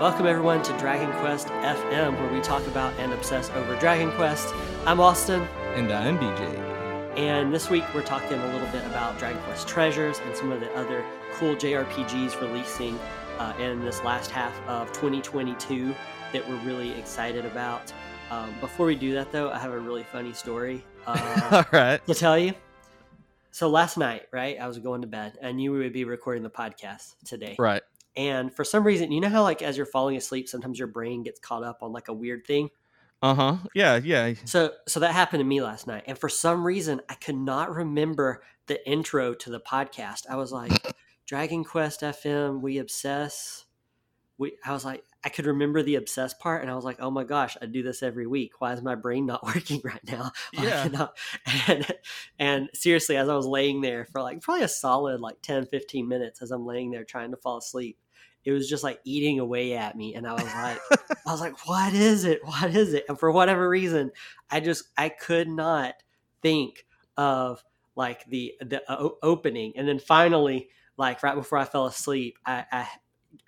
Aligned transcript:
Welcome 0.00 0.26
everyone 0.26 0.62
to 0.62 0.76
Dragon 0.78 1.10
Quest 1.20 1.48
FM, 1.48 2.18
where 2.20 2.32
we 2.32 2.40
talk 2.40 2.64
about 2.68 2.92
and 2.98 3.12
obsess 3.12 3.50
over 3.50 3.74
Dragon 3.76 4.10
Quest. 4.12 4.54
I'm 4.86 5.00
Austin, 5.00 5.42
And 5.74 5.90
I'm 5.92 6.18
BJ. 6.18 7.16
and 7.18 7.52
this 7.52 7.68
week 7.68 7.84
we're 7.94 8.02
talking 8.04 8.38
a 8.38 8.46
little 8.52 8.68
bit 8.68 8.84
about 8.86 9.18
Dragon 9.18 9.40
Quest 9.42 9.66
Treasures 9.66 10.20
and 10.20 10.36
some 10.36 10.52
of 10.52 10.60
the 10.60 10.72
other 10.74 11.04
cool 11.34 11.54
JRPGs 11.56 12.40
releasing 12.40 12.98
uh, 13.38 13.52
in 13.58 13.84
this 13.84 14.02
last 14.04 14.30
half 14.30 14.52
of 14.68 14.88
2022 14.92 15.94
that 16.32 16.48
we're 16.48 16.56
really 16.64 16.92
excited 16.92 17.44
about. 17.44 17.92
Um, 18.30 18.54
before 18.60 18.86
we 18.86 18.94
do 18.94 19.12
that, 19.14 19.32
though, 19.32 19.50
I 19.50 19.58
have 19.58 19.72
a 19.72 19.78
really 19.80 20.04
funny 20.04 20.32
story 20.32 20.84
uh, 21.06 21.48
All 21.52 21.64
right. 21.78 22.04
to 22.06 22.14
tell 22.14 22.38
you. 22.38 22.52
So 23.50 23.68
last 23.68 23.96
night, 23.98 24.26
right, 24.32 24.58
I 24.60 24.68
was 24.68 24.78
going 24.78 25.00
to 25.00 25.06
bed. 25.08 25.38
I 25.42 25.50
knew 25.52 25.72
we 25.72 25.78
would 25.80 25.92
be 25.92 26.04
recording 26.04 26.42
the 26.44 26.50
podcast 26.50 27.14
today. 27.24 27.56
Right. 27.58 27.82
And 28.18 28.52
for 28.52 28.64
some 28.64 28.84
reason, 28.84 29.12
you 29.12 29.20
know 29.20 29.28
how 29.28 29.44
like 29.44 29.62
as 29.62 29.76
you're 29.76 29.86
falling 29.86 30.16
asleep, 30.16 30.48
sometimes 30.48 30.76
your 30.76 30.88
brain 30.88 31.22
gets 31.22 31.38
caught 31.38 31.62
up 31.62 31.78
on 31.82 31.92
like 31.92 32.08
a 32.08 32.12
weird 32.12 32.44
thing. 32.44 32.68
Uh 33.22 33.34
huh. 33.34 33.56
Yeah. 33.74 33.96
Yeah. 33.96 34.34
So 34.44 34.72
so 34.88 35.00
that 35.00 35.12
happened 35.14 35.40
to 35.40 35.44
me 35.44 35.62
last 35.62 35.86
night. 35.86 36.02
And 36.08 36.18
for 36.18 36.28
some 36.28 36.66
reason, 36.66 37.00
I 37.08 37.14
could 37.14 37.36
not 37.36 37.72
remember 37.72 38.42
the 38.66 38.86
intro 38.88 39.34
to 39.34 39.50
the 39.50 39.60
podcast. 39.60 40.22
I 40.28 40.34
was 40.34 40.50
like, 40.50 40.72
Dragon 41.26 41.62
Quest 41.62 42.00
FM, 42.00 42.60
we 42.60 42.78
obsess. 42.78 43.64
We 44.38 44.56
I 44.64 44.72
was 44.72 44.84
like, 44.84 45.04
I 45.24 45.28
could 45.30 45.46
remember 45.46 45.82
the 45.82 45.96
obsess 45.96 46.32
part, 46.32 46.62
and 46.62 46.70
I 46.70 46.74
was 46.74 46.84
like, 46.84 47.00
oh 47.00 47.10
my 47.10 47.24
gosh, 47.24 47.56
I 47.60 47.66
do 47.66 47.82
this 47.82 48.02
every 48.02 48.26
week. 48.26 48.60
Why 48.60 48.72
is 48.72 48.82
my 48.82 48.94
brain 48.94 49.26
not 49.26 49.44
working 49.54 49.80
right 49.84 50.00
now? 50.06 50.32
Why 50.54 50.64
Yeah. 50.64 51.08
And 51.66 51.86
and 52.38 52.70
seriously, 52.72 53.16
as 53.16 53.28
I 53.28 53.34
was 53.34 53.46
laying 53.46 53.80
there 53.80 54.06
for 54.06 54.22
like 54.22 54.40
probably 54.40 54.64
a 54.64 54.68
solid 54.68 55.20
like 55.20 55.42
10, 55.42 55.66
15 55.66 56.08
minutes 56.08 56.40
as 56.40 56.50
I'm 56.50 56.66
laying 56.66 56.90
there 56.90 57.04
trying 57.04 57.32
to 57.32 57.36
fall 57.36 57.58
asleep, 57.58 57.98
it 58.44 58.52
was 58.52 58.68
just 58.68 58.84
like 58.84 59.00
eating 59.04 59.40
away 59.40 59.74
at 59.74 59.96
me. 59.96 60.14
And 60.14 60.26
I 60.26 60.32
was 60.32 60.44
like, 60.44 60.78
I 61.26 61.32
was 61.32 61.40
like, 61.40 61.66
what 61.66 61.92
is 61.92 62.24
it? 62.24 62.40
What 62.44 62.74
is 62.74 62.94
it? 62.94 63.04
And 63.08 63.18
for 63.18 63.30
whatever 63.30 63.68
reason, 63.68 64.10
I 64.50 64.60
just 64.60 64.84
I 64.96 65.08
could 65.08 65.48
not 65.48 65.94
think 66.42 66.86
of 67.16 67.62
like 67.96 68.24
the 68.26 68.54
the 68.60 68.82
uh, 68.90 69.08
opening. 69.22 69.72
And 69.76 69.88
then 69.88 69.98
finally, 69.98 70.68
like 70.96 71.22
right 71.22 71.34
before 71.34 71.58
I 71.58 71.64
fell 71.64 71.86
asleep, 71.86 72.38
I, 72.46 72.64
I 72.70 72.88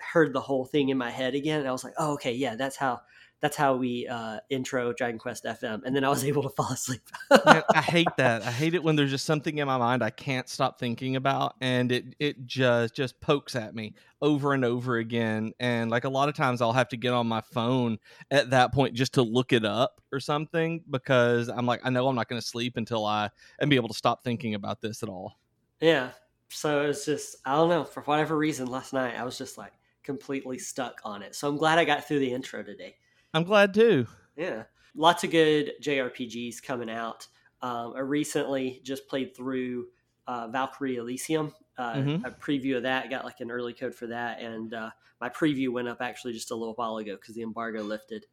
heard 0.00 0.32
the 0.32 0.40
whole 0.40 0.64
thing 0.64 0.88
in 0.88 0.98
my 0.98 1.10
head 1.10 1.34
again. 1.34 1.60
And 1.60 1.68
I 1.68 1.72
was 1.72 1.84
like, 1.84 1.94
oh, 1.98 2.14
okay, 2.14 2.32
yeah, 2.32 2.56
that's 2.56 2.76
how 2.76 3.00
that's 3.40 3.56
how 3.56 3.74
we 3.74 4.06
uh, 4.06 4.38
intro 4.50 4.92
Dragon 4.92 5.18
Quest 5.18 5.44
FM. 5.44 5.82
And 5.84 5.96
then 5.96 6.04
I 6.04 6.10
was 6.10 6.24
able 6.26 6.42
to 6.42 6.50
fall 6.50 6.70
asleep. 6.72 7.00
Man, 7.30 7.62
I 7.74 7.80
hate 7.80 8.08
that. 8.18 8.42
I 8.42 8.50
hate 8.50 8.74
it 8.74 8.82
when 8.82 8.96
there's 8.96 9.10
just 9.10 9.24
something 9.24 9.58
in 9.58 9.66
my 9.66 9.78
mind 9.78 10.02
I 10.02 10.10
can't 10.10 10.48
stop 10.48 10.78
thinking 10.78 11.16
about, 11.16 11.56
and 11.60 11.90
it 11.90 12.16
it 12.18 12.46
just 12.46 12.94
just 12.94 13.20
pokes 13.20 13.56
at 13.56 13.74
me 13.74 13.94
over 14.20 14.52
and 14.52 14.64
over 14.64 14.98
again. 14.98 15.52
And 15.58 15.90
like 15.90 16.04
a 16.04 16.10
lot 16.10 16.28
of 16.28 16.34
times, 16.34 16.60
I'll 16.60 16.72
have 16.72 16.88
to 16.90 16.96
get 16.96 17.12
on 17.12 17.26
my 17.26 17.40
phone 17.40 17.98
at 18.30 18.50
that 18.50 18.72
point 18.72 18.94
just 18.94 19.14
to 19.14 19.22
look 19.22 19.52
it 19.52 19.64
up 19.64 20.00
or 20.12 20.20
something 20.20 20.82
because 20.90 21.48
I'm 21.48 21.66
like, 21.66 21.80
I 21.82 21.90
know 21.90 22.06
I'm 22.08 22.16
not 22.16 22.28
going 22.28 22.40
to 22.40 22.46
sleep 22.46 22.76
until 22.76 23.06
I 23.06 23.30
and 23.58 23.70
be 23.70 23.76
able 23.76 23.88
to 23.88 23.94
stop 23.94 24.22
thinking 24.22 24.54
about 24.54 24.80
this 24.80 25.02
at 25.02 25.08
all. 25.08 25.38
yeah. 25.80 26.10
So 26.52 26.82
it's 26.82 27.06
just 27.06 27.36
I 27.44 27.54
don't 27.54 27.68
know 27.68 27.84
for 27.84 28.02
whatever 28.02 28.36
reason 28.36 28.66
last 28.66 28.92
night 28.92 29.14
I 29.16 29.22
was 29.22 29.38
just 29.38 29.56
like 29.56 29.72
completely 30.02 30.58
stuck 30.58 31.00
on 31.04 31.22
it. 31.22 31.34
So 31.34 31.48
I'm 31.48 31.56
glad 31.56 31.78
I 31.78 31.84
got 31.84 32.06
through 32.06 32.20
the 32.20 32.32
intro 32.32 32.62
today. 32.62 32.96
I'm 33.34 33.44
glad 33.44 33.74
too. 33.74 34.06
Yeah, 34.36 34.64
lots 34.94 35.24
of 35.24 35.30
good 35.30 35.72
JRPGs 35.82 36.62
coming 36.62 36.90
out. 36.90 37.26
Um, 37.62 37.92
I 37.94 38.00
recently 38.00 38.80
just 38.82 39.06
played 39.08 39.36
through 39.36 39.88
uh, 40.26 40.48
Valkyrie 40.48 40.96
Elysium. 40.96 41.54
Uh, 41.76 41.94
Mhm. 41.94 42.24
A 42.26 42.30
preview 42.30 42.76
of 42.76 42.82
that 42.82 43.08
got 43.10 43.24
like 43.24 43.40
an 43.40 43.50
early 43.50 43.72
code 43.72 43.94
for 43.94 44.06
that, 44.08 44.40
and 44.40 44.74
uh, 44.74 44.90
my 45.20 45.28
preview 45.28 45.70
went 45.70 45.88
up 45.88 46.00
actually 46.00 46.32
just 46.32 46.50
a 46.50 46.54
little 46.54 46.74
while 46.74 46.96
ago 46.98 47.14
because 47.16 47.34
the 47.34 47.42
embargo 47.42 47.82
lifted 47.82 48.26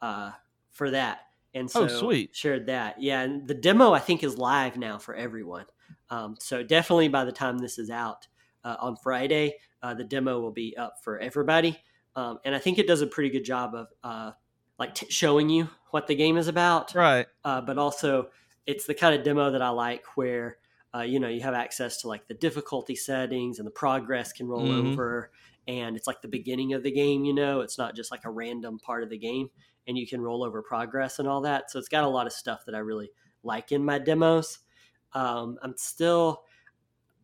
uh, 0.00 0.32
for 0.70 0.90
that. 0.90 1.20
And 1.54 1.70
so 1.70 1.84
Oh, 1.84 1.88
sweet. 1.88 2.34
shared 2.34 2.66
that. 2.66 3.00
Yeah, 3.02 3.22
and 3.22 3.46
the 3.46 3.54
demo 3.54 3.92
I 3.92 3.98
think 3.98 4.22
is 4.22 4.38
live 4.38 4.76
now 4.76 4.98
for 4.98 5.14
everyone. 5.14 5.66
Um, 6.10 6.36
so 6.38 6.62
definitely 6.62 7.08
by 7.08 7.24
the 7.24 7.32
time 7.32 7.58
this 7.58 7.78
is 7.78 7.90
out 7.90 8.26
uh, 8.64 8.76
on 8.80 8.96
Friday, 8.96 9.56
uh, 9.82 9.94
the 9.94 10.04
demo 10.04 10.40
will 10.40 10.52
be 10.52 10.76
up 10.76 11.02
for 11.02 11.18
everybody. 11.18 11.78
Um, 12.14 12.38
and 12.44 12.54
I 12.54 12.58
think 12.58 12.78
it 12.78 12.86
does 12.86 13.00
a 13.00 13.06
pretty 13.06 13.30
good 13.30 13.44
job 13.44 13.74
of 13.74 13.88
uh, 14.04 14.32
like 14.78 14.94
t- 14.94 15.10
showing 15.10 15.48
you 15.48 15.68
what 15.90 16.06
the 16.06 16.14
game 16.14 16.36
is 16.36 16.48
about, 16.48 16.94
Right. 16.94 17.26
uh, 17.44 17.60
but 17.60 17.78
also 17.78 18.30
it's 18.66 18.86
the 18.86 18.94
kind 18.94 19.14
of 19.14 19.24
demo 19.24 19.50
that 19.50 19.62
I 19.62 19.70
like 19.70 20.16
where 20.16 20.58
uh, 20.94 21.00
you 21.00 21.18
know 21.18 21.28
you 21.28 21.40
have 21.40 21.54
access 21.54 22.02
to 22.02 22.08
like 22.08 22.28
the 22.28 22.34
difficulty 22.34 22.94
settings 22.94 23.58
and 23.58 23.66
the 23.66 23.70
progress 23.72 24.32
can 24.32 24.46
roll 24.46 24.68
Mhm. 24.68 24.92
over, 24.92 25.30
and 25.66 25.96
it's 25.96 26.06
like 26.06 26.20
the 26.20 26.28
beginning 26.28 26.74
of 26.74 26.82
the 26.82 26.90
game. 26.92 27.24
You 27.24 27.32
know, 27.32 27.60
it's 27.60 27.78
not 27.78 27.96
just 27.96 28.10
like 28.10 28.24
a 28.26 28.30
random 28.30 28.78
part 28.78 29.02
of 29.02 29.08
the 29.08 29.16
game, 29.18 29.48
and 29.86 29.96
you 29.96 30.06
can 30.06 30.20
roll 30.20 30.42
over 30.44 30.62
progress 30.62 31.18
and 31.18 31.26
all 31.26 31.40
that. 31.42 31.70
So 31.70 31.78
it's 31.78 31.88
got 31.88 32.04
a 32.04 32.08
lot 32.08 32.26
of 32.26 32.32
stuff 32.34 32.64
that 32.66 32.74
I 32.74 32.78
really 32.80 33.10
like 33.42 33.72
in 33.72 33.82
my 33.84 33.98
demos. 33.98 34.58
Um, 35.14 35.58
I'm 35.62 35.76
still 35.78 36.44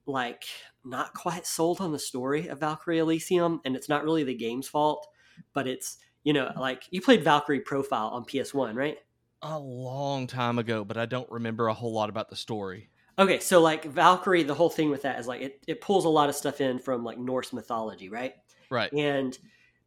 like 0.06 0.44
not 0.88 1.14
quite 1.14 1.46
sold 1.46 1.80
on 1.80 1.92
the 1.92 1.98
story 1.98 2.48
of 2.48 2.60
Valkyrie 2.60 2.98
Elysium, 2.98 3.60
and 3.64 3.76
it's 3.76 3.88
not 3.88 4.04
really 4.04 4.24
the 4.24 4.34
game's 4.34 4.68
fault, 4.68 5.06
but 5.52 5.66
it's 5.66 5.98
you 6.24 6.32
know 6.32 6.46
mm. 6.46 6.56
like 6.56 6.84
you 6.90 7.00
played 7.00 7.22
Valkyrie 7.22 7.60
Profile 7.60 8.08
on 8.08 8.24
PS1, 8.24 8.74
right? 8.74 8.98
A 9.42 9.58
long 9.58 10.26
time 10.26 10.58
ago, 10.58 10.84
but 10.84 10.96
I 10.96 11.06
don't 11.06 11.30
remember 11.30 11.68
a 11.68 11.74
whole 11.74 11.92
lot 11.92 12.08
about 12.08 12.28
the 12.28 12.36
story. 12.36 12.90
Okay, 13.18 13.40
so 13.40 13.60
like 13.60 13.84
Valkyrie, 13.84 14.44
the 14.44 14.54
whole 14.54 14.70
thing 14.70 14.90
with 14.90 15.02
that 15.02 15.18
is 15.18 15.26
like 15.26 15.42
it, 15.42 15.64
it 15.66 15.80
pulls 15.80 16.04
a 16.04 16.08
lot 16.08 16.28
of 16.28 16.36
stuff 16.36 16.60
in 16.60 16.78
from 16.78 17.04
like 17.04 17.18
Norse 17.18 17.52
mythology, 17.52 18.08
right? 18.08 18.34
Right. 18.70 18.92
And 18.92 19.36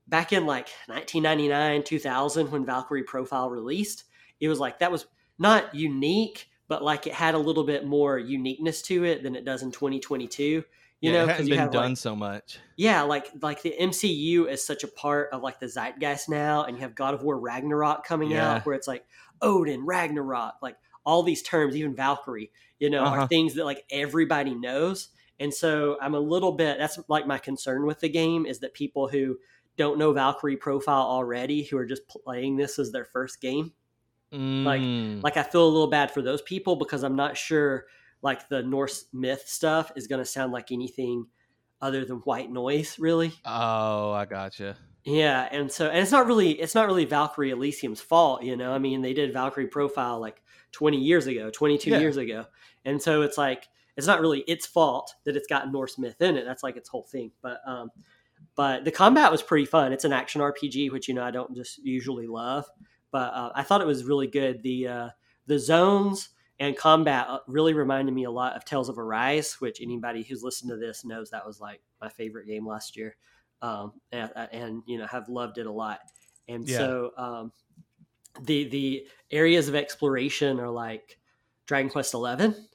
back 0.08 0.34
in 0.34 0.46
like 0.46 0.70
1999, 0.88 1.84
2000, 1.84 2.52
when 2.52 2.66
Valkyrie 2.66 3.04
Profile 3.04 3.50
released, 3.50 4.06
it 4.40 4.50
was 4.50 4.60
like 4.60 4.80
that 4.80 4.92
was 4.92 5.06
not 5.40 5.74
unique, 5.74 6.50
but 6.68 6.84
like 6.84 7.08
it 7.08 7.14
had 7.14 7.34
a 7.34 7.40
little 7.40 7.64
bit 7.64 7.86
more 7.86 8.20
uniqueness 8.20 8.82
to 8.84 9.06
it 9.06 9.24
than 9.24 9.36
it 9.36 9.46
does 9.46 9.64
in 9.64 9.72
2022. 9.72 10.64
You 11.02 11.12
yeah, 11.12 11.14
know, 11.14 11.28
it 11.28 11.28
because 11.28 11.50
you 11.50 11.56
been 11.56 11.60
have 11.60 11.70
done 11.70 11.96
like, 11.96 11.96
so 11.96 12.16
much. 12.16 12.60
yeah, 12.78 13.04
like 13.04 13.28
like 13.42 13.62
the 13.64 13.76
MCU 13.80 14.48
is 14.48 14.66
such 14.66 14.84
a 14.84 14.88
part 14.88 15.30
of 15.34 15.42
like 15.44 15.60
the 15.60 15.68
zeitgeist 15.68 16.30
now, 16.30 16.64
and 16.64 16.78
you 16.78 16.82
have 16.84 16.96
God 16.96 17.14
of 17.14 17.24
War 17.24 17.40
Ragnarok 17.40 18.06
coming 18.06 18.34
Yeah. 18.34 18.38
out, 18.38 18.66
where 18.66 18.76
it's 18.76 18.88
like 18.88 19.06
Odin, 19.42 19.86
Ragnarok, 19.86 20.56
like 20.62 20.78
all 21.06 21.24
these 21.24 21.42
terms, 21.44 21.76
even 21.76 21.96
Valkyrie, 21.96 22.52
you 22.80 22.90
know, 22.90 23.06
Uh-huh. 23.06 23.10
are 23.10 23.28
things 23.28 23.56
that 23.56 23.66
like 23.66 23.86
everybody 23.92 24.56
knows. 24.56 25.10
And 25.40 25.54
so 25.54 25.98
I'm 26.02 26.14
a 26.16 26.20
little 26.20 26.52
bit 26.54 26.78
that's 26.78 27.00
like 27.10 27.26
my 27.28 27.40
concern 27.40 27.86
with 27.88 28.00
the 28.00 28.10
game 28.10 28.46
is 28.46 28.60
that 28.60 28.74
people 28.76 29.08
who 29.08 29.40
don't 29.78 29.98
know 29.98 30.14
Valkyrie 30.14 30.58
profile 30.58 31.02
already, 31.04 31.64
who 31.64 31.78
are 31.78 31.86
just 31.86 32.08
playing 32.08 32.58
this 32.58 32.78
as 32.80 32.92
their 32.92 33.06
first 33.06 33.42
game, 33.42 33.74
Mm. 34.32 35.22
like 35.24 35.38
I 35.38 35.44
feel 35.44 35.66
a 35.66 35.70
little 35.70 35.90
bad 35.90 36.12
for 36.12 36.22
those 36.22 36.42
people 36.42 36.76
because 36.76 37.04
I'm 37.04 37.16
not 37.16 37.38
sure 37.38 37.86
like 38.22 38.48
the 38.50 38.62
Norse 38.64 39.06
myth 39.14 39.44
stuff 39.48 39.92
is 39.96 40.08
going 40.08 40.20
to 40.20 40.26
sound 40.26 40.52
like 40.54 40.72
anything 40.72 41.26
other 41.82 42.06
than 42.06 42.18
white 42.18 42.52
noise, 42.52 42.98
really. 43.00 43.32
oh, 43.46 44.12
I 44.12 44.26
gotcha. 44.26 44.78
Yeah, 45.04 45.48
and 45.52 45.72
so 45.72 45.88
and 45.90 45.98
it's 45.98 46.12
not 46.12 46.28
really 46.28 46.52
it's 46.52 46.76
not 46.76 46.86
really 46.86 47.06
Valkyrie 47.06 47.50
Elysium's 47.52 48.02
fault, 48.02 48.44
you 48.44 48.56
know. 48.56 48.72
I 48.72 48.78
mean, 48.78 49.02
they 49.02 49.14
did 49.14 49.34
Valkyrie 49.34 49.66
Profile 49.68 50.20
like 50.20 50.44
20 50.74 50.98
years 50.98 51.26
ago, 51.26 51.50
22 51.50 51.90
Yeah. 51.90 52.00
years 52.00 52.18
ago. 52.18 52.46
And 52.86 53.02
so 53.02 53.24
it's 53.24 53.38
like 53.38 53.68
it's 53.98 54.06
not 54.06 54.22
really 54.22 54.42
its 54.42 54.68
fault 54.68 55.16
that 55.26 55.36
it's 55.36 55.48
got 55.48 55.72
Norse 55.72 55.98
myth 55.98 56.22
in 56.22 56.38
it. 56.38 56.46
That's 56.46 56.62
like 56.62 56.78
its 56.78 56.88
whole 56.88 57.04
thing. 57.04 57.32
But 57.42 57.62
um 57.66 57.90
but 58.56 58.86
the 58.86 58.92
combat 58.92 59.32
was 59.32 59.42
pretty 59.42 59.66
fun. 59.66 59.92
It's 59.92 60.06
an 60.06 60.14
action 60.14 60.40
RPG, 60.42 60.92
which 60.92 61.08
you 61.08 61.16
know 61.16 61.24
I 61.24 61.32
don't 61.32 61.56
just 61.56 61.80
usually 61.80 62.28
love, 62.28 62.66
but 63.12 63.34
uh, 63.34 63.52
I 63.56 63.64
thought 63.64 63.82
it 63.82 63.88
was 63.88 64.04
really 64.04 64.28
good. 64.28 64.62
The 64.62 64.88
uh 64.88 65.10
the 65.48 65.58
zones 65.58 66.30
and 66.62 66.78
combat 66.78 67.26
uh, 67.28 67.40
really 67.48 67.74
reminded 67.74 68.14
me 68.14 68.24
a 68.26 68.32
lot 68.32 68.56
of 68.56 68.64
Tales 68.64 68.88
of 68.88 69.00
Arise, 69.00 69.60
which 69.60 69.82
anybody 69.82 70.22
who's 70.22 70.44
listened 70.44 70.70
to 70.70 70.78
this 70.78 71.04
knows 71.04 71.32
that 71.32 71.46
was 71.46 71.60
like 71.60 71.82
my 72.00 72.08
favorite 72.08 72.46
game 72.46 72.68
last 72.68 72.96
year 72.96 73.18
um, 73.64 73.94
and, 74.12 74.32
and 74.52 74.84
you 74.86 74.98
know 75.00 75.08
have 75.08 75.28
loved 75.28 75.58
it 75.58 75.66
a 75.66 75.72
lot. 75.72 76.00
And 76.48 76.68
Yeah. 76.68 76.78
so 76.78 77.12
um, 77.18 77.52
the 78.44 78.70
the 78.70 79.08
areas 79.32 79.68
of 79.68 79.76
exploration 79.76 80.60
are 80.60 80.70
like 80.70 81.20
Dragon 81.66 81.90
Quest 81.90 82.14
Eleven. 82.14 82.68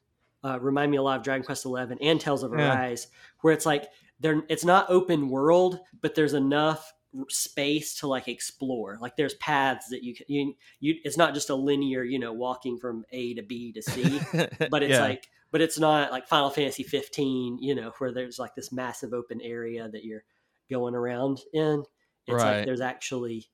Uh, 0.45 0.59
remind 0.61 0.91
me 0.91 0.97
a 0.97 1.03
lot 1.03 1.17
of 1.19 1.25
Dragon 1.25 1.45
Quest 1.47 1.65
Eleven 1.65 1.97
and 2.01 2.21
Tales 2.21 2.43
of 2.43 2.53
Yeah. 2.53 2.59
Arise, 2.75 3.07
where 3.41 3.55
it's 3.55 3.67
like 3.67 3.87
they're 4.19 4.43
it's 4.49 4.65
not 4.65 4.91
open 4.91 5.29
world, 5.29 5.79
but 6.03 6.15
there's 6.17 6.35
enough 6.35 6.93
space 7.29 7.95
to 8.01 8.07
like 8.07 8.29
explore. 8.29 8.99
Like 9.01 9.17
there's 9.17 9.35
paths 9.35 9.89
that 9.91 10.03
you 10.05 10.15
can 10.15 10.27
you 10.29 10.55
you. 10.81 10.95
It's 11.05 11.17
not 11.17 11.35
just 11.35 11.51
a 11.51 11.55
linear, 11.55 12.03
you 12.03 12.19
know, 12.19 12.33
walking 12.33 12.79
from 12.79 13.05
A 13.13 13.35
to 13.35 13.43
B 13.43 13.73
to 13.73 13.83
C 13.83 14.27
but 14.69 14.83
it's 14.83 14.99
Yeah. 14.99 14.99
like 14.99 15.29
but 15.53 15.61
it's 15.61 15.79
not 15.79 16.11
like 16.11 16.27
final 16.27 16.51
fantasy 16.51 16.83
15 16.83 17.59
you 17.61 17.75
know 17.75 17.93
where 17.99 18.13
there's 18.13 18.39
like 18.39 18.55
this 18.55 18.73
massive 18.73 19.13
open 19.13 19.41
area 19.41 19.89
that 19.89 20.05
you're 20.05 20.25
going 20.71 20.95
around 20.95 21.41
in 21.53 21.85
it's 22.27 22.43
Right. 22.43 22.45
like 22.45 22.65
there's 22.65 22.81
actually 22.81 23.47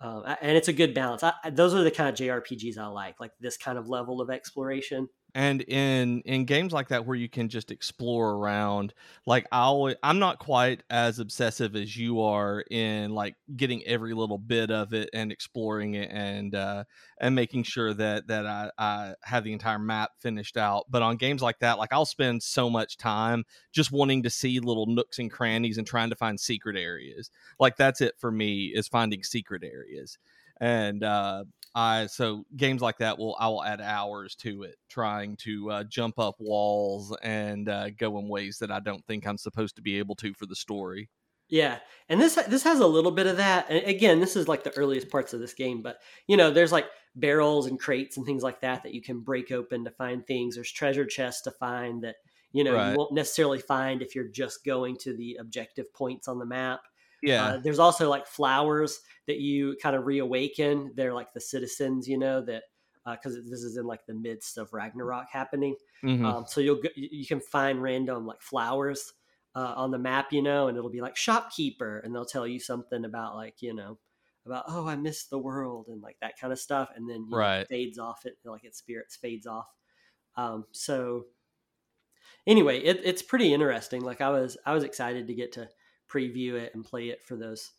um, 0.00 0.24
and 0.40 0.56
it's 0.56 0.68
a 0.68 0.72
good 0.72 0.94
balance 0.94 1.22
I, 1.22 1.34
those 1.50 1.74
are 1.74 1.82
the 1.82 1.90
kind 1.90 2.08
of 2.08 2.14
jrpgs 2.14 2.78
i 2.78 2.86
like 2.86 3.20
like 3.20 3.32
this 3.40 3.56
kind 3.56 3.78
of 3.78 3.88
level 3.88 4.20
of 4.20 4.30
exploration 4.30 5.08
and 5.34 5.62
in 5.62 6.20
in 6.22 6.44
games 6.44 6.72
like 6.72 6.88
that 6.88 7.06
where 7.06 7.16
you 7.16 7.28
can 7.28 7.48
just 7.48 7.70
explore 7.70 8.32
around 8.32 8.92
like 9.26 9.46
i 9.52 9.94
i'm 10.02 10.18
not 10.18 10.38
quite 10.38 10.82
as 10.90 11.18
obsessive 11.18 11.76
as 11.76 11.96
you 11.96 12.20
are 12.20 12.64
in 12.70 13.10
like 13.14 13.36
getting 13.56 13.84
every 13.86 14.12
little 14.14 14.38
bit 14.38 14.70
of 14.70 14.92
it 14.92 15.08
and 15.12 15.30
exploring 15.30 15.94
it 15.94 16.10
and 16.12 16.54
uh 16.54 16.82
and 17.20 17.34
making 17.34 17.62
sure 17.62 17.94
that 17.94 18.26
that 18.26 18.46
i 18.46 18.70
i 18.78 19.14
have 19.22 19.44
the 19.44 19.52
entire 19.52 19.78
map 19.78 20.10
finished 20.20 20.56
out. 20.56 20.86
But 20.90 21.02
on 21.02 21.16
games 21.16 21.42
like 21.42 21.58
that 21.60 21.78
like 21.78 21.92
i'll 21.92 22.04
spend 22.06 22.42
so 22.42 22.68
much 22.68 22.96
time 22.96 23.44
just 23.72 23.92
wanting 23.92 24.22
to 24.24 24.30
see 24.30 24.58
little 24.60 24.86
nooks 24.86 25.18
and 25.18 25.30
crannies 25.30 25.78
and 25.78 25.86
trying 25.86 26.10
to 26.10 26.16
find 26.16 26.38
secret 26.38 26.76
areas. 26.76 27.30
Like 27.58 27.76
that's 27.76 28.00
it 28.00 28.14
for 28.18 28.30
me 28.30 28.66
is 28.66 28.88
finding 28.88 29.22
secret 29.22 29.62
areas. 29.64 30.18
And 30.60 31.02
uh 31.02 31.44
I 31.74 32.06
so 32.06 32.44
games 32.56 32.82
like 32.82 32.98
that 32.98 33.18
will 33.18 33.36
I 33.38 33.48
will 33.48 33.62
add 33.62 33.80
hours 33.80 34.34
to 34.36 34.64
it, 34.64 34.76
trying 34.88 35.36
to 35.38 35.70
uh, 35.70 35.84
jump 35.84 36.18
up 36.18 36.36
walls 36.38 37.16
and 37.22 37.68
uh, 37.68 37.90
go 37.90 38.18
in 38.18 38.28
ways 38.28 38.58
that 38.58 38.70
I 38.70 38.80
don't 38.80 39.04
think 39.06 39.26
I'm 39.26 39.38
supposed 39.38 39.76
to 39.76 39.82
be 39.82 39.98
able 39.98 40.16
to 40.16 40.34
for 40.34 40.46
the 40.46 40.56
story. 40.56 41.08
Yeah, 41.48 41.78
and 42.08 42.20
this 42.20 42.36
this 42.48 42.62
has 42.62 42.78
a 42.78 42.86
little 42.86 43.10
bit 43.10 43.26
of 43.26 43.36
that. 43.38 43.66
And 43.68 43.84
again, 43.84 44.20
this 44.20 44.36
is 44.36 44.48
like 44.48 44.62
the 44.62 44.76
earliest 44.76 45.10
parts 45.10 45.32
of 45.32 45.40
this 45.40 45.54
game, 45.54 45.82
but 45.82 45.98
you 46.26 46.36
know, 46.36 46.50
there's 46.50 46.72
like 46.72 46.86
barrels 47.16 47.66
and 47.66 47.78
crates 47.78 48.16
and 48.16 48.24
things 48.24 48.42
like 48.42 48.60
that 48.60 48.84
that 48.84 48.94
you 48.94 49.02
can 49.02 49.20
break 49.20 49.50
open 49.50 49.84
to 49.84 49.90
find 49.90 50.24
things. 50.26 50.54
There's 50.54 50.70
treasure 50.70 51.04
chests 51.04 51.42
to 51.42 51.50
find 51.50 52.02
that 52.04 52.16
you 52.52 52.64
know 52.64 52.74
right. 52.74 52.92
you 52.92 52.96
won't 52.96 53.12
necessarily 53.12 53.58
find 53.58 54.00
if 54.00 54.14
you're 54.14 54.28
just 54.28 54.64
going 54.64 54.96
to 54.98 55.16
the 55.16 55.38
objective 55.40 55.92
points 55.92 56.28
on 56.28 56.38
the 56.38 56.46
map. 56.46 56.80
Yeah. 57.22 57.44
Uh, 57.44 57.58
there's 57.58 57.78
also 57.78 58.08
like 58.08 58.26
flowers 58.26 59.00
that 59.26 59.38
you 59.38 59.76
kind 59.82 59.96
of 59.96 60.06
reawaken. 60.06 60.92
They're 60.96 61.14
like 61.14 61.32
the 61.32 61.40
citizens, 61.40 62.08
you 62.08 62.18
know, 62.18 62.40
that 62.42 62.64
because 63.04 63.36
uh, 63.36 63.40
this 63.48 63.62
is 63.62 63.76
in 63.76 63.86
like 63.86 64.04
the 64.06 64.14
midst 64.14 64.58
of 64.58 64.72
Ragnarok 64.72 65.26
happening. 65.30 65.74
Mm-hmm. 66.04 66.24
Um, 66.24 66.44
so 66.46 66.60
you'll 66.60 66.80
you 66.94 67.26
can 67.26 67.40
find 67.40 67.82
random 67.82 68.26
like 68.26 68.42
flowers 68.42 69.12
uh, 69.54 69.74
on 69.76 69.90
the 69.90 69.98
map, 69.98 70.32
you 70.32 70.42
know, 70.42 70.68
and 70.68 70.76
it'll 70.76 70.90
be 70.90 71.00
like 71.00 71.16
shopkeeper, 71.16 72.00
and 72.00 72.14
they'll 72.14 72.24
tell 72.24 72.46
you 72.46 72.60
something 72.60 73.04
about 73.04 73.34
like 73.34 73.56
you 73.60 73.74
know 73.74 73.98
about 74.46 74.64
oh 74.68 74.86
I 74.86 74.96
miss 74.96 75.26
the 75.26 75.38
world 75.38 75.86
and 75.88 76.02
like 76.02 76.16
that 76.20 76.38
kind 76.38 76.52
of 76.52 76.58
stuff, 76.58 76.90
and 76.94 77.08
then 77.08 77.28
right. 77.30 77.60
know, 77.60 77.66
fades 77.68 77.98
off. 77.98 78.24
It 78.24 78.36
like 78.44 78.64
its 78.64 78.78
spirits 78.78 79.16
fades 79.16 79.46
off. 79.46 79.66
Um, 80.36 80.66
so 80.72 81.26
anyway, 82.46 82.78
it, 82.80 83.00
it's 83.04 83.22
pretty 83.22 83.52
interesting. 83.52 84.02
Like 84.02 84.20
I 84.20 84.30
was 84.30 84.56
I 84.66 84.74
was 84.74 84.84
excited 84.84 85.26
to 85.26 85.34
get 85.34 85.52
to 85.52 85.68
preview 86.12 86.54
it 86.54 86.74
and 86.74 86.84
play 86.84 87.08
it 87.08 87.22
for 87.22 87.36
those 87.36 87.72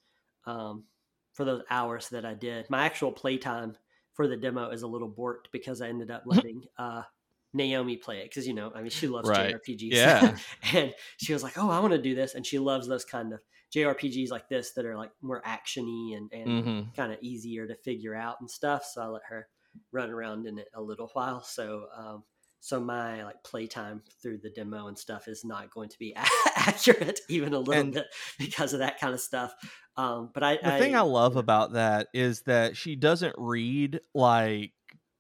um, 0.46 0.86
for 1.34 1.46
those 1.46 1.64
hours 1.70 2.10
that 2.10 2.26
I 2.26 2.34
did. 2.34 2.70
My 2.70 2.86
actual 2.86 3.12
playtime 3.12 3.76
for 4.14 4.28
the 4.28 4.38
demo 4.38 4.70
is 4.70 4.82
a 4.82 4.88
little 4.88 5.10
borked 5.10 5.52
because 5.52 5.82
I 5.82 5.88
ended 5.88 6.12
up 6.12 6.24
letting 6.26 6.64
uh, 6.78 7.04
Naomi 7.54 7.98
play 7.98 8.20
it 8.20 8.30
because 8.30 8.48
you 8.48 8.54
know 8.54 8.72
I 8.74 8.82
mean 8.82 8.90
she 8.90 9.08
loves 9.08 9.30
right. 9.30 9.56
JRPGs. 9.56 9.92
Yeah, 9.92 10.38
and 10.74 10.94
she 11.18 11.34
was 11.34 11.44
like, 11.44 11.58
"Oh, 11.58 11.70
I 11.70 11.80
want 11.80 11.94
to 11.94 12.02
do 12.02 12.16
this," 12.16 12.36
and 12.36 12.46
she 12.46 12.60
loves 12.60 12.88
those 12.88 13.06
kind 13.06 13.34
of 13.34 13.40
JRPGs 13.74 14.32
like 14.32 14.50
this 14.50 14.74
that 14.74 14.86
are 14.86 14.98
like 14.98 15.12
more 15.22 15.42
actiony 15.42 16.18
and, 16.18 16.32
and 16.34 16.48
mm-hmm. 16.48 16.90
kind 16.96 17.14
of 17.14 17.20
easier 17.22 17.68
to 17.68 17.76
figure 17.76 18.16
out 18.16 18.38
and 18.42 18.50
stuff. 18.50 18.84
So 18.86 19.02
I 19.02 19.08
let 19.08 19.22
her 19.30 19.48
run 19.92 20.10
around 20.10 20.46
in 20.46 20.60
it 20.60 20.68
a 20.74 20.82
little 20.82 21.10
while. 21.14 21.42
So 21.44 21.86
um, 21.96 22.24
so 22.62 22.80
my 22.80 23.24
like 23.24 23.44
playtime 23.44 24.04
through 24.22 24.38
the 24.38 24.52
demo 24.52 24.88
and 24.88 24.98
stuff 24.98 25.28
is 25.28 25.44
not 25.44 25.72
going 25.72 25.90
to 25.90 26.00
be 26.00 26.16
accurate 26.56 27.20
even 27.28 27.54
a 27.54 27.60
little 27.60 27.74
and 27.74 27.94
bit 27.94 28.06
because 28.40 28.72
of 28.72 28.80
that 28.80 29.00
kind 29.00 29.14
of 29.14 29.20
stuff 29.20 29.54
um 29.98 30.30
but 30.34 30.44
i 30.44 30.58
the 30.58 30.76
I, 30.76 30.80
thing 30.80 30.96
i 30.96 31.02
love 31.02 31.36
about 31.36 31.74
that 31.74 32.08
is 32.14 32.42
that 32.44 32.78
she 32.78 32.96
doesn't 32.96 33.36
read 33.38 34.00
like 34.14 34.72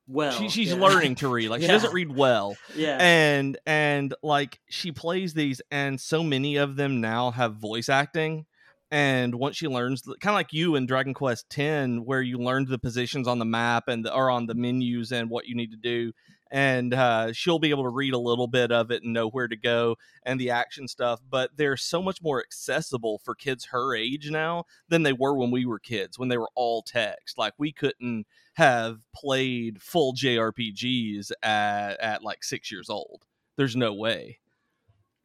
well 0.07 0.31
she, 0.31 0.49
she's 0.49 0.69
yeah. 0.69 0.75
learning 0.75 1.15
to 1.15 1.27
read 1.27 1.49
like 1.49 1.61
yeah. 1.61 1.67
she 1.67 1.73
doesn't 1.73 1.93
read 1.93 2.15
well 2.15 2.55
yeah 2.75 2.97
and 2.99 3.57
and 3.65 4.13
like 4.23 4.59
she 4.69 4.91
plays 4.91 5.33
these 5.33 5.61
and 5.71 5.99
so 5.99 6.23
many 6.23 6.55
of 6.55 6.75
them 6.75 7.01
now 7.01 7.31
have 7.31 7.55
voice 7.55 7.89
acting 7.89 8.45
and 8.91 9.33
once 9.33 9.55
she 9.55 9.67
learns 9.67 10.01
kind 10.01 10.33
of 10.33 10.35
like 10.35 10.53
you 10.53 10.75
in 10.75 10.85
dragon 10.85 11.13
quest 11.13 11.49
10 11.49 12.05
where 12.05 12.21
you 12.21 12.37
learned 12.37 12.67
the 12.67 12.79
positions 12.79 13.27
on 13.27 13.39
the 13.39 13.45
map 13.45 13.85
and 13.87 14.05
the, 14.05 14.13
or 14.13 14.29
on 14.29 14.45
the 14.45 14.53
menus 14.53 15.11
and 15.11 15.29
what 15.29 15.47
you 15.47 15.55
need 15.55 15.71
to 15.71 15.77
do 15.77 16.11
and 16.51 16.93
uh, 16.93 17.31
she'll 17.31 17.59
be 17.59 17.69
able 17.69 17.83
to 17.83 17.89
read 17.89 18.13
a 18.13 18.19
little 18.19 18.47
bit 18.47 18.71
of 18.71 18.91
it 18.91 19.03
and 19.03 19.13
know 19.13 19.29
where 19.29 19.47
to 19.47 19.55
go 19.55 19.95
and 20.23 20.39
the 20.39 20.49
action 20.49 20.87
stuff. 20.87 21.21
But 21.27 21.51
they're 21.55 21.77
so 21.77 22.01
much 22.01 22.21
more 22.21 22.41
accessible 22.41 23.19
for 23.23 23.33
kids 23.33 23.65
her 23.71 23.95
age 23.95 24.29
now 24.29 24.65
than 24.89 25.03
they 25.03 25.13
were 25.13 25.33
when 25.33 25.49
we 25.49 25.65
were 25.65 25.79
kids, 25.79 26.19
when 26.19 26.27
they 26.27 26.37
were 26.37 26.49
all 26.53 26.83
text. 26.83 27.37
Like 27.37 27.53
we 27.57 27.71
couldn't 27.71 28.27
have 28.55 28.99
played 29.15 29.81
full 29.81 30.13
JRPGs 30.13 31.31
at, 31.41 31.99
at 32.01 32.23
like 32.23 32.43
six 32.43 32.69
years 32.69 32.89
old. 32.89 33.25
There's 33.55 33.77
no 33.77 33.93
way. 33.93 34.39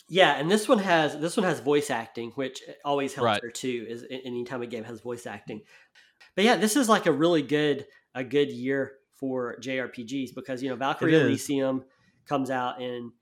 Yeah, 0.09 0.37
and 0.37 0.49
this 0.49 0.69
one 0.69 0.79
has 0.79 1.19
this 1.19 1.37
one 1.37 1.45
has 1.45 1.59
voice 1.59 1.91
acting, 1.91 2.31
which 2.37 2.63
always 2.85 3.13
helps 3.13 3.25
right. 3.25 3.43
her 3.43 3.51
too. 3.51 3.87
Is 3.89 4.05
anytime 4.09 4.63
a 4.63 4.67
game 4.67 4.85
has 4.85 5.01
voice 5.01 5.27
acting. 5.27 5.63
But 6.37 6.45
yeah, 6.45 6.57
this 6.57 6.77
is 6.77 6.89
like 6.89 7.07
a 7.07 7.13
really 7.13 7.43
good 7.43 7.87
a 8.15 8.23
good 8.23 8.49
year 8.49 8.93
for 9.17 9.57
JRPGs 9.61 10.35
because 10.35 10.63
you 10.63 10.69
know 10.69 10.77
Valkyrie 10.77 11.15
Elysium 11.15 11.85
comes 12.29 12.51
out 12.51 12.81
in 12.81 13.13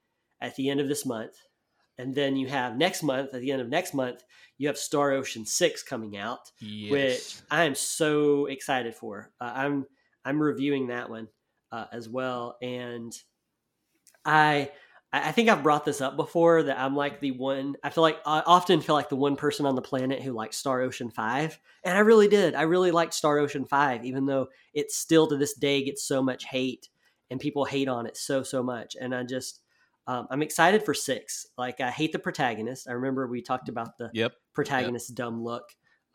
at 0.41 0.55
the 0.55 0.69
end 0.69 0.79
of 0.79 0.87
this 0.87 1.05
month, 1.05 1.35
and 1.97 2.13
then 2.13 2.35
you 2.35 2.47
have 2.47 2.77
next 2.77 3.03
month 3.03 3.33
at 3.33 3.41
the 3.41 3.51
end 3.51 3.61
of 3.61 3.69
next 3.69 3.93
month 3.93 4.23
you 4.57 4.67
have 4.67 4.77
Star 4.77 5.11
Ocean 5.11 5.45
Six 5.45 5.83
coming 5.83 6.17
out, 6.17 6.51
yes. 6.59 6.91
which 6.91 7.35
I 7.51 7.65
am 7.65 7.75
so 7.75 8.45
excited 8.45 8.95
for. 8.95 9.31
Uh, 9.39 9.51
I'm 9.53 9.85
I'm 10.23 10.41
reviewing 10.41 10.87
that 10.87 11.09
one 11.09 11.27
uh, 11.71 11.85
as 11.91 12.07
well, 12.07 12.57
and 12.61 13.13
I 14.23 14.71
I 15.23 15.31
think 15.31 15.49
I've 15.49 15.63
brought 15.63 15.85
this 15.85 16.01
up 16.01 16.15
before 16.15 16.63
that 16.63 16.79
I'm 16.79 16.95
like 16.95 17.19
the 17.19 17.31
one. 17.31 17.75
I 17.83 17.89
feel 17.89 18.01
like 18.01 18.19
I 18.25 18.41
often 18.45 18.81
feel 18.81 18.95
like 18.95 19.09
the 19.09 19.15
one 19.15 19.35
person 19.35 19.65
on 19.65 19.75
the 19.75 19.81
planet 19.81 20.21
who 20.21 20.31
likes 20.31 20.57
Star 20.57 20.81
Ocean 20.81 21.09
Five, 21.09 21.59
and 21.83 21.95
I 21.95 22.01
really 22.01 22.27
did. 22.27 22.55
I 22.55 22.63
really 22.63 22.91
liked 22.91 23.13
Star 23.13 23.37
Ocean 23.37 23.65
Five, 23.65 24.03
even 24.05 24.25
though 24.25 24.47
it 24.73 24.91
still 24.91 25.27
to 25.27 25.37
this 25.37 25.53
day 25.53 25.83
gets 25.83 26.03
so 26.03 26.21
much 26.21 26.45
hate, 26.45 26.89
and 27.29 27.39
people 27.39 27.65
hate 27.65 27.87
on 27.87 28.05
it 28.07 28.17
so 28.17 28.43
so 28.43 28.63
much. 28.63 28.95
And 28.99 29.13
I 29.13 29.23
just 29.23 29.61
um, 30.07 30.27
I'm 30.29 30.41
excited 30.41 30.83
for 30.83 30.93
six. 30.93 31.47
Like 31.57 31.81
I 31.81 31.91
hate 31.91 32.11
the 32.11 32.19
protagonist. 32.19 32.87
I 32.89 32.93
remember 32.93 33.27
we 33.27 33.41
talked 33.41 33.69
about 33.69 33.97
the 33.97 34.09
yep. 34.13 34.33
protagonist's 34.53 35.09
yep. 35.11 35.17
dumb 35.17 35.43
look 35.43 35.63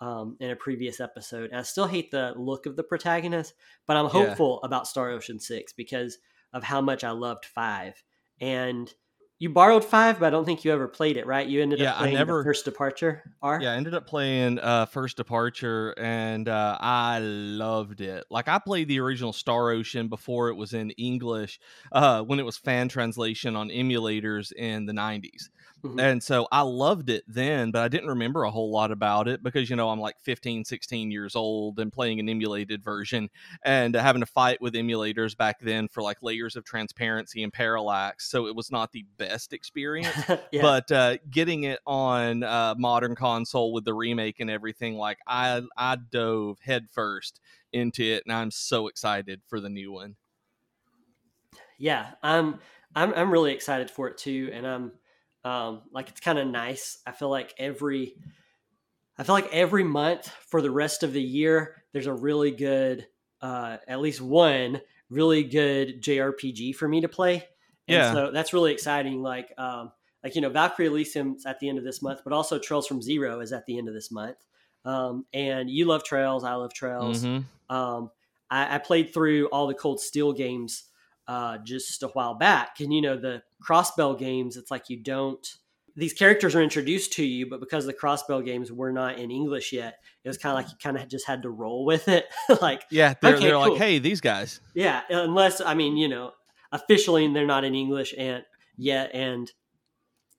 um, 0.00 0.36
in 0.40 0.50
a 0.50 0.56
previous 0.56 1.00
episode. 1.00 1.50
And 1.50 1.58
I 1.58 1.62
still 1.62 1.86
hate 1.86 2.10
the 2.10 2.34
look 2.36 2.66
of 2.66 2.76
the 2.76 2.84
protagonist, 2.84 3.54
but 3.86 3.96
I'm 3.96 4.06
hopeful 4.06 4.60
yeah. 4.62 4.66
about 4.66 4.86
Star 4.86 5.10
Ocean 5.10 5.38
Six 5.38 5.72
because 5.72 6.18
of 6.52 6.64
how 6.64 6.80
much 6.80 7.04
I 7.04 7.10
loved 7.10 7.44
Five 7.44 8.02
and 8.40 8.92
you 9.40 9.48
borrowed 9.48 9.82
five, 9.82 10.20
but 10.20 10.26
I 10.26 10.30
don't 10.30 10.44
think 10.44 10.66
you 10.66 10.72
ever 10.72 10.86
played 10.86 11.16
it, 11.16 11.26
right? 11.26 11.46
You 11.46 11.62
ended 11.62 11.78
yeah, 11.78 11.92
up 11.92 11.98
playing 11.98 12.16
I 12.16 12.18
never, 12.18 12.44
First 12.44 12.66
Departure. 12.66 13.22
R. 13.40 13.58
Yeah, 13.60 13.72
I 13.72 13.76
ended 13.76 13.94
up 13.94 14.06
playing 14.06 14.58
uh, 14.58 14.84
First 14.84 15.16
Departure, 15.16 15.94
and 15.98 16.46
uh, 16.46 16.76
I 16.78 17.20
loved 17.20 18.02
it. 18.02 18.24
Like 18.30 18.48
I 18.48 18.58
played 18.58 18.88
the 18.88 19.00
original 19.00 19.32
Star 19.32 19.70
Ocean 19.70 20.08
before 20.08 20.50
it 20.50 20.56
was 20.56 20.74
in 20.74 20.90
English, 20.90 21.58
uh, 21.90 22.22
when 22.22 22.38
it 22.38 22.44
was 22.44 22.58
fan 22.58 22.88
translation 22.88 23.56
on 23.56 23.70
emulators 23.70 24.52
in 24.52 24.84
the 24.84 24.92
'90s. 24.92 25.48
Mm-hmm. 25.82 25.98
And 25.98 26.22
so 26.22 26.46
I 26.52 26.60
loved 26.60 27.08
it 27.08 27.24
then, 27.26 27.70
but 27.70 27.82
I 27.82 27.88
didn't 27.88 28.08
remember 28.08 28.44
a 28.44 28.50
whole 28.50 28.70
lot 28.70 28.90
about 28.90 29.28
it 29.28 29.42
because, 29.42 29.70
you 29.70 29.76
know, 29.76 29.88
I'm 29.88 30.00
like 30.00 30.16
15, 30.20 30.64
16 30.64 31.10
years 31.10 31.34
old 31.34 31.78
and 31.78 31.92
playing 31.92 32.20
an 32.20 32.28
emulated 32.28 32.84
version 32.84 33.30
and 33.64 33.94
having 33.94 34.20
to 34.20 34.26
fight 34.26 34.60
with 34.60 34.74
emulators 34.74 35.36
back 35.36 35.58
then 35.60 35.88
for 35.88 36.02
like 36.02 36.18
layers 36.22 36.56
of 36.56 36.64
transparency 36.64 37.42
and 37.42 37.52
parallax. 37.52 38.30
So 38.30 38.46
it 38.46 38.54
was 38.54 38.70
not 38.70 38.92
the 38.92 39.06
best 39.16 39.29
experience. 39.52 40.16
yeah. 40.52 40.62
But 40.62 40.90
uh, 40.92 41.16
getting 41.30 41.64
it 41.64 41.80
on 41.86 42.42
uh, 42.42 42.74
modern 42.76 43.14
console 43.14 43.72
with 43.72 43.84
the 43.84 43.94
remake 43.94 44.40
and 44.40 44.50
everything, 44.50 44.94
like 44.96 45.18
I, 45.26 45.62
I 45.76 45.96
dove 45.96 46.58
headfirst 46.60 47.40
into 47.72 48.02
it 48.02 48.24
and 48.26 48.32
I'm 48.32 48.50
so 48.50 48.88
excited 48.88 49.40
for 49.46 49.60
the 49.60 49.70
new 49.70 49.92
one. 49.92 50.16
Yeah, 51.78 52.10
I'm 52.22 52.58
I'm 52.94 53.14
I'm 53.14 53.30
really 53.30 53.52
excited 53.52 53.90
for 53.90 54.08
it 54.08 54.18
too, 54.18 54.50
and 54.52 54.66
I'm 54.66 54.92
um, 55.44 55.82
like 55.92 56.10
it's 56.10 56.20
kind 56.20 56.38
of 56.38 56.46
nice. 56.46 56.98
I 57.06 57.12
feel 57.12 57.30
like 57.30 57.54
every 57.56 58.16
I 59.16 59.22
feel 59.22 59.34
like 59.34 59.52
every 59.52 59.84
month 59.84 60.28
for 60.28 60.60
the 60.60 60.70
rest 60.70 61.02
of 61.02 61.12
the 61.12 61.22
year, 61.22 61.82
there's 61.92 62.06
a 62.06 62.12
really 62.12 62.50
good, 62.50 63.06
uh, 63.40 63.78
at 63.88 64.00
least 64.00 64.20
one 64.20 64.80
really 65.10 65.42
good 65.44 66.02
JRPG 66.02 66.74
for 66.74 66.88
me 66.88 67.00
to 67.00 67.08
play. 67.08 67.46
And 67.90 67.98
yeah. 67.98 68.12
So 68.12 68.30
that's 68.30 68.52
really 68.52 68.72
exciting. 68.72 69.22
Like, 69.22 69.52
um, 69.58 69.92
like 70.22 70.34
you 70.34 70.40
know, 70.40 70.50
Valkyrie 70.50 70.86
Elysium's 70.86 71.46
at 71.46 71.58
the 71.60 71.68
end 71.68 71.78
of 71.78 71.84
this 71.84 72.02
month, 72.02 72.20
but 72.24 72.32
also 72.32 72.58
Trails 72.58 72.86
from 72.86 73.02
Zero 73.02 73.40
is 73.40 73.52
at 73.52 73.66
the 73.66 73.78
end 73.78 73.88
of 73.88 73.94
this 73.94 74.10
month. 74.10 74.36
Um, 74.84 75.26
and 75.32 75.68
you 75.68 75.86
love 75.86 76.04
Trails, 76.04 76.44
I 76.44 76.54
love 76.54 76.72
Trails. 76.72 77.24
Mm-hmm. 77.24 77.74
Um, 77.74 78.10
I, 78.50 78.76
I, 78.76 78.78
played 78.78 79.12
through 79.12 79.46
all 79.48 79.66
the 79.66 79.74
Cold 79.74 80.00
Steel 80.00 80.32
games 80.32 80.84
uh, 81.28 81.58
just 81.58 82.02
a 82.02 82.08
while 82.08 82.34
back, 82.34 82.80
and 82.80 82.92
you 82.92 83.02
know 83.02 83.16
the 83.16 83.42
crossbell 83.62 84.18
games, 84.18 84.56
it's 84.56 84.70
like 84.70 84.88
you 84.88 84.96
don't 84.96 85.46
these 85.96 86.12
characters 86.12 86.54
are 86.54 86.62
introduced 86.62 87.12
to 87.14 87.24
you, 87.24 87.48
but 87.48 87.60
because 87.60 87.86
the 87.86 87.94
crossbell 87.94 88.44
games 88.44 88.72
were 88.72 88.92
not 88.92 89.18
in 89.18 89.30
English 89.30 89.72
yet, 89.72 89.98
it 90.24 90.28
was 90.28 90.38
kind 90.38 90.56
of 90.56 90.64
like 90.64 90.72
you 90.72 90.78
kind 90.82 90.96
of 90.96 91.08
just 91.08 91.26
had 91.26 91.42
to 91.42 91.50
roll 91.50 91.84
with 91.84 92.08
it. 92.08 92.26
like, 92.62 92.84
yeah, 92.90 93.14
they're, 93.20 93.34
okay, 93.34 93.44
they're 93.44 93.52
cool. 93.54 93.72
like, 93.72 93.78
hey, 93.78 93.98
these 93.98 94.20
guys. 94.20 94.60
Yeah, 94.74 95.02
unless 95.10 95.60
I 95.60 95.74
mean, 95.74 95.96
you 95.96 96.08
know, 96.08 96.32
officially 96.72 97.26
they're 97.32 97.46
not 97.46 97.64
in 97.64 97.74
English 97.74 98.14
and 98.16 98.44
yet, 98.76 99.10
and 99.14 99.50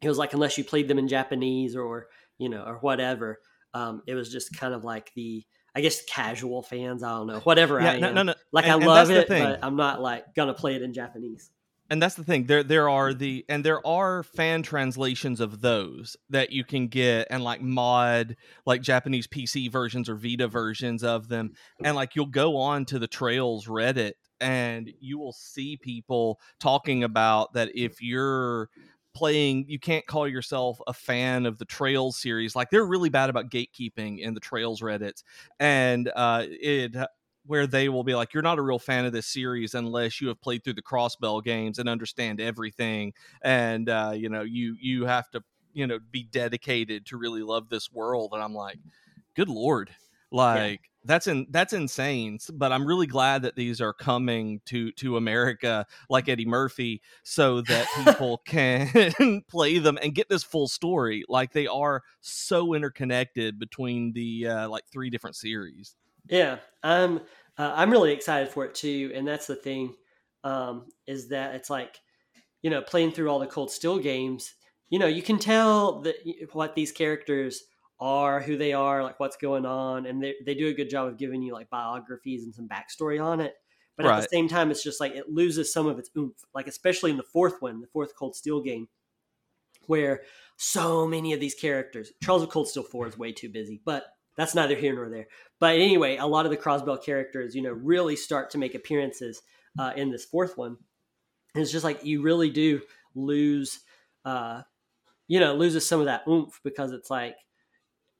it 0.01 0.07
was 0.09 0.17
like 0.17 0.33
unless 0.33 0.57
you 0.57 0.63
played 0.63 0.87
them 0.87 0.99
in 0.99 1.07
Japanese 1.07 1.75
or 1.75 2.07
you 2.37 2.49
know 2.49 2.63
or 2.63 2.75
whatever, 2.77 3.39
um, 3.73 4.01
it 4.07 4.15
was 4.15 4.31
just 4.31 4.55
kind 4.57 4.73
of 4.73 4.83
like 4.83 5.11
the 5.15 5.43
I 5.75 5.81
guess 5.81 6.03
casual 6.05 6.63
fans. 6.63 7.03
I 7.03 7.09
don't 7.11 7.27
know, 7.27 7.39
whatever. 7.39 7.79
Yeah, 7.79 7.91
I 7.91 7.99
no, 7.99 8.07
am. 8.09 8.15
no, 8.15 8.23
no. 8.23 8.33
Like 8.51 8.65
And- 8.65 8.83
I 8.83 8.85
love 8.87 9.09
it, 9.11 9.27
but 9.29 9.59
I'm 9.63 9.75
not 9.75 10.01
like 10.01 10.25
gonna 10.35 10.53
play 10.53 10.75
it 10.75 10.81
in 10.81 10.93
Japanese. 10.93 11.49
and 11.89 12.01
that's 12.01 12.15
the 12.15 12.23
thing 12.23 12.45
there 12.45 12.63
there 12.63 12.87
are 12.89 13.13
the 13.13 13.43
and 13.49 13.63
there 13.65 13.85
are 13.85 14.23
fan 14.23 14.63
translations 14.63 15.39
of 15.41 15.59
those 15.61 16.15
that 16.29 16.51
you 16.51 16.63
can 16.63 16.87
get 16.87 17.27
and 17.29 17.43
like 17.43 17.61
mod 17.61 18.37
like 18.65 18.81
japanese 18.81 19.27
pc 19.27 19.69
versions 19.69 20.07
or 20.07 20.15
vita 20.15 20.47
versions 20.47 21.03
of 21.03 21.27
them 21.27 21.51
and 21.83 21.93
like 21.97 22.15
you'll 22.15 22.25
go 22.25 22.55
on 22.55 22.85
to 22.85 22.97
the 22.97 23.07
trails 23.09 23.65
reddit 23.65 24.13
and 24.41 24.93
you 24.99 25.17
will 25.17 25.33
see 25.33 25.77
people 25.77 26.39
talking 26.59 27.03
about 27.03 27.53
that 27.53 27.71
if 27.75 28.01
you're 28.01 28.69
playing 29.13 29.65
you 29.67 29.77
can't 29.77 30.05
call 30.07 30.27
yourself 30.27 30.79
a 30.87 30.93
fan 30.93 31.45
of 31.45 31.57
the 31.57 31.65
trails 31.65 32.17
series 32.17 32.55
like 32.55 32.69
they're 32.69 32.85
really 32.85 33.09
bad 33.09 33.29
about 33.29 33.49
gatekeeping 33.49 34.19
in 34.19 34.33
the 34.33 34.39
trails 34.39 34.81
reddit 34.81 35.23
and 35.59 36.11
uh 36.15 36.45
it 36.47 36.95
where 37.45 37.65
they 37.65 37.89
will 37.89 38.03
be 38.03 38.13
like, 38.13 38.33
"You're 38.33 38.43
not 38.43 38.59
a 38.59 38.61
real 38.61 38.79
fan 38.79 39.05
of 39.05 39.13
this 39.13 39.25
series 39.27 39.73
unless 39.73 40.21
you 40.21 40.27
have 40.27 40.39
played 40.41 40.63
through 40.63 40.73
the 40.75 40.83
Crossbell 40.83 41.43
games 41.43 41.79
and 41.79 41.89
understand 41.89 42.39
everything, 42.39 43.13
and 43.41 43.89
uh, 43.89 44.13
you 44.15 44.29
know 44.29 44.43
you 44.43 44.77
you 44.79 45.05
have 45.05 45.29
to 45.31 45.43
you 45.73 45.87
know 45.87 45.99
be 46.11 46.23
dedicated 46.23 47.05
to 47.07 47.17
really 47.17 47.41
love 47.41 47.69
this 47.69 47.91
world." 47.91 48.31
And 48.33 48.43
I'm 48.43 48.53
like, 48.53 48.77
"Good 49.35 49.49
lord!" 49.49 49.89
Like 50.31 50.90
that's 51.03 51.27
in 51.27 51.47
that's 51.49 51.73
insane. 51.73 52.39
But 52.53 52.71
I'm 52.71 52.85
really 52.85 53.07
glad 53.07 53.41
that 53.43 53.55
these 53.55 53.81
are 53.81 53.93
coming 53.93 54.61
to 54.65 54.91
to 54.93 55.17
America, 55.17 55.85
like 56.09 56.29
Eddie 56.29 56.45
Murphy, 56.45 57.01
so 57.23 57.61
that 57.61 57.87
people 58.03 58.41
can 58.45 59.43
play 59.49 59.79
them 59.79 59.97
and 60.01 60.13
get 60.13 60.29
this 60.29 60.43
full 60.43 60.67
story. 60.67 61.23
Like 61.27 61.53
they 61.53 61.67
are 61.67 62.03
so 62.21 62.73
interconnected 62.73 63.59
between 63.59 64.13
the 64.13 64.47
uh, 64.47 64.69
like 64.69 64.83
three 64.91 65.09
different 65.09 65.35
series. 65.35 65.95
Yeah, 66.27 66.57
I'm 66.83 67.19
uh, 67.57 67.73
I'm 67.75 67.91
really 67.91 68.11
excited 68.11 68.49
for 68.49 68.65
it 68.65 68.75
too, 68.75 69.11
and 69.15 69.27
that's 69.27 69.47
the 69.47 69.55
thing 69.55 69.95
um, 70.43 70.85
is 71.07 71.29
that 71.29 71.55
it's 71.55 71.69
like 71.69 71.99
you 72.61 72.69
know 72.69 72.81
playing 72.81 73.11
through 73.11 73.29
all 73.29 73.39
the 73.39 73.47
Cold 73.47 73.71
Steel 73.71 73.99
games, 73.99 74.53
you 74.89 74.99
know 74.99 75.07
you 75.07 75.23
can 75.23 75.39
tell 75.39 76.01
that 76.01 76.15
what 76.53 76.75
these 76.75 76.91
characters 76.91 77.63
are, 78.01 78.41
who 78.41 78.57
they 78.57 78.73
are, 78.73 79.03
like 79.03 79.19
what's 79.19 79.37
going 79.37 79.65
on, 79.65 80.07
and 80.07 80.21
they 80.21 80.35
they 80.45 80.55
do 80.55 80.67
a 80.67 80.73
good 80.73 80.89
job 80.89 81.07
of 81.07 81.17
giving 81.17 81.41
you 81.41 81.53
like 81.53 81.69
biographies 81.69 82.43
and 82.43 82.53
some 82.53 82.67
backstory 82.67 83.23
on 83.23 83.39
it. 83.39 83.53
But 83.95 84.07
at 84.07 84.21
the 84.21 84.27
same 84.35 84.47
time, 84.47 84.71
it's 84.71 84.83
just 84.83 84.99
like 84.99 85.13
it 85.13 85.29
loses 85.29 85.71
some 85.71 85.85
of 85.85 85.99
its 85.99 86.09
oomph. 86.17 86.43
Like 86.55 86.67
especially 86.67 87.11
in 87.11 87.17
the 87.17 87.23
fourth 87.23 87.61
one, 87.61 87.81
the 87.81 87.87
fourth 87.87 88.15
Cold 88.15 88.35
Steel 88.35 88.61
game, 88.61 88.87
where 89.85 90.21
so 90.57 91.05
many 91.05 91.33
of 91.33 91.39
these 91.39 91.53
characters, 91.53 92.11
Trails 92.23 92.41
of 92.41 92.49
Cold 92.49 92.67
Steel 92.67 92.83
Four 92.83 93.07
is 93.07 93.17
way 93.17 93.31
too 93.31 93.49
busy, 93.49 93.79
but 93.85 94.05
that's 94.35 94.55
neither 94.55 94.75
here 94.75 94.95
nor 94.95 95.09
there. 95.09 95.27
But 95.59 95.75
anyway, 95.75 96.17
a 96.17 96.25
lot 96.25 96.45
of 96.45 96.51
the 96.51 96.57
Crossbell 96.57 97.03
characters, 97.03 97.53
you 97.55 97.61
know, 97.61 97.71
really 97.71 98.15
start 98.15 98.49
to 98.51 98.57
make 98.57 98.73
appearances 98.73 99.41
uh, 99.77 99.91
in 99.95 100.09
this 100.09 100.25
fourth 100.25 100.57
one. 100.57 100.77
And 101.53 101.61
it's 101.61 101.71
just 101.71 101.83
like 101.83 102.03
you 102.03 102.21
really 102.21 102.49
do 102.49 102.81
lose, 103.13 103.81
uh, 104.25 104.61
you 105.27 105.39
know, 105.39 105.53
loses 105.53 105.85
some 105.85 105.99
of 105.99 106.05
that 106.07 106.23
oomph 106.27 106.59
because 106.63 106.91
it's 106.91 107.09
like 107.09 107.35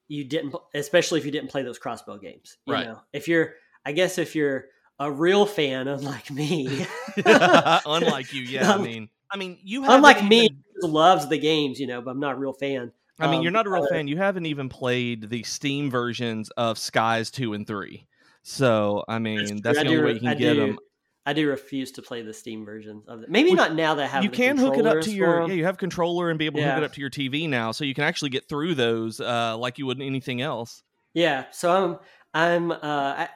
you 0.08 0.24
didn't, 0.24 0.54
especially 0.74 1.18
if 1.20 1.24
you 1.26 1.32
didn't 1.32 1.50
play 1.50 1.62
those 1.62 1.78
Crossbell 1.78 2.20
games. 2.20 2.58
You 2.66 2.74
Right. 2.74 2.86
know, 2.86 3.00
if 3.12 3.28
you're, 3.28 3.54
I 3.84 3.92
guess, 3.92 4.18
if 4.18 4.34
you're 4.36 4.66
a 4.98 5.10
real 5.10 5.46
fan, 5.46 5.88
unlike 5.88 6.30
me, 6.30 6.86
unlike 7.26 8.32
you, 8.32 8.42
yeah. 8.42 8.70
I 8.70 8.74
Um, 8.74 8.82
mean, 8.82 9.08
I 9.30 9.36
mean, 9.36 9.58
you 9.62 9.84
unlike 9.90 10.22
me, 10.24 10.44
even- 10.46 10.64
who 10.80 10.88
loves 10.88 11.28
the 11.28 11.38
games, 11.38 11.78
you 11.80 11.86
know, 11.86 12.00
but 12.02 12.10
I'm 12.10 12.20
not 12.20 12.34
a 12.34 12.38
real 12.38 12.52
fan. 12.52 12.92
I 13.20 13.26
mean, 13.28 13.36
um, 13.38 13.42
you're 13.42 13.52
not 13.52 13.66
a 13.66 13.70
real 13.70 13.86
fan. 13.88 14.08
You 14.08 14.16
haven't 14.16 14.46
even 14.46 14.68
played 14.68 15.28
the 15.30 15.42
Steam 15.44 15.90
versions 15.90 16.50
of 16.56 16.76
Skies 16.78 17.30
two 17.30 17.52
and 17.54 17.66
three. 17.66 18.06
So 18.42 19.04
I 19.06 19.18
mean, 19.20 19.62
that's, 19.62 19.78
I 19.78 19.84
the 19.84 19.88
do- 19.90 19.98
only 19.98 20.04
way 20.04 20.12
you 20.14 20.18
can 20.20 20.28
I 20.28 20.34
get 20.34 20.54
do- 20.54 20.60
them. 20.60 20.78
I 21.24 21.32
do 21.32 21.48
refuse 21.48 21.92
to 21.92 22.02
play 22.02 22.22
the 22.22 22.34
Steam 22.34 22.64
versions 22.64 23.06
of 23.06 23.22
it. 23.22 23.30
Maybe 23.30 23.50
Well, 23.50 23.68
not 23.68 23.74
now 23.74 23.94
that 23.94 24.04
I 24.04 24.06
have 24.06 24.24
You 24.24 24.30
can 24.30 24.56
hook 24.56 24.76
it 24.76 24.86
up 24.86 25.02
to 25.02 25.12
your. 25.12 25.48
yeah. 25.48 25.54
You 25.54 25.64
have 25.64 25.78
controller 25.78 26.30
and 26.30 26.38
be 26.38 26.46
able 26.46 26.60
to 26.60 26.66
hook 26.66 26.78
it 26.78 26.84
up 26.84 26.92
to 26.94 27.00
your 27.00 27.10
TV 27.10 27.48
now, 27.48 27.72
so 27.72 27.84
you 27.84 27.94
can 27.94 28.04
actually 28.04 28.30
get 28.30 28.48
through 28.48 28.74
those 28.74 29.20
uh, 29.20 29.56
like 29.56 29.78
you 29.78 29.86
would 29.86 30.00
anything 30.00 30.40
else. 30.40 30.82
Yeah, 31.14 31.44
so 31.50 31.70
I'm 31.70 31.98
I'm 32.34 32.72
uh 32.72 32.76
I, 32.82 33.28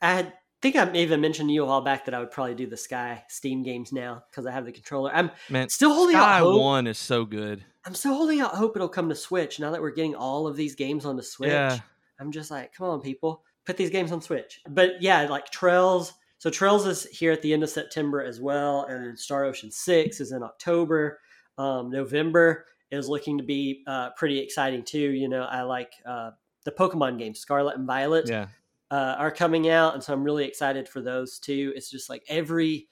I, 0.00 0.32
think 0.62 0.76
I 0.76 0.90
even 0.94 1.20
mentioned 1.20 1.50
to 1.50 1.52
you 1.52 1.64
a 1.64 1.66
while 1.66 1.82
back 1.82 2.06
that 2.06 2.14
I 2.14 2.20
would 2.20 2.30
probably 2.30 2.54
do 2.54 2.66
the 2.66 2.76
Sky 2.76 3.24
Steam 3.28 3.62
games 3.62 3.92
now 3.92 4.22
because 4.30 4.46
I 4.46 4.52
have 4.52 4.64
the 4.64 4.72
controller. 4.72 5.10
I'm 5.12 5.30
Man, 5.50 5.68
still 5.68 5.92
holding 5.92 6.16
Sky 6.16 6.38
out 6.38 6.44
hope. 6.44 6.60
One 6.60 6.86
is 6.86 6.96
so 6.96 7.24
good. 7.24 7.64
I'm 7.84 7.94
still 7.94 8.14
holding 8.14 8.40
out 8.40 8.52
hope 8.54 8.76
it'll 8.76 8.88
come 8.88 9.10
to 9.10 9.14
Switch 9.14 9.60
now 9.60 9.72
that 9.72 9.82
we're 9.82 9.90
getting 9.90 10.14
all 10.14 10.46
of 10.46 10.56
these 10.56 10.74
games 10.74 11.04
on 11.04 11.16
the 11.16 11.22
Switch. 11.22 11.50
Yeah. 11.50 11.78
I'm 12.18 12.32
just 12.32 12.50
like, 12.50 12.72
come 12.72 12.88
on, 12.88 13.00
people, 13.02 13.42
put 13.66 13.76
these 13.76 13.90
games 13.90 14.12
on 14.12 14.22
Switch. 14.22 14.60
But 14.66 15.02
yeah, 15.02 15.26
like 15.28 15.50
Trails. 15.50 16.14
So 16.44 16.50
Trails 16.50 16.86
is 16.86 17.04
here 17.04 17.32
at 17.32 17.40
the 17.40 17.54
end 17.54 17.62
of 17.62 17.70
September 17.70 18.22
as 18.22 18.38
well, 18.38 18.84
and 18.84 19.18
Star 19.18 19.44
Ocean 19.44 19.70
Six 19.70 20.20
is 20.20 20.30
in 20.30 20.42
October. 20.42 21.20
Um, 21.56 21.88
November 21.88 22.66
is 22.90 23.08
looking 23.08 23.38
to 23.38 23.44
be 23.44 23.82
uh, 23.86 24.10
pretty 24.10 24.40
exciting 24.40 24.84
too. 24.84 25.12
You 25.12 25.30
know, 25.30 25.44
I 25.44 25.62
like 25.62 25.94
uh, 26.04 26.32
the 26.66 26.70
Pokemon 26.70 27.18
games, 27.18 27.38
Scarlet 27.38 27.78
and 27.78 27.86
Violet 27.86 28.28
Yeah, 28.28 28.48
uh, 28.90 29.16
are 29.16 29.30
coming 29.30 29.70
out, 29.70 29.94
and 29.94 30.04
so 30.04 30.12
I'm 30.12 30.22
really 30.22 30.44
excited 30.44 30.86
for 30.86 31.00
those 31.00 31.38
too. 31.38 31.72
It's 31.74 31.90
just 31.90 32.10
like 32.10 32.22
every, 32.28 32.90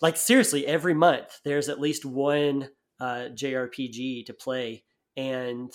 like 0.00 0.16
seriously, 0.16 0.68
every 0.68 0.94
month 0.94 1.40
there's 1.42 1.68
at 1.68 1.80
least 1.80 2.04
one 2.04 2.68
uh, 3.00 3.30
JRPG 3.34 4.24
to 4.26 4.32
play, 4.32 4.84
and 5.16 5.72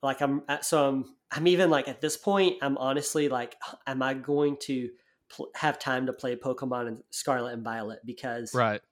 like 0.00 0.20
I'm 0.20 0.42
uh, 0.48 0.60
so 0.60 0.88
I'm 0.90 1.16
I'm 1.32 1.48
even 1.48 1.70
like 1.70 1.88
at 1.88 2.00
this 2.00 2.16
point 2.16 2.58
I'm 2.62 2.78
honestly 2.78 3.28
like, 3.28 3.56
am 3.84 4.00
I 4.00 4.14
going 4.14 4.58
to 4.60 4.90
pl- 5.28 5.50
have 5.56 5.78
time 5.78 6.06
to 6.06 6.12
play 6.12 6.36
Pokemon 6.36 6.88
and 6.88 7.02
Scarlet 7.10 7.54
and 7.54 7.64
Violet 7.64 8.00
because 8.04 8.52
right. 8.52 8.82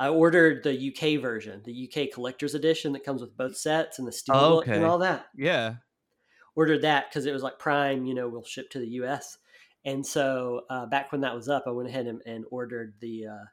I 0.00 0.08
ordered 0.08 0.62
the 0.64 0.72
UK 0.74 1.18
version, 1.18 1.62
the 1.64 1.72
UK 1.72 2.08
collector's 2.08 2.54
edition 2.54 2.92
that 2.92 3.04
comes 3.04 3.20
with 3.20 3.36
both 3.36 3.56
sets 3.56 3.98
and 3.98 4.06
the 4.06 4.12
steelbook 4.12 4.28
Oh, 4.30 4.58
Okay. 4.60 4.74
and 4.74 4.84
all 4.84 4.98
that 4.98 5.28
Yeah, 5.34 5.78
ordered 6.56 6.82
that 6.82 7.08
because 7.08 7.26
it 7.26 7.32
was 7.32 7.42
like 7.42 7.58
Prime, 7.58 8.04
you 8.06 8.14
know, 8.14 8.28
will 8.28 8.44
ship 8.44 8.70
to 8.70 8.78
the 8.78 8.88
U.S. 8.88 9.38
And 9.84 10.04
so 10.04 10.64
uh, 10.70 10.86
back 10.86 11.12
when 11.12 11.20
that 11.22 11.34
was 11.34 11.48
up, 11.48 11.64
I 11.66 11.70
went 11.70 11.88
ahead 11.88 12.06
and, 12.06 12.22
and 12.26 12.44
ordered 12.50 12.94
the 13.00 13.26
uh, 13.26 13.44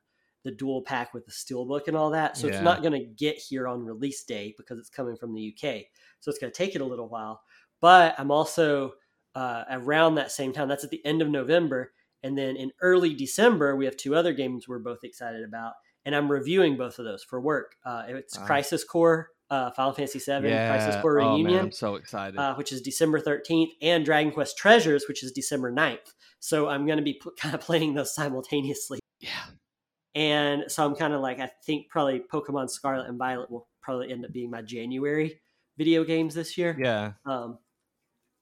the 0.44 0.52
dual 0.52 0.84
pack 0.84 1.14
with 1.14 1.26
the 1.26 1.32
steelbook 1.32 1.88
and 1.88 1.98
all 1.98 2.12
that. 2.12 2.38
So 2.38 2.48
Yeah. 2.48 2.48
it's 2.48 2.62
not 2.62 2.82
going 2.82 2.94
to 2.94 3.06
get 3.06 3.38
here 3.38 3.68
on 3.68 3.84
release 3.84 4.24
day 4.24 4.54
because 4.58 4.78
it's 4.78 4.90
coming 4.90 5.18
from 5.18 5.34
the 5.34 5.42
UK. 5.42 5.90
So 6.20 6.30
it's 6.30 6.38
going 6.40 6.52
to 6.52 6.58
take 6.58 6.76
it 6.76 6.82
a 6.82 6.86
little 6.86 7.10
while. 7.10 7.44
But 7.82 8.16
I'm 8.20 8.32
also 8.32 8.94
uh, 9.36 9.64
around 9.70 10.16
that 10.16 10.32
same 10.32 10.54
time. 10.54 10.68
That's 10.68 10.84
at 10.84 10.90
the 10.90 11.06
end 11.06 11.22
of 11.22 11.30
November, 11.30 11.92
and 12.24 12.38
then 12.38 12.56
in 12.56 12.72
early 12.82 13.14
December 13.14 13.76
we 13.76 13.86
have 13.86 13.98
two 13.98 14.16
other 14.16 14.34
games 14.34 14.68
we're 14.68 14.80
both 14.80 15.04
excited 15.04 15.44
about, 15.44 15.74
and 16.06 16.16
I'm 16.16 16.32
reviewing 16.32 16.78
both 16.78 16.98
of 17.00 17.06
those 17.06 17.24
for 17.24 17.40
work. 17.42 17.76
Uh, 17.86 18.04
it's. 18.08 18.38
Crisis 18.38 18.84
Core, 18.84 19.30
uh, 19.50 19.72
Final 19.72 19.94
Fantasy 19.94 20.20
VII, 20.20 20.48
yeah. 20.48 20.70
Crisis 20.76 21.02
Core 21.02 21.20
Oh, 21.20 21.24
man, 21.24 21.36
Reunion 21.46 21.66
I'm 21.66 21.72
so 21.72 21.96
excited. 21.96 22.38
uh, 22.40 22.56
which 22.56 22.72
is 22.72 22.82
December 22.82 23.20
13th, 23.20 23.72
and 23.82 24.04
Dragon 24.06 24.32
Quest 24.32 24.58
Treasures, 24.58 25.06
which 25.08 25.24
is 25.24 25.32
December 25.32 25.72
9th. 25.72 26.14
So 26.40 26.68
I'm 26.70 26.86
going 26.86 26.98
to 26.98 27.04
be 27.04 27.14
p- 27.14 27.30
kind 27.40 27.54
of 27.54 27.62
playing 27.62 27.94
those 27.96 28.14
simultaneously. 28.16 29.00
yeah, 29.20 29.30
And 30.14 30.64
so 30.72 30.86
I'm 30.86 30.96
kind 30.96 31.14
of 31.14 31.22
like, 31.22 31.40
I 31.40 31.50
think 31.66 31.90
probably 31.90 32.22
Pokemon 32.32 32.70
Scarlet 32.70 33.08
and 33.08 33.18
Violet 33.18 33.52
will 33.52 33.68
probably 33.82 34.12
end 34.12 34.26
up 34.26 34.32
being 34.32 34.50
my 34.50 34.62
January 34.62 35.42
video 35.78 36.04
games 36.04 36.34
this 36.36 36.58
year. 36.58 36.76
yeah. 36.80 37.14
Um, 37.26 37.58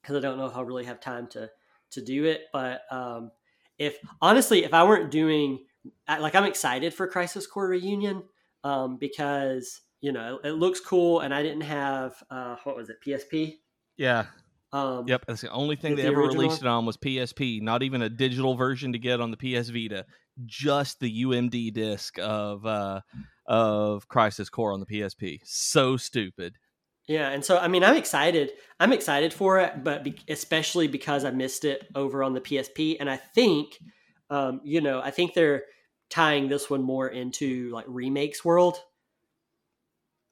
because 0.04 0.18
I 0.18 0.20
don't 0.20 0.38
know 0.38 0.46
if 0.46 0.56
I'll 0.56 0.66
really 0.66 0.86
have 0.86 1.00
time 1.00 1.28
to 1.30 1.50
to 1.92 2.02
do 2.04 2.26
it. 2.26 2.42
But 2.52 2.82
um, 2.92 3.32
if 3.80 3.98
honestly, 4.22 4.64
if 4.64 4.74
I 4.74 4.84
weren't 4.84 5.10
doing 5.10 5.60
like, 6.08 6.36
I'm 6.36 6.46
excited 6.46 6.94
for 6.94 7.08
Crisis 7.08 7.48
Core 7.48 7.70
Reunion 7.70 8.24
um, 8.64 8.98
because 8.98 9.82
you 10.02 10.12
know 10.12 10.40
it, 10.44 10.50
it 10.50 10.54
looks 10.54 10.80
cool, 10.80 11.22
and 11.22 11.34
I 11.34 11.42
didn't 11.42 11.62
have 11.62 12.16
uh, 12.30 12.58
what 12.64 12.76
was 12.76 12.90
it 12.90 12.98
PSP. 13.06 13.56
Yeah. 13.98 14.26
Um, 14.72 15.08
Yep. 15.08 15.26
That's 15.28 15.42
the 15.42 15.52
only 15.52 15.76
thing 15.76 15.96
they 15.96 16.02
the 16.02 16.08
ever 16.08 16.22
original? 16.22 16.44
released 16.44 16.62
it 16.62 16.68
on 16.68 16.86
was 16.86 16.98
PSP. 16.98 17.62
Not 17.62 17.84
even 17.84 18.02
a 18.02 18.10
digital 18.10 18.56
version 18.56 18.92
to 18.94 19.00
get 19.00 19.22
on 19.22 19.32
the 19.32 19.38
PS 19.38 19.70
Vita. 19.70 20.06
Just 20.46 21.00
the 21.00 21.24
UMD 21.24 21.74
disc 21.74 22.18
of 22.20 22.66
uh 22.66 23.02
of 23.46 24.08
Crisis 24.08 24.50
Core 24.50 24.74
on 24.74 24.80
the 24.80 24.88
PSP. 24.88 25.42
So 25.44 25.96
stupid. 25.96 26.56
Yeah, 27.08 27.30
and 27.30 27.44
so 27.44 27.58
I 27.58 27.68
mean, 27.68 27.84
I'm 27.84 27.96
excited. 27.98 28.52
I'm 28.80 28.94
excited 28.94 29.34
for 29.34 29.60
it, 29.60 29.84
but 29.84 30.04
be- 30.04 30.16
especially 30.30 30.88
because 30.88 31.26
I 31.26 31.32
missed 31.32 31.66
it 31.66 31.86
over 31.96 32.24
on 32.24 32.34
the 32.34 32.42
PSP, 32.42 32.98
and 33.00 33.10
I 33.10 33.18
think, 33.18 33.78
um, 34.30 34.62
you 34.64 34.80
know, 34.82 35.02
I 35.02 35.12
think 35.12 35.34
they're 35.34 35.64
tying 36.10 36.48
this 36.48 36.70
one 36.70 36.82
more 36.82 37.08
into 37.10 37.70
like 37.72 37.86
remakes 37.88 38.46
world. 38.46 38.78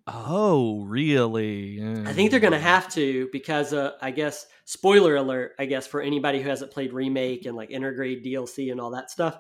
Oh, 0.08 0.84
really? 0.86 1.80
I 2.06 2.14
think 2.14 2.32
they're 2.32 2.40
going 2.40 2.54
to 2.54 2.60
Mm. 2.60 2.62
have 2.62 2.90
to 2.94 3.30
because 3.32 3.72
uh, 3.72 3.92
I 4.02 4.12
guess 4.12 4.48
spoiler 4.66 5.16
alert. 5.16 5.54
I 5.60 5.66
guess 5.66 5.86
for 5.86 6.02
anybody 6.02 6.42
who 6.42 6.50
hasn't 6.50 6.72
played 6.72 6.92
remake 6.92 7.46
and 7.46 7.56
like 7.56 7.70
intergrade 7.70 8.26
DLC 8.26 8.72
and 8.72 8.82
all 8.82 8.92
that 8.92 9.12
stuff, 9.12 9.38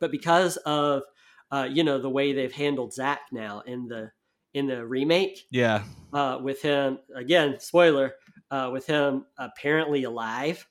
but 0.00 0.10
because 0.10 0.56
of 0.58 1.02
uh, 1.52 1.68
you 1.70 1.82
know, 1.84 1.98
the 1.98 2.08
way 2.08 2.32
they've 2.32 2.52
handled 2.52 2.94
Zack 2.94 3.20
now 3.32 3.60
in 3.66 3.86
the 3.88 4.10
in 4.54 4.66
the 4.66 4.84
remake. 4.86 5.46
Yeah. 5.50 5.82
Uh, 6.12 6.38
with 6.42 6.60
him 6.62 6.98
again, 7.14 7.58
spoiler, 7.60 8.14
uh, 8.50 8.70
with 8.72 8.86
him 8.86 9.26
apparently 9.38 10.04
alive 10.04 10.66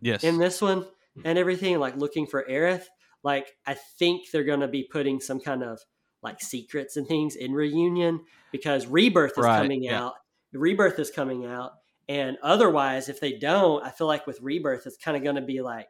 Yes. 0.00 0.24
in 0.24 0.38
this 0.38 0.62
one 0.62 0.86
and 1.24 1.38
everything, 1.38 1.78
like 1.78 1.96
looking 1.96 2.26
for 2.26 2.44
Aerith. 2.48 2.84
Like 3.22 3.52
I 3.66 3.74
think 3.74 4.30
they're 4.30 4.44
gonna 4.44 4.68
be 4.68 4.84
putting 4.90 5.20
some 5.20 5.40
kind 5.40 5.62
of 5.62 5.80
like 6.22 6.40
secrets 6.40 6.96
and 6.96 7.06
things 7.06 7.36
in 7.36 7.52
reunion 7.52 8.20
because 8.52 8.86
Rebirth 8.86 9.32
is 9.36 9.44
Right, 9.44 9.60
coming 9.62 9.82
yeah. 9.82 10.04
out. 10.04 10.14
Rebirth 10.52 10.98
is 10.98 11.10
coming 11.10 11.44
out, 11.46 11.72
and 12.08 12.36
otherwise, 12.42 13.08
if 13.08 13.20
they 13.20 13.32
don't, 13.38 13.84
I 13.84 13.90
feel 13.90 14.06
like 14.06 14.26
with 14.26 14.40
Rebirth, 14.40 14.86
it's 14.86 14.96
kind 14.96 15.16
of 15.16 15.22
going 15.22 15.36
to 15.36 15.42
be 15.42 15.60
like 15.60 15.88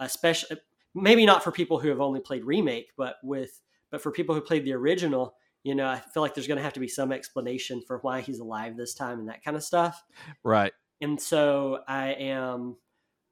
a 0.00 0.08
special. 0.08 0.56
Maybe 0.94 1.26
not 1.26 1.42
for 1.44 1.50
people 1.52 1.78
who 1.78 1.88
have 1.88 2.00
only 2.00 2.20
played 2.20 2.44
remake, 2.44 2.90
but 2.96 3.16
with 3.22 3.60
but 3.90 4.00
for 4.00 4.10
people 4.10 4.34
who 4.34 4.40
played 4.40 4.64
the 4.64 4.72
original, 4.72 5.34
you 5.64 5.74
know, 5.74 5.86
I 5.88 5.98
feel 6.00 6.22
like 6.22 6.34
there's 6.34 6.46
going 6.48 6.58
to 6.58 6.62
have 6.64 6.72
to 6.74 6.80
be 6.80 6.88
some 6.88 7.12
explanation 7.12 7.82
for 7.86 7.98
why 7.98 8.20
he's 8.20 8.38
alive 8.40 8.76
this 8.76 8.94
time 8.94 9.20
and 9.20 9.28
that 9.28 9.44
kind 9.44 9.56
of 9.56 9.62
stuff. 9.62 10.02
right. 10.42 10.72
And 11.00 11.20
so 11.20 11.80
I 11.88 12.12
am 12.12 12.76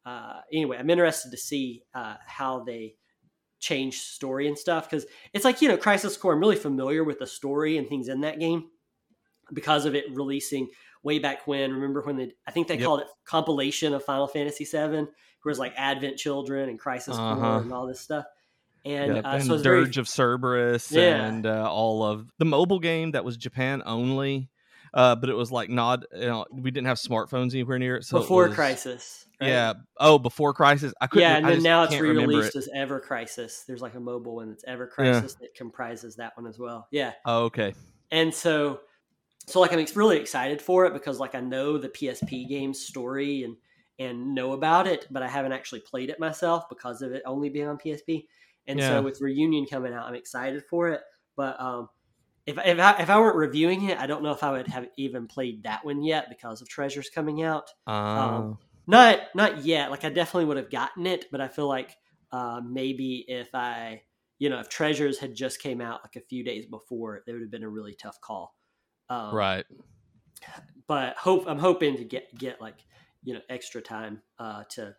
uh, 0.04 0.40
anyway. 0.52 0.76
I'm 0.78 0.90
interested 0.90 1.30
to 1.30 1.36
see 1.36 1.82
uh, 1.94 2.16
how 2.26 2.64
they 2.64 2.96
change 3.60 3.98
story 4.00 4.48
and 4.48 4.56
stuff 4.58 4.88
because 4.88 5.04
it's 5.34 5.44
like 5.44 5.60
you 5.60 5.68
know 5.68 5.76
Crisis 5.76 6.16
Core. 6.16 6.32
I'm 6.32 6.40
really 6.40 6.56
familiar 6.56 7.04
with 7.04 7.18
the 7.18 7.26
story 7.26 7.76
and 7.78 7.88
things 7.88 8.08
in 8.08 8.22
that 8.22 8.40
game 8.40 8.70
because 9.52 9.84
of 9.84 9.94
it 9.94 10.06
releasing 10.14 10.68
way 11.02 11.18
back 11.18 11.46
when. 11.46 11.72
Remember 11.72 12.02
when 12.02 12.16
they? 12.16 12.32
I 12.46 12.50
think 12.50 12.68
they 12.68 12.76
Yep. 12.76 12.84
called 12.84 13.00
it 13.02 13.06
compilation 13.24 13.92
of 13.94 14.04
Final 14.04 14.26
Fantasy 14.26 14.64
VII, 14.64 15.06
where 15.42 15.50
it's 15.50 15.58
like 15.58 15.74
Advent 15.76 16.16
Children 16.16 16.68
and 16.70 16.78
Crisis 16.78 17.16
Uh-huh. 17.16 17.34
Core 17.36 17.58
and 17.62 17.72
all 17.72 17.86
this 17.86 18.00
stuff. 18.00 18.24
And, 18.84 19.18
uh, 19.18 19.22
and 19.24 19.44
so 19.44 19.54
it's 19.54 19.62
very 19.62 19.84
Dirge 19.84 19.98
of 19.98 20.08
Cerberus 20.08 20.90
Yeah. 20.90 21.24
and 21.26 21.46
uh, 21.46 21.70
all 21.70 22.02
of 22.02 22.30
the 22.38 22.44
mobile 22.44 22.78
game 22.78 23.10
that 23.12 23.24
was 23.24 23.36
Japan 23.36 23.82
only. 23.84 24.48
Uh, 24.92 25.14
but 25.14 25.28
it 25.30 25.34
was 25.34 25.52
like 25.52 25.70
not, 25.70 26.04
you 26.12 26.26
know, 26.26 26.44
we 26.50 26.70
didn't 26.72 26.88
have 26.88 26.96
smartphones 26.98 27.52
anywhere 27.52 27.78
near 27.78 27.96
it. 27.96 28.04
So 28.04 28.16
it 28.16 28.20
before 28.22 28.46
was- 28.48 28.54
Crisis. 28.56 29.24
right? 29.40 29.48
Yeah. 29.48 29.74
Oh, 29.98 30.18
before 30.18 30.52
Crisis. 30.52 30.92
I 31.00 31.06
couldn't. 31.06 31.28
Yeah, 31.28 31.36
and 31.36 31.46
then 31.46 31.62
now 31.62 31.84
it's 31.84 31.96
re-released 31.96 32.56
it. 32.56 32.58
as 32.58 32.68
Ever 32.74 32.98
Crisis. 32.98 33.62
There's 33.68 33.82
like 33.82 33.94
a 33.94 34.00
mobile 34.00 34.34
one 34.36 34.48
that's 34.48 34.64
Ever 34.66 34.88
Crisis 34.88 35.34
that 35.34 35.54
comprises 35.54 36.16
that 36.16 36.36
one 36.36 36.46
as 36.48 36.58
well. 36.58 36.88
Yeah, 36.90 37.12
Oh, 37.24 37.44
okay. 37.44 37.74
and 38.10 38.34
so 38.34 38.80
so 39.46 39.58
like 39.60 39.72
i'm 39.72 39.84
really 39.96 40.18
excited 40.18 40.60
for 40.60 40.84
it 40.86 40.92
because 40.92 41.18
like 41.18 41.34
i 41.34 41.40
know 41.40 41.78
the 41.78 41.88
psp 41.88 42.46
game 42.48 42.72
story 42.74 43.42
and 43.42 43.56
and 43.98 44.34
know 44.34 44.52
about 44.52 44.86
it 44.86 45.06
but 45.10 45.22
i 45.22 45.28
haven't 45.28 45.50
actually 45.52 45.80
played 45.80 46.10
it 46.10 46.20
myself 46.20 46.68
because 46.68 47.00
of 47.02 47.12
it 47.12 47.22
only 47.26 47.48
being 47.48 47.66
on 47.66 47.78
psp 47.78 48.26
and 48.70 48.80
Yeah. 48.80 48.88
so 48.88 49.02
with 49.02 49.20
reunion 49.20 49.66
coming 49.66 49.92
out 49.92 50.06
i'm 50.06 50.14
excited 50.14 50.62
for 50.70 50.88
it 50.88 51.00
but 51.36 51.60
um 51.60 51.88
if, 52.46 52.56
if, 52.64 52.80
I, 52.80 53.02
if 53.02 53.10
I 53.10 53.18
weren't 53.20 53.36
reviewing 53.36 53.90
it, 53.90 53.98
I 53.98 54.06
don't 54.06 54.22
know 54.22 54.32
if 54.32 54.42
I 54.42 54.50
would 54.50 54.66
have 54.68 54.88
even 54.96 55.26
played 55.28 55.62
that 55.64 55.84
one 55.84 56.02
yet 56.02 56.28
because 56.30 56.62
of 56.62 56.68
Treasures 56.68 57.10
coming 57.10 57.42
out. 57.42 57.70
Uh, 57.86 58.54
Not 58.86 59.20
not 59.34 59.64
yet. 59.64 59.90
Like 59.90 60.04
I 60.04 60.08
definitely 60.08 60.46
would 60.46 60.56
have 60.56 60.70
gotten 60.70 61.06
it, 61.06 61.26
but 61.30 61.40
I 61.40 61.46
feel 61.48 61.68
like 61.68 61.96
uh, 62.32 62.60
maybe 62.66 63.24
if 63.28 63.54
I, 63.54 64.02
you 64.38 64.48
know, 64.48 64.58
if 64.58 64.68
Treasures 64.68 65.18
had 65.18 65.34
just 65.34 65.60
came 65.60 65.80
out 65.80 66.00
like 66.02 66.16
a 66.16 66.26
few 66.26 66.42
days 66.42 66.66
before, 66.66 67.22
it 67.26 67.30
would 67.30 67.42
have 67.42 67.50
been 67.50 67.62
a 67.62 67.68
really 67.68 67.94
tough 67.94 68.20
call. 68.20 68.56
Um, 69.08 69.34
right. 69.34 69.64
But 70.88 71.16
hope 71.16 71.44
I'm 71.46 71.58
hoping 71.58 71.96
to 71.98 72.04
get 72.04 72.36
get 72.36 72.60
like 72.60 72.78
you 73.22 73.34
know 73.34 73.40
extra 73.48 73.80
time 73.80 74.22
uh, 74.38 74.64
to 74.70 74.96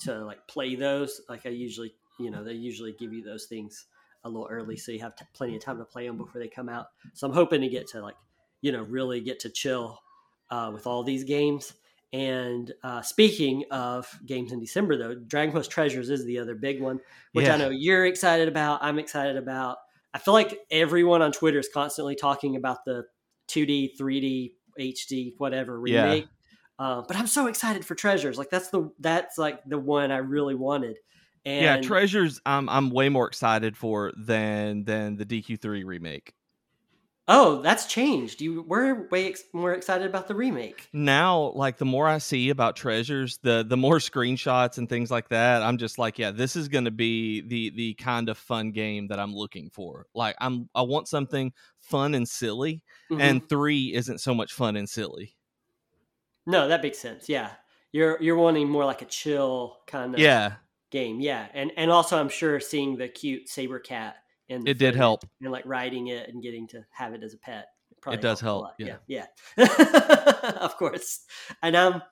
to 0.00 0.24
like 0.24 0.46
play 0.46 0.74
those. 0.76 1.20
Like 1.28 1.46
I 1.46 1.48
usually, 1.48 1.94
you 2.18 2.30
know, 2.30 2.44
they 2.44 2.52
usually 2.52 2.92
give 2.92 3.12
you 3.12 3.22
those 3.22 3.46
things 3.46 3.86
a 4.24 4.28
little 4.28 4.48
early, 4.50 4.76
so 4.76 4.92
you 4.92 5.00
have 5.00 5.16
t- 5.16 5.24
plenty 5.32 5.56
of 5.56 5.62
time 5.62 5.78
to 5.78 5.84
play 5.84 6.06
them 6.06 6.16
before 6.16 6.40
they 6.40 6.48
come 6.48 6.68
out. 6.68 6.86
So 7.14 7.26
I'm 7.26 7.32
hoping 7.32 7.60
to 7.62 7.68
get 7.68 7.86
to 7.88 8.00
like 8.02 8.16
you 8.60 8.72
know 8.72 8.82
really 8.82 9.20
get 9.20 9.40
to 9.40 9.50
chill 9.50 9.98
uh, 10.50 10.70
with 10.72 10.86
all 10.86 11.02
these 11.02 11.24
games. 11.24 11.72
And 12.12 12.70
uh, 12.82 13.00
speaking 13.00 13.64
of 13.70 14.06
games 14.26 14.52
in 14.52 14.60
December, 14.60 14.98
though, 14.98 15.14
Dragon 15.14 15.50
Quest 15.50 15.70
Treasures 15.70 16.10
is 16.10 16.24
the 16.26 16.38
other 16.38 16.54
big 16.54 16.80
one, 16.82 17.00
which 17.32 17.46
Yeah. 17.46 17.54
I 17.54 17.56
know 17.56 17.70
you're 17.70 18.04
excited 18.04 18.48
about. 18.48 18.80
I'm 18.82 18.98
excited 18.98 19.36
about. 19.36 19.78
I 20.12 20.18
feel 20.18 20.34
like 20.34 20.60
everyone 20.70 21.22
on 21.22 21.32
Twitter 21.32 21.58
is 21.58 21.70
constantly 21.72 22.14
talking 22.14 22.54
about 22.54 22.84
the 22.84 23.04
2D, 23.48 23.96
3D, 23.98 24.52
HD, 24.78 25.32
whatever 25.38 25.80
Yeah. 25.86 26.02
remake. 26.04 26.26
Uh, 26.78 27.02
but 27.08 27.16
I'm 27.16 27.26
so 27.26 27.46
excited 27.46 27.82
for 27.84 27.94
Treasures. 27.94 28.36
Like 28.36 28.50
that's 28.50 28.68
the 28.68 28.90
that's 28.98 29.38
like 29.38 29.64
the 29.64 29.78
one 29.78 30.10
I 30.12 30.18
really 30.18 30.54
wanted. 30.54 30.98
And 31.44 31.62
yeah, 31.64 31.76
Treasures. 31.78 32.40
I'm 32.46 32.68
I'm 32.68 32.90
way 32.90 33.08
more 33.08 33.26
excited 33.26 33.76
for 33.76 34.12
than 34.16 34.84
than 34.84 35.16
the 35.16 35.24
DQ3 35.24 35.84
remake. 35.84 36.34
oh, 37.28 37.62
that's 37.62 37.86
changed. 37.86 38.40
You 38.40 38.62
we're 38.62 39.08
way 39.08 39.28
ex- 39.28 39.44
more 39.52 39.72
excited 39.74 40.06
about 40.06 40.28
the 40.28 40.34
remake. 40.34 40.88
now 40.92 41.52
like 41.54 41.78
the 41.78 41.84
more 41.84 42.06
i 42.08 42.18
see 42.18 42.50
about 42.50 42.76
treasures 42.76 43.38
the 43.42 43.64
the 43.66 43.76
more 43.76 43.98
screenshots 43.98 44.76
and 44.78 44.88
things 44.88 45.10
like 45.10 45.28
that 45.28 45.62
i'm 45.62 45.78
just 45.78 45.98
like 45.98 46.18
yeah 46.18 46.30
this 46.30 46.56
is 46.56 46.68
going 46.68 46.84
to 46.84 46.90
be 46.90 47.40
the 47.42 47.70
the 47.70 47.94
kind 47.94 48.28
of 48.28 48.36
fun 48.36 48.70
game 48.72 49.06
that 49.08 49.18
i'm 49.20 49.34
looking 49.34 49.70
for 49.70 50.06
like 50.14 50.36
i'm 50.40 50.68
i 50.74 50.82
want 50.82 51.08
something 51.08 51.52
fun 51.80 52.14
and 52.14 52.28
silly 52.28 52.82
Mhm. 53.10 53.20
and 53.20 53.48
three 53.48 53.94
isn't 53.94 54.18
so 54.18 54.34
much 54.34 54.52
fun 54.52 54.76
and 54.76 54.88
silly 54.88 55.34
no, 56.46 56.66
that 56.68 56.82
makes 56.82 56.98
sense. 56.98 57.28
Yeah, 57.28 57.52
you're 57.92 58.20
you're 58.20 58.36
wanting 58.36 58.68
more 58.68 58.84
like 58.84 59.02
a 59.02 59.04
chill 59.06 59.78
kind 59.86 60.14
of 60.14 60.20
yeah 60.20 60.56
game. 60.92 61.20
Yeah, 61.20 61.48
and 61.52 61.72
and 61.76 61.90
also 61.90 62.20
I'm 62.20 62.28
sure 62.28 62.60
seeing 62.60 62.96
the 62.96 63.08
cute 63.08 63.48
saber 63.48 63.80
cat 63.80 64.16
and 64.48 64.68
it 64.68 64.78
did 64.78 64.94
help 64.94 65.24
and 65.40 65.50
like 65.50 65.66
riding 65.66 66.08
it 66.08 66.28
and 66.28 66.42
getting 66.42 66.68
to 66.68 66.84
have 66.90 67.14
it 67.14 67.24
as 67.24 67.34
a 67.34 67.38
pet. 67.38 67.66
probably 68.00 68.20
does 68.20 68.40
help, 68.40 68.62
lot. 68.62 68.74
Yeah, 68.78 68.96
yeah, 69.08 69.26
of 70.60 70.76
course. 70.76 71.20
And 71.62 71.74
um, 71.74 72.02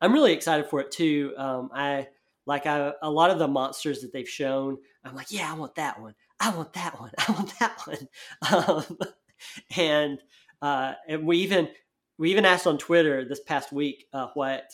I'm 0.00 0.12
really 0.12 0.32
excited 0.32 0.66
for 0.66 0.80
it 0.80 0.90
too. 0.90 1.32
Um, 1.38 1.70
I 1.72 2.08
like 2.46 2.66
I, 2.66 2.92
a 3.02 3.10
lot 3.10 3.30
of 3.30 3.38
the 3.38 3.48
monsters 3.48 4.02
that 4.02 4.12
they've 4.12 4.28
shown. 4.28 4.78
I'm 5.04 5.14
like, 5.14 5.30
yeah, 5.30 5.50
I 5.50 5.56
want 5.56 5.76
that 5.76 6.00
one. 6.00 6.14
I 6.40 6.50
want 6.50 6.72
that 6.74 7.00
one. 7.00 7.10
I 7.28 7.32
want 7.32 7.58
that 7.58 7.78
one. 7.86 8.08
Um, 8.52 8.98
and 9.76 10.18
uh, 10.60 10.94
and 11.08 11.26
we 11.26 11.38
even 11.38 11.68
we 12.18 12.30
even 12.30 12.44
asked 12.44 12.66
on 12.66 12.78
Twitter 12.78 13.24
this 13.24 13.40
past 13.40 13.72
week 13.72 14.06
uh, 14.12 14.28
what 14.34 14.64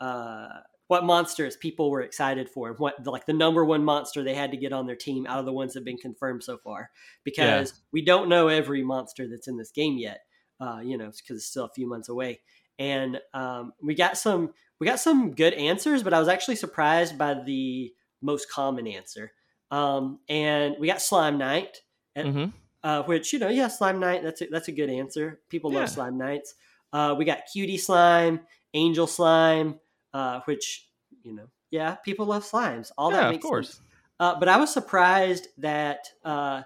uh, 0.00 0.48
what 0.88 1.04
monsters 1.04 1.56
people 1.56 1.90
were 1.90 2.02
excited 2.02 2.50
for, 2.50 2.70
and 2.70 2.78
what 2.78 3.06
like 3.06 3.26
the 3.26 3.32
number 3.32 3.64
one 3.64 3.84
monster 3.84 4.24
they 4.24 4.34
had 4.34 4.50
to 4.50 4.56
get 4.56 4.72
on 4.72 4.86
their 4.86 4.96
team 4.96 5.26
out 5.26 5.38
of 5.38 5.44
the 5.46 5.52
ones 5.52 5.72
that 5.72 5.80
have 5.80 5.84
been 5.84 5.96
confirmed 5.96 6.42
so 6.42 6.58
far, 6.58 6.90
because 7.24 7.74
we 7.92 8.02
don't 8.04 8.28
know 8.28 8.48
every 8.48 8.82
monster 8.82 9.28
that's 9.28 9.48
in 9.48 9.56
this 9.56 9.70
game 9.70 9.96
yet. 9.96 10.20
Uh, 10.60 10.80
you 10.82 10.98
know, 10.98 11.06
because 11.06 11.36
it's 11.36 11.46
still 11.46 11.66
a 11.66 11.72
few 11.72 11.88
months 11.88 12.08
away, 12.08 12.40
and 12.78 13.20
um, 13.32 13.72
we 13.80 13.94
got 13.94 14.18
some 14.18 14.52
we 14.80 14.86
got 14.86 14.98
some 15.00 15.32
good 15.32 15.54
answers, 15.54 16.02
but 16.02 16.12
I 16.12 16.18
was 16.18 16.28
actually 16.28 16.56
surprised 16.56 17.16
by 17.16 17.34
the 17.34 17.92
most 18.20 18.50
common 18.50 18.86
answer. 18.86 19.32
Um, 19.70 20.20
and 20.28 20.76
we 20.80 20.86
got 20.86 21.02
Slime 21.02 21.38
Knight, 21.38 21.82
and 22.16 22.32
hmm 22.32 22.44
uh, 22.82 23.02
which 23.02 23.32
you 23.32 23.38
know, 23.38 23.48
yeah, 23.48 23.68
Slime 23.68 24.00
Knight. 24.00 24.22
That's 24.22 24.40
a, 24.40 24.46
that's 24.46 24.68
a 24.68 24.72
good 24.72 24.90
answer. 24.90 25.40
People 25.48 25.70
Yeah. 25.70 25.80
love 25.80 25.90
Slime 25.90 26.18
Knights. 26.18 26.54
Uh, 26.92 27.14
we 27.18 27.24
got 27.24 27.42
Cutie 27.52 27.76
Slime, 27.76 28.40
Angel 28.74 29.06
Slime, 29.06 29.78
uh, 30.12 30.40
which 30.46 30.88
you 31.22 31.34
know, 31.34 31.48
yeah, 31.70 31.96
people 31.96 32.26
love 32.26 32.44
slimes. 32.44 32.90
All 32.98 33.10
yeah 33.10 33.20
that 33.20 33.30
of 33.30 33.40
course 33.40 33.68
sense. 33.68 33.82
Uh, 34.20 34.38
but 34.38 34.48
I 34.48 34.56
was 34.58 34.72
surprised 34.72 35.48
that 35.58 36.08
uh, 36.24 36.62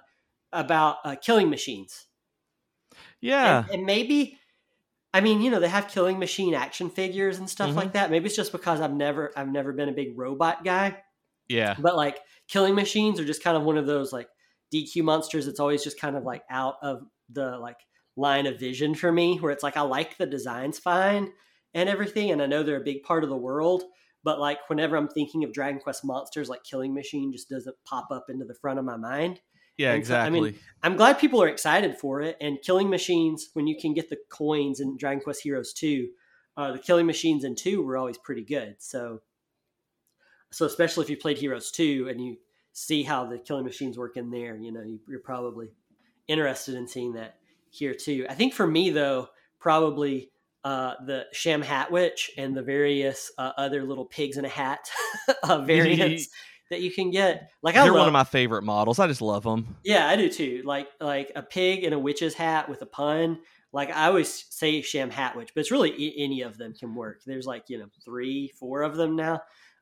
about 0.52 0.98
uh, 1.04 1.16
killing 1.16 1.50
machines. 1.50 2.06
yeah 3.20 3.64
and, 3.68 3.70
and 3.70 3.86
maybe. 3.86 4.38
I 5.14 5.20
mean, 5.22 5.42
you 5.42 5.50
know, 5.50 5.60
they 5.60 5.68
have 5.68 5.88
killing 5.88 6.18
machine 6.18 6.54
action 6.54 6.90
figures 6.90 7.38
and 7.38 7.48
stuff 7.50 7.72
Mhm. 7.72 7.76
like 7.76 7.92
that. 7.94 8.10
Maybe 8.10 8.26
it's 8.26 8.36
just 8.36 8.52
because 8.52 8.80
I've 8.80 8.94
never, 8.94 9.32
I've 9.36 9.48
never 9.48 9.72
been 9.72 9.88
a 9.88 9.92
big 9.92 10.18
robot 10.18 10.64
guy 10.64 11.02
yeah 11.48 11.78
but 11.78 11.96
like 11.96 12.20
killing 12.48 12.74
machines 12.74 13.20
are 13.20 13.24
just 13.24 13.42
kind 13.44 13.56
of 13.56 13.64
one 13.64 13.78
of 13.78 13.86
those 13.86 14.12
like 14.12 14.28
DQ 14.70 15.02
monsters. 15.02 15.48
It's 15.48 15.60
always 15.60 15.84
just 15.84 16.00
kind 16.00 16.16
of 16.16 16.24
like 16.24 16.44
out 16.50 16.76
of 16.82 17.02
the 17.30 17.58
like 17.58 17.78
line 18.16 18.46
of 18.46 18.58
vision 18.60 18.94
for 18.94 19.12
me, 19.12 19.38
where 19.38 19.52
it's 19.52 19.62
like 19.62 19.76
I 19.76 19.82
like 19.82 20.18
the 20.18 20.26
designs 20.26 20.78
fine 20.78 21.32
and 21.74 21.88
everything, 21.88 22.30
and 22.30 22.42
I 22.42 22.46
know 22.46 22.62
they're 22.62 22.80
a 22.80 22.84
big 22.84 23.02
part 23.02 23.24
of 23.24 23.30
the 23.30 23.36
world. 23.36 23.84
But 24.24 24.38
like 24.38 24.58
whenever 24.68 24.96
I'm 24.96 25.08
thinking 25.08 25.44
of 25.44 25.52
Dragon 25.52 25.80
Quest 25.80 26.04
monsters, 26.04 26.48
like 26.48 26.62
Killing 26.64 26.94
Machine 26.94 27.32
just 27.32 27.48
doesn't 27.48 27.76
pop 27.84 28.08
up 28.10 28.26
into 28.28 28.44
the 28.44 28.54
front 28.54 28.78
of 28.78 28.84
my 28.84 28.96
mind. 28.96 29.40
yeah 29.76 29.92
and 29.92 30.06
so, 30.06 30.16
I 30.16 30.30
mean, 30.30 30.54
I'm 30.82 30.96
glad 30.96 31.18
people 31.18 31.42
are 31.42 31.48
excited 31.48 31.98
for 31.98 32.20
it. 32.20 32.36
And 32.40 32.60
Killing 32.62 32.88
Machines, 32.88 33.50
when 33.54 33.66
you 33.66 33.76
can 33.80 33.94
get 33.94 34.10
the 34.10 34.18
coins 34.28 34.80
in 34.80 34.96
Dragon 34.96 35.22
Quest 35.22 35.42
Heroes 35.42 35.72
2, 35.72 36.08
uh, 36.56 36.72
the 36.72 36.78
Killing 36.78 37.06
Machines 37.06 37.44
in 37.44 37.56
2 37.56 37.82
were 37.82 37.96
always 37.96 38.18
pretty 38.18 38.44
good. 38.44 38.76
So, 38.78 39.22
so 40.52 40.66
especially 40.66 41.04
if 41.04 41.10
you 41.10 41.16
played 41.16 41.38
Heroes 41.38 41.70
2 41.72 42.08
and 42.08 42.24
you 42.24 42.36
see 42.72 43.02
how 43.02 43.26
the 43.26 43.38
Killing 43.38 43.64
Machines 43.64 43.98
work 43.98 44.16
in 44.16 44.30
there, 44.30 44.56
you 44.56 44.70
know, 44.70 44.82
you, 44.82 45.00
you're 45.08 45.20
probably 45.20 45.70
interested 46.28 46.76
in 46.76 46.86
seeing 46.86 47.14
that 47.14 47.38
here 47.70 47.94
too. 47.94 48.26
I 48.28 48.34
think 48.34 48.54
for 48.54 48.66
me, 48.66 48.90
though, 48.90 49.28
probably 49.58 50.31
uh, 50.64 50.94
the 51.06 51.26
Sham 51.32 51.62
Hat 51.62 51.90
Witch 51.90 52.30
and 52.36 52.56
the 52.56 52.62
various 52.62 53.32
uh, 53.38 53.52
other 53.56 53.82
little 53.82 54.04
pigs 54.04 54.36
in 54.36 54.44
a 54.44 54.48
hat 54.48 54.90
uh, 55.42 55.58
variants 55.62 56.28
that 56.70 56.80
you 56.80 56.90
can 56.90 57.10
get. 57.10 57.50
Like 57.62 57.74
They're 57.74 57.84
I 57.84 57.86
love, 57.86 57.98
one 57.98 58.06
of 58.06 58.12
my 58.12 58.24
favorite 58.24 58.62
models. 58.62 58.98
I 58.98 59.06
just 59.06 59.22
love 59.22 59.42
them. 59.42 59.76
yeah, 59.84 60.08
I 60.08 60.16
do 60.16 60.28
too. 60.28 60.62
Like 60.64 60.88
like 61.00 61.32
a 61.34 61.42
pig 61.42 61.84
in 61.84 61.92
a 61.92 61.98
witch's 61.98 62.34
hat 62.34 62.68
with 62.68 62.82
a 62.82 62.86
pun. 62.86 63.40
Like 63.72 63.90
I 63.90 64.06
always 64.06 64.46
say 64.50 64.82
Sham 64.82 65.10
Hatwitch, 65.10 65.50
but 65.54 65.60
it's 65.60 65.70
really 65.70 66.14
any 66.18 66.42
of 66.42 66.58
them 66.58 66.74
can 66.74 66.94
work. 66.94 67.22
There's 67.24 67.46
like 67.46 67.64
you 67.68 67.78
know 67.78 67.88
three, 68.04 68.52
four 68.58 68.82
of 68.82 68.96
them 68.96 69.16
now, 69.16 69.40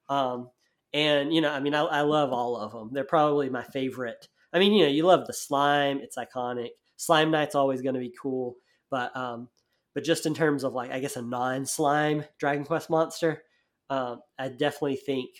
um, 0.08 0.50
and 0.92 1.32
you 1.32 1.40
know 1.40 1.50
I 1.50 1.60
mean 1.60 1.74
I, 1.74 1.82
I 1.82 2.00
love 2.02 2.32
all 2.32 2.56
of 2.56 2.72
them. 2.72 2.90
They're 2.92 3.04
probably 3.04 3.50
my 3.50 3.64
favorite. 3.64 4.28
I 4.52 4.58
mean 4.58 4.72
you 4.72 4.84
know 4.84 4.90
you 4.90 5.04
love 5.04 5.26
the 5.26 5.32
slime; 5.32 5.98
it's 5.98 6.16
iconic. 6.16 6.70
Slime 6.96 7.30
Knight's 7.30 7.54
always 7.54 7.82
going 7.82 7.94
to 7.94 8.00
be 8.00 8.14
cool, 8.20 8.56
but 8.90 9.16
um, 9.16 9.48
but 9.94 10.04
just 10.04 10.26
in 10.26 10.34
terms 10.34 10.64
of 10.64 10.72
like 10.72 10.90
I 10.90 11.00
guess 11.00 11.16
a 11.16 11.22
non-slime 11.22 12.24
Dragon 12.38 12.64
Quest 12.64 12.90
monster, 12.90 13.42
um, 13.88 14.20
I 14.38 14.48
definitely 14.48 14.96
think 14.96 15.30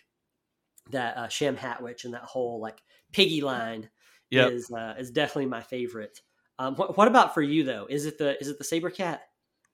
that 0.90 1.16
uh, 1.16 1.28
Sham 1.28 1.56
Hatwitch 1.56 2.04
and 2.04 2.14
that 2.14 2.22
whole 2.22 2.60
like 2.60 2.82
piggy 3.12 3.40
line 3.40 3.88
Yep. 4.30 4.52
is 4.52 4.70
uh, 4.70 4.94
is 4.98 5.10
definitely 5.10 5.46
my 5.46 5.60
favorite. 5.60 6.20
Um, 6.58 6.76
what, 6.76 6.96
what 6.96 7.08
about 7.08 7.34
for 7.34 7.42
you 7.42 7.64
though? 7.64 7.86
Is 7.90 8.06
it 8.06 8.16
the 8.18 8.40
is 8.40 8.48
it 8.48 8.58
the 8.58 8.64
saber 8.64 8.90
cat? 8.90 9.22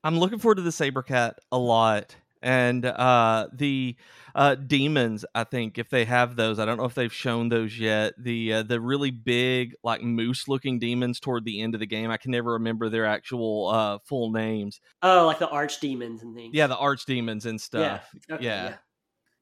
I'm 0.02 0.18
looking 0.18 0.38
forward 0.38 0.56
to 0.56 0.62
the 0.62 0.72
saber 0.72 1.02
cat 1.02 1.38
a 1.52 1.58
lot. 1.58 2.16
And 2.42 2.84
uh, 2.84 3.48
the 3.52 3.96
uh, 4.34 4.54
demons, 4.54 5.24
I 5.34 5.44
think, 5.44 5.78
if 5.78 5.88
they 5.88 6.04
have 6.04 6.36
those, 6.36 6.58
I 6.58 6.64
don't 6.64 6.76
know 6.76 6.84
if 6.84 6.94
they've 6.94 7.12
shown 7.12 7.48
those 7.48 7.78
yet. 7.78 8.14
The 8.18 8.52
uh, 8.52 8.62
the 8.62 8.80
really 8.80 9.10
big, 9.10 9.74
like 9.82 10.02
moose 10.02 10.46
looking 10.46 10.78
demons 10.78 11.20
toward 11.20 11.44
the 11.44 11.62
end 11.62 11.74
of 11.74 11.80
the 11.80 11.86
game. 11.86 12.10
I 12.10 12.16
can 12.18 12.30
never 12.30 12.52
remember 12.52 12.88
their 12.88 13.06
actual 13.06 13.68
uh, 13.68 13.98
full 14.04 14.30
names. 14.30 14.80
Oh, 15.02 15.26
like 15.26 15.38
the 15.38 15.48
arch 15.48 15.80
demons 15.80 16.22
and 16.22 16.34
things. 16.34 16.54
Yeah, 16.54 16.66
the 16.66 16.76
arch 16.76 17.06
demons 17.06 17.46
and 17.46 17.54
yeah, 17.54 18.00
stuff. 18.00 18.14
okay, 18.30 18.44
yeah. 18.44 18.74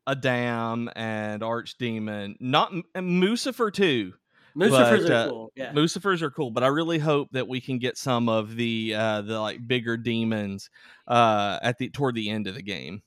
A 0.06 0.14
dam 0.14 0.90
and 0.94 1.42
archdemon, 1.42 2.34
not 2.38 2.72
and 2.94 3.20
Lucifer 3.20 3.70
too. 3.70 4.12
Lucifers 4.56 5.02
But, 5.02 5.10
are 5.10 5.14
uh, 5.14 5.28
cool. 5.28 5.52
Yeah, 5.56 5.72
Lucifers 5.72 6.22
are 6.22 6.30
cool, 6.30 6.50
but 6.50 6.62
I 6.62 6.68
really 6.68 6.98
hope 6.98 7.28
that 7.32 7.48
we 7.48 7.60
can 7.60 7.78
get 7.78 7.96
some 7.98 8.28
of 8.28 8.54
the 8.56 8.94
uh, 8.96 9.22
the 9.22 9.40
like 9.40 9.66
bigger 9.66 9.96
demons 9.96 10.70
uh, 11.08 11.58
at 11.62 11.78
the 11.78 11.90
toward 11.90 12.14
the 12.14 12.30
end 12.30 12.46
of 12.46 12.54
the 12.54 12.62
game. 12.62 13.02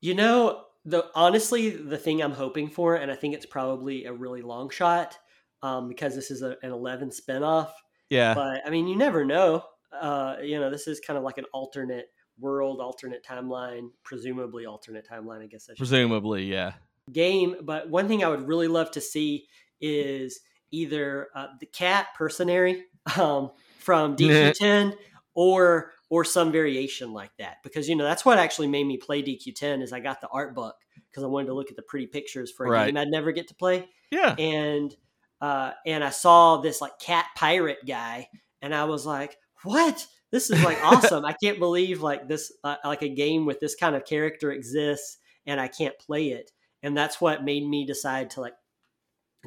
you 0.00 0.14
know 0.14 0.64
the 0.84 1.06
honestly 1.14 1.70
the 1.70 1.96
thing 1.96 2.20
I'm 2.22 2.32
hoping 2.32 2.68
for, 2.68 2.96
and 2.96 3.10
I 3.10 3.14
think 3.14 3.34
it's 3.34 3.46
probably 3.46 4.04
a 4.04 4.12
really 4.12 4.42
long 4.42 4.68
shot, 4.68 5.16
um, 5.62 5.88
because 5.88 6.14
this 6.14 6.30
is 6.30 6.42
a, 6.42 6.56
an 6.62 6.72
11 6.72 7.10
spinoff. 7.10 7.70
Yeah, 8.10 8.34
But 8.34 8.62
I 8.66 8.70
mean, 8.70 8.86
you 8.88 8.96
never 8.96 9.24
know. 9.24 9.64
Uh, 9.92 10.36
you 10.42 10.58
know, 10.60 10.70
this 10.70 10.86
is 10.88 11.00
kind 11.00 11.16
of 11.16 11.22
like 11.22 11.38
an 11.38 11.44
alternate 11.54 12.06
world, 12.38 12.80
alternate 12.80 13.24
timeline, 13.24 13.88
presumably 14.04 14.66
alternate 14.66 15.06
timeline. 15.08 15.42
I 15.42 15.46
guess 15.46 15.68
I 15.70 15.72
should 15.72 15.86
say. 15.86 15.94
presumably, 15.96 16.44
yeah. 16.44 16.72
game. 17.12 17.56
But 17.62 17.88
one 17.88 18.08
thing 18.08 18.22
I 18.24 18.28
would 18.28 18.46
really 18.46 18.68
love 18.68 18.90
to 18.92 19.00
see 19.00 19.46
is 19.80 20.40
either 20.72 21.28
uh, 21.34 21.48
the 21.60 21.66
cat 21.66 22.08
personary 22.16 22.84
um, 23.18 23.52
from 23.78 24.16
DQ10 24.16 24.94
or 25.34 25.92
or 26.10 26.24
some 26.24 26.52
variation 26.52 27.12
like 27.12 27.30
that. 27.38 27.58
Because 27.62 27.88
you 27.88 27.96
know 27.96 28.04
that's 28.04 28.24
what 28.24 28.38
actually 28.38 28.68
made 28.68 28.84
me 28.86 28.96
play 28.98 29.22
DQ10 29.22 29.82
is 29.82 29.92
I 29.92 30.00
got 30.00 30.20
the 30.20 30.28
art 30.28 30.54
book 30.54 30.76
because 31.10 31.22
I 31.24 31.26
wanted 31.28 31.46
to 31.48 31.54
look 31.54 31.70
at 31.70 31.76
the 31.76 31.82
pretty 31.82 32.06
pictures 32.06 32.50
for 32.50 32.66
a 32.66 32.72
Right. 32.72 32.74
game 32.74 32.96
I'd 32.96 33.08
never 33.08 33.32
get 33.32 33.48
to 33.48 33.54
play 33.54 33.88
Yeah, 34.10 34.38
and 34.38 34.94
uh, 35.40 35.72
and 35.86 36.04
I 36.04 36.10
saw 36.10 36.58
this 36.58 36.80
like 36.80 36.98
cat 36.98 37.26
pirate 37.36 37.84
guy, 37.86 38.28
and 38.60 38.74
I 38.74 38.84
was 38.84 39.04
like, 39.04 39.36
"What? 39.64 40.06
This 40.30 40.50
is 40.50 40.62
like 40.62 40.78
awesome! 40.82 41.24
I 41.24 41.34
can't 41.42 41.58
believe 41.58 42.02
like 42.02 42.28
this 42.28 42.52
uh, 42.64 42.76
like 42.84 43.02
a 43.02 43.08
game 43.08 43.44
with 43.46 43.60
this 43.60 43.74
kind 43.74 43.96
of 43.96 44.04
character 44.04 44.52
exists, 44.52 45.18
and 45.46 45.60
I 45.60 45.68
can't 45.68 45.98
play 45.98 46.28
it." 46.30 46.52
And 46.82 46.96
that's 46.96 47.20
what 47.20 47.44
made 47.44 47.66
me 47.66 47.84
decide 47.86 48.30
to 48.30 48.40
like 48.40 48.54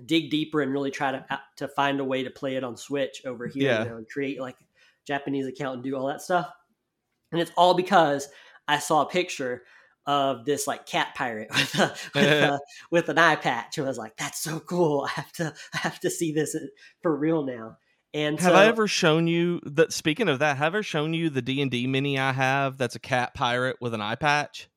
dig 0.06 0.30
deeper 0.30 0.62
and 0.62 0.72
really 0.72 0.92
try 0.92 1.12
to 1.12 1.26
uh, 1.30 1.38
to 1.58 1.68
find 1.68 2.00
a 2.00 2.04
way 2.04 2.24
to 2.24 2.30
play 2.30 2.56
it 2.56 2.64
on 2.64 2.76
Switch 2.78 3.22
over 3.26 3.48
here, 3.48 3.72
Yeah. 3.72 3.84
you 3.84 3.90
know, 3.90 3.98
and 3.98 4.10
create 4.10 4.40
like 4.40 4.58
Japanese 5.06 5.48
account 5.48 5.76
and 5.76 5.84
do 5.84 5.96
all 5.96 6.08
that 6.08 6.22
stuff. 6.22 6.52
And 7.32 7.42
it's 7.42 7.52
all 7.58 7.74
because 7.74 8.28
I 8.68 8.80
saw 8.80 9.02
a 9.04 9.10
picture 9.10 9.64
of 10.06 10.46
this 10.46 10.68
like 10.68 10.86
cat 10.86 11.16
pirate 11.16 11.50
with 11.54 11.76
a, 11.76 11.96
with, 12.14 12.26
a, 12.26 12.60
with 12.92 13.10
an 13.10 13.18
eye 13.18 13.36
patch, 13.36 13.78
and 13.78 13.86
I 13.86 13.90
was 13.90 13.98
like, 13.98 14.16
"That's 14.18 14.40
so 14.40 14.60
cool! 14.60 15.06
I 15.06 15.10
have 15.10 15.32
to 15.34 15.54
I 15.74 15.78
have 15.78 16.00
to 16.02 16.10
see 16.10 16.32
this 16.32 16.56
for 17.02 17.16
real 17.16 17.44
now." 17.44 17.78
And 18.14 18.40
have 18.40 18.54
so, 18.54 18.58
I 18.58 18.66
ever 18.66 18.88
shown 18.88 19.28
you 19.28 19.60
that? 19.66 19.92
Speaking 19.92 20.30
of 20.30 20.40
that, 20.40 20.58
have 20.58 20.74
I 20.74 20.78
ever 20.78 20.84
shown 20.84 21.14
you 21.14 21.30
the 21.30 21.42
D 21.42 21.62
and 21.62 21.70
D 21.72 21.88
mini 21.88 22.18
I 22.20 22.32
have? 22.32 22.78
That's 22.78 22.96
a 22.96 23.00
cat 23.00 23.34
pirate 23.34 23.78
with 23.82 23.94
an 23.94 24.02
eye 24.02 24.16
patch. 24.16 24.70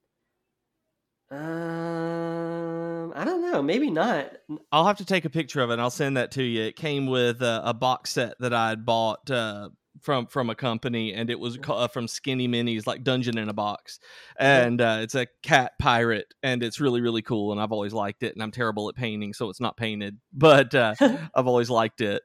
Um, 1.30 3.12
I 3.14 3.24
don't 3.24 3.42
know. 3.42 3.62
Maybe 3.62 3.90
not. 3.90 4.32
I'll 4.72 4.86
have 4.86 4.98
to 4.98 5.04
take 5.04 5.24
a 5.24 5.30
picture 5.30 5.60
of 5.60 5.70
it. 5.70 5.74
and 5.74 5.82
I'll 5.82 5.90
send 5.90 6.16
that 6.16 6.32
to 6.32 6.42
you. 6.42 6.62
It 6.64 6.76
came 6.76 7.06
with 7.06 7.42
uh, 7.42 7.62
a 7.64 7.74
box 7.74 8.10
set 8.10 8.34
that 8.40 8.52
I 8.54 8.70
had 8.70 8.84
bought 8.84 9.30
uh, 9.30 9.70
from 10.00 10.26
from 10.26 10.48
a 10.50 10.54
company, 10.54 11.12
and 11.12 11.28
it 11.30 11.38
was 11.40 11.58
Mm. 11.58 11.70
uh, 11.84 11.88
from 11.88 12.06
Skinny 12.08 12.46
Minis, 12.48 12.86
like 12.86 13.02
Dungeon 13.02 13.36
in 13.38 13.48
a 13.48 13.52
Box. 13.52 13.98
And 14.38 14.80
uh, 14.80 14.98
it's 15.02 15.14
a 15.14 15.26
cat 15.42 15.72
pirate, 15.78 16.32
and 16.42 16.62
it's 16.62 16.80
really 16.80 17.00
really 17.00 17.22
cool. 17.22 17.52
And 17.52 17.60
I've 17.60 17.72
always 17.72 17.92
liked 17.92 18.22
it. 18.22 18.34
And 18.34 18.42
I'm 18.42 18.52
terrible 18.52 18.88
at 18.88 18.94
painting, 18.94 19.32
so 19.34 19.50
it's 19.50 19.60
not 19.60 19.76
painted, 19.76 20.18
but 20.32 20.74
uh, 20.74 20.94
I've 21.34 21.46
always 21.46 21.70
liked 21.70 22.00
it. 22.00 22.22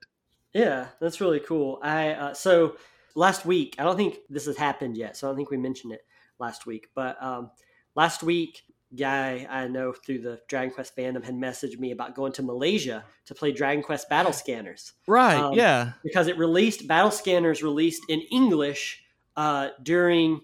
Yeah, 0.53 0.87
that's 1.01 1.19
really 1.19 1.39
cool. 1.39 1.79
I 1.81 2.11
uh, 2.11 2.33
so 2.35 2.77
last 3.15 3.45
week, 3.45 3.75
I 3.79 3.83
don't 3.83 3.97
think 3.97 4.17
this 4.29 4.45
has 4.45 4.57
happened 4.57 4.97
yet, 4.97 5.17
so 5.17 5.27
I 5.27 5.29
don't 5.31 5.37
think 5.37 5.49
we 5.51 5.57
mentioned 5.57 5.93
it 5.93 6.01
last 6.39 6.65
week. 6.67 6.89
But 6.93 7.21
um, 7.23 7.49
last 7.95 8.21
week, 8.21 8.61
guy 8.95 9.47
I 9.49 9.67
know 9.67 9.91
through 9.93 10.19
the 10.19 10.39
Dragon 10.47 10.73
Quest 10.73 10.95
fandom 10.95 11.23
had 11.23 11.35
messaged 11.35 11.79
me 11.79 11.91
about 11.91 12.15
going 12.15 12.31
to 12.33 12.43
Malaysia 12.43 13.03
to 13.25 13.33
play 13.35 13.51
Dragon 13.51 13.83
Quest 13.83 14.07
Battle 14.09 14.33
Scanners 14.33 14.93
Right? 15.07 15.37
Um, 15.37 15.53
yeah. 15.53 15.93
because 16.03 16.27
it 16.27 16.37
released 16.37 16.87
Battle 16.87 17.11
Scanners 17.11 17.63
released 17.63 18.03
in 18.09 18.21
English 18.31 19.03
uh, 19.35 19.69
during 19.81 20.41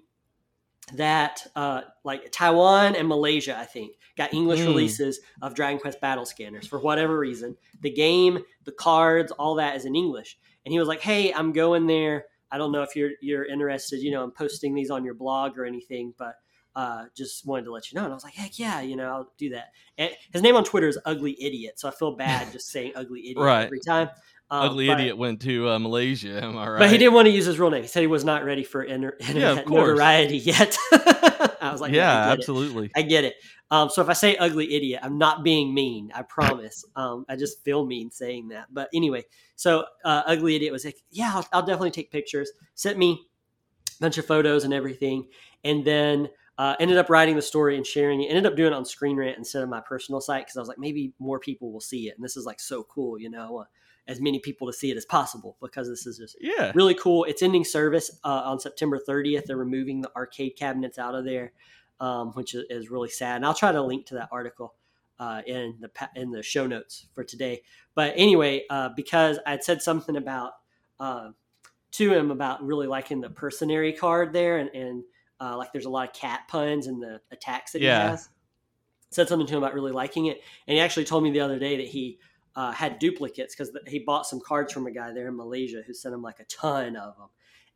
that 0.96 1.46
uh, 1.56 1.82
like 2.04 2.32
Taiwan 2.32 2.96
and 2.96 3.08
Malaysia, 3.08 3.56
I 3.58 3.66
think, 3.66 3.96
got 4.18 4.34
English 4.34 4.62
Hmm. 4.62 4.68
releases 4.68 5.20
of 5.42 5.54
Dragon 5.54 5.80
Quest 5.80 6.02
Battle 6.02 6.26
Scanners 6.26 6.66
for 6.66 6.80
whatever 6.80 7.18
reason. 7.20 7.56
The 7.82 7.92
game, 7.92 8.40
the 8.64 8.72
cards, 8.72 9.32
all 9.34 9.56
that 9.56 9.76
is 9.76 9.86
in 9.86 9.96
English. 9.96 10.38
And 10.66 10.74
he 10.74 10.80
was 10.80 10.88
like, 10.88 11.02
"Hey, 11.02 11.32
I'm 11.32 11.52
going 11.54 11.86
there. 11.86 12.26
I 12.52 12.58
don't 12.58 12.72
know 12.72 12.82
if 12.82 12.96
you're 12.96 13.12
you're 13.22 13.46
interested. 13.46 14.00
You 14.02 14.12
know, 14.12 14.24
I'm 14.24 14.32
posting 14.32 14.74
these 14.74 14.90
on 14.90 15.06
your 15.06 15.14
blog 15.14 15.58
or 15.58 15.66
anything, 15.66 16.14
but." 16.18 16.36
Uh, 16.76 17.06
just 17.18 17.46
wanted 17.46 17.66
to 17.66 17.72
let 17.72 17.92
you 17.92 17.96
know, 17.98 18.04
and 18.04 18.12
I 18.12 18.16
was 18.16 18.24
like, 18.24 18.36
"Heck 18.36 18.58
yeah, 18.60 18.80
you 18.82 18.96
know, 18.96 19.10
I'll 19.10 19.32
do 19.38 19.50
that." 19.50 19.70
And 19.98 20.12
his 20.32 20.42
name 20.42 20.56
on 20.56 20.64
Twitter 20.64 20.88
is 20.88 20.98
Ugly 21.04 21.36
Idiot, 21.44 21.80
so 21.80 21.88
I 21.88 21.92
feel 21.92 22.16
bad 22.16 22.52
just 22.54 22.70
saying 22.70 22.94
Ugly 22.96 23.22
Idiot 23.22 23.38
Right. 23.38 23.66
every 23.66 23.80
time. 23.80 24.10
Um, 24.52 24.70
Ugly 24.70 24.88
but- 24.88 25.00
idiot 25.00 25.18
went 25.18 25.42
to 25.42 25.70
uh, 25.70 25.78
Malaysia. 25.80 26.44
Am 26.44 26.58
I 26.58 26.68
right? 26.70 26.80
but 26.80 26.90
he 26.90 26.98
didn't 26.98 27.14
want 27.14 27.28
to 27.28 27.32
use 27.32 27.46
his 27.46 27.60
real 27.60 27.70
name. 27.70 27.84
He 27.84 27.88
said 27.88 28.02
he 28.02 28.08
was 28.08 28.24
not 28.26 28.44
ready 28.46 28.64
for 28.64 28.82
inter- 28.82 29.16
internet 29.20 29.66
course. 29.66 29.78
notoriety 29.90 30.38
yet. 30.44 30.76
I 31.62 31.70
was 31.72 31.82
like, 31.82 31.92
yeah, 31.94 31.98
yeah, 32.02 32.20
I 32.24 32.26
get 32.30 32.34
it. 32.34 32.40
absolutely. 32.40 32.92
I 32.96 33.02
get 33.04 33.24
it. 33.26 33.36
Um, 33.70 33.90
so 33.90 34.02
if 34.02 34.10
I 34.10 34.14
say 34.14 34.36
ugly 34.38 34.74
idiot, 34.74 35.02
I'm 35.04 35.20
not 35.20 35.44
being 35.44 35.72
mean. 35.74 36.12
I 36.16 36.24
promise. 36.24 36.84
Um, 36.96 37.26
I 37.30 37.36
just 37.36 37.64
feel 37.64 37.86
mean 37.86 38.10
saying 38.10 38.48
that. 38.48 38.66
But 38.72 38.90
anyway, 38.94 39.26
so 39.56 39.86
uh, 40.04 40.24
ugly 40.26 40.56
idiot 40.56 40.72
was 40.74 40.84
like, 40.86 40.98
yeah, 41.12 41.32
I'll, 41.36 41.48
I'll 41.54 41.62
definitely 41.62 41.92
take 41.92 42.12
pictures. 42.12 42.50
Sent 42.74 42.98
me 42.98 43.22
a 44.00 44.02
bunch 44.02 44.18
of 44.18 44.26
photos 44.26 44.64
and 44.64 44.74
everything, 44.74 45.28
and 45.64 45.86
then 45.86 46.28
uh, 46.60 46.76
ended 46.80 46.98
up 46.98 47.10
writing 47.10 47.36
the 47.38 47.42
story 47.42 47.78
and 47.78 47.88
sharing 47.88 48.22
it. 48.22 48.28
Ended 48.28 48.46
up 48.46 48.56
doing 48.56 48.74
it 48.74 48.76
on 48.76 48.84
Screen 48.86 49.16
Rant 49.16 49.38
instead 49.38 49.64
of 49.64 49.70
my 49.70 49.80
personal 49.80 50.20
site 50.20 50.46
because 50.46 50.58
I 50.58 50.60
was 50.60 50.68
like, 50.68 50.78
maybe 50.78 51.14
more 51.18 51.40
people 51.40 51.72
will 51.72 51.80
see 51.80 52.10
it, 52.10 52.16
and 52.18 52.24
this 52.24 52.36
is 52.38 52.46
like 52.46 52.60
so 52.60 52.84
cool, 52.84 53.18
you 53.18 53.30
know. 53.30 53.48
I 53.48 53.50
want 53.50 53.68
as 54.08 54.20
many 54.20 54.40
people 54.40 54.68
to 54.68 54.74
see 54.74 54.92
it 54.92 54.98
as 54.98 55.06
possible 55.06 55.56
because 55.62 55.88
this 55.88 56.06
is 56.06 56.18
just 56.18 56.36
Yeah. 56.42 56.72
really 56.76 56.96
cool. 56.96 57.24
It's 57.26 57.42
ending 57.42 57.64
service 57.64 58.20
uh, 58.24 58.42
on 58.44 58.60
September 58.60 59.00
30th. 59.00 59.46
They're 59.46 59.56
removing 59.56 60.02
the 60.02 60.12
arcade 60.16 60.56
cabinets 60.58 60.98
out 60.98 61.16
of 61.16 61.26
there, 61.26 61.54
um, 62.02 62.32
which 62.34 62.56
is, 62.56 62.66
is 62.70 62.90
really 62.90 63.10
sad. 63.10 63.38
And 63.38 63.46
I'll 63.46 63.54
try 63.54 63.72
to 63.72 63.82
link 63.82 64.08
to 64.08 64.16
that 64.16 64.30
article 64.32 64.74
uh, 65.20 65.42
in 65.46 65.78
the 65.80 65.92
in 66.16 66.32
the 66.32 66.42
show 66.44 66.66
notes 66.68 67.06
for 67.14 67.24
today. 67.24 67.62
But 67.96 68.14
anyway, 68.18 68.66
uh, 68.70 68.90
because 68.96 69.40
I'd 69.46 69.64
said 69.64 69.82
something 69.82 70.16
about 70.18 70.54
uh, 71.00 71.30
to 71.92 72.14
him 72.14 72.32
about 72.32 72.66
really 72.66 72.88
liking 72.88 73.22
the 73.22 73.30
personary 73.30 73.94
card 73.94 74.34
there, 74.34 74.58
and, 74.58 74.70
and 74.74 75.04
uh, 75.40 75.58
like 75.58 75.72
there's 75.72 75.86
a 75.86 75.90
lot 75.90 76.08
of 76.08 76.14
cat 76.14 76.42
puns 76.48 76.88
in 76.88 77.00
the 77.00 77.22
attacks 77.32 77.72
that 77.74 77.82
Yeah. 77.82 78.04
he 78.04 78.10
has. 78.10 78.30
Said 79.12 79.28
something 79.28 79.48
to 79.48 79.54
him 79.54 79.64
about 79.64 79.74
really 79.74 79.92
liking 79.92 80.28
it, 80.28 80.40
and 80.68 80.76
he 80.76 80.80
actually 80.82 81.06
told 81.06 81.24
me 81.24 81.32
the 81.32 81.40
other 81.40 81.58
day 81.58 81.78
that 81.78 81.88
he 81.88 82.20
uh, 82.56 82.72
had 82.72 83.00
duplicates 83.00 83.56
because 83.56 83.76
he 83.88 83.98
bought 84.00 84.28
some 84.28 84.40
cards 84.40 84.72
from 84.72 84.86
a 84.86 84.92
guy 84.92 85.12
there 85.12 85.28
in 85.28 85.36
Malaysia 85.36 85.82
who 85.86 85.96
sent 85.96 86.14
him 86.14 86.22
like 86.22 86.40
a 86.40 86.44
ton 86.46 86.96
of 86.96 87.18
them, 87.18 87.30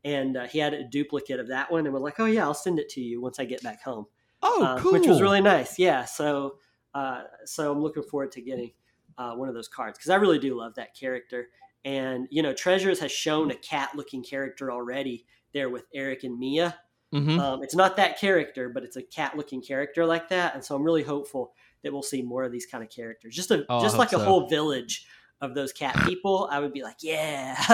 and 0.03 0.37
uh, 0.37 0.45
he 0.45 0.59
had 0.59 0.75
a 0.75 0.83
duplicate 0.83 1.39
of 1.39 1.47
that 1.47 1.71
one 1.71 1.85
and 1.85 1.93
was 1.93 2.03
like, 2.03 2.19
"Oh 2.19 2.25
yeah, 2.25 2.43
I'll 2.43 2.53
send 2.53 2.77
it 2.77 2.87
to 2.89 3.01
you 3.01 3.19
once 3.19 3.39
I 3.39 3.45
get 3.45 3.63
back 3.63 3.81
home," 3.81 4.05
Oh, 4.43 4.75
cool. 4.79 4.93
which 4.93 5.07
was 5.07 5.21
really 5.23 5.41
nice. 5.41 5.79
Yeah, 5.79 6.05
so 6.05 6.57
uh, 6.93 7.23
so 7.45 7.71
I'm 7.71 7.81
looking 7.81 8.03
forward 8.03 8.31
to 8.33 8.41
getting 8.41 8.71
uh, 9.17 9.33
one 9.33 9.49
of 9.49 9.55
those 9.55 9.67
cards 9.67 9.97
because 9.97 10.11
I 10.11 10.15
really 10.17 10.37
do 10.37 10.55
love 10.55 10.75
that 10.75 10.93
character. 10.95 11.49
And 11.83 12.27
you 12.29 12.43
know, 12.43 12.53
Treasures 12.53 12.99
has 12.99 13.11
shown 13.11 13.49
a 13.49 13.55
cat-looking 13.55 14.23
character 14.23 14.71
already 14.71 15.25
there 15.51 15.69
with 15.71 15.85
Erik 15.95 16.23
and 16.23 16.37
Mia. 16.37 16.77
Mhm. 17.13 17.39
Um, 17.39 17.63
it's 17.63 17.75
not 17.75 17.95
that 17.97 18.19
character, 18.19 18.69
but 18.69 18.83
it's 18.83 18.95
a 18.97 19.03
cat-looking 19.03 19.61
character 19.61 20.05
like 20.05 20.29
that, 20.29 20.55
and 20.55 20.63
so 20.63 20.75
I'm 20.75 20.83
really 20.83 21.03
hopeful 21.03 21.53
that 21.83 21.93
we'll 21.93 22.01
see 22.01 22.21
more 22.23 22.43
of 22.43 22.51
these 22.51 22.65
kind 22.65 22.83
of 22.83 22.89
characters. 22.89 23.35
Just 23.35 23.51
a 23.51 23.65
Oh, 23.69 23.81
just 23.81 23.97
like 23.97 24.13
a 24.13 24.19
whole 24.19 24.47
village 24.47 25.05
of 25.41 25.53
those 25.53 25.71
cat 25.73 25.95
people. 26.05 26.47
I 26.51 26.59
would 26.59 26.73
be 26.73 26.81
like, 26.81 26.97
yeah, 27.01 27.55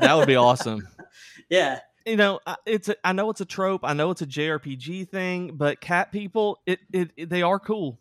That 0.00 0.14
would 0.16 0.26
be 0.28 0.36
awesome. 0.36 0.86
yeah, 1.50 1.80
you 2.06 2.16
know 2.16 2.38
I- 2.46 2.56
it's 2.64 2.88
a, 2.88 2.94
i 3.04 3.12
know 3.12 3.28
it's 3.30 3.40
a 3.40 3.44
trope 3.44 3.80
i 3.82 3.92
know 3.92 4.12
it's 4.12 4.22
a 4.22 4.26
jrpg 4.26 5.08
thing 5.10 5.50
but 5.54 5.80
cat 5.80 6.12
people 6.12 6.60
it, 6.64 6.78
it, 6.92 7.10
it 7.16 7.28
they 7.30 7.42
are 7.42 7.58
cool 7.58 7.98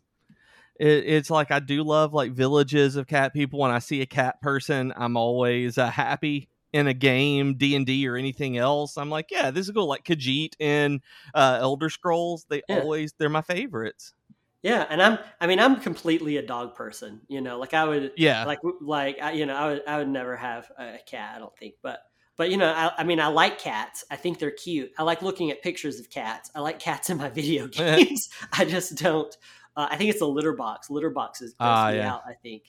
it, 0.80 0.88
it's 1.06 1.32
like 1.32 1.50
i 1.50 1.60
do 1.60 1.82
love 1.84 2.14
like 2.14 2.32
villages 2.32 2.98
of 2.98 3.08
cat 3.08 3.34
people 3.34 3.60
when 3.60 3.72
i 3.72 3.80
see 3.80 4.02
a 4.02 4.06
cat 4.06 4.40
person 4.42 4.94
i'm 4.96 5.18
always 5.18 5.80
uh, 5.80 5.90
happy 5.90 6.50
in 6.76 6.88
a 6.88 6.94
game 6.94 7.56
d&d 7.56 8.08
or 8.08 8.16
anything 8.18 8.58
else 8.58 8.98
i'm 8.98 9.10
like 9.10 9.28
yeah 9.32 9.50
this 9.52 9.68
is 9.68 9.74
cool 9.74 9.88
like 9.88 10.04
khajiit 10.04 10.54
in 10.60 11.00
uh, 11.34 11.58
elder 11.62 11.90
scrolls 11.90 12.46
they 12.50 12.62
Yeah. 12.68 12.80
always 12.82 13.14
they're 13.18 13.30
my 13.30 13.42
favorites 13.42 14.14
yeah. 14.62 14.88
And 14.90 15.00
I'm 15.00 15.20
I 15.40 15.46
mean 15.46 15.60
I'm 15.60 15.80
completely 15.80 16.38
a 16.38 16.42
dog 16.42 16.74
person. 16.74 17.22
You 17.28 17.40
know, 17.42 17.60
like 17.60 17.76
I 17.76 17.86
would 17.86 18.14
yeah 18.18 18.44
like 18.46 18.58
like 18.82 19.22
I, 19.22 19.32
you 19.34 19.46
know 19.46 19.56
I 19.56 19.68
would 19.68 19.84
I 19.88 19.98
would 20.00 20.10
never 20.10 20.36
have 20.36 20.72
a 20.80 20.98
cat. 21.06 21.34
I 21.36 21.40
don't 21.40 21.56
think, 21.56 21.76
but 21.84 22.00
but 22.36 22.50
you 22.50 22.58
know 22.58 22.72
I, 22.74 22.92
I 22.98 23.04
mean 23.04 23.20
I 23.20 23.28
like 23.28 23.60
cats. 23.60 24.04
I 24.10 24.16
think 24.16 24.40
they're 24.40 24.50
cute. 24.50 24.92
I 24.98 25.04
like 25.04 25.22
looking 25.22 25.52
at 25.52 25.62
pictures 25.62 26.00
of 26.00 26.10
cats. 26.10 26.50
I 26.56 26.62
like 26.62 26.80
cats 26.80 27.12
in 27.12 27.18
my 27.18 27.30
video 27.40 27.68
games. 27.80 28.30
I 28.54 28.66
just 28.66 28.96
don't. 28.96 29.38
Uh, 29.76 29.88
I 29.92 29.98
think 29.98 30.10
it's 30.10 30.22
a 30.22 30.26
litter 30.26 30.54
box. 30.54 30.90
Litter 30.90 31.12
boxes 31.12 31.54
gross 31.54 31.78
Ah, 31.78 31.92
me 31.92 31.98
yeah. 31.98 32.14
out. 32.16 32.22
I 32.28 32.34
think 32.34 32.64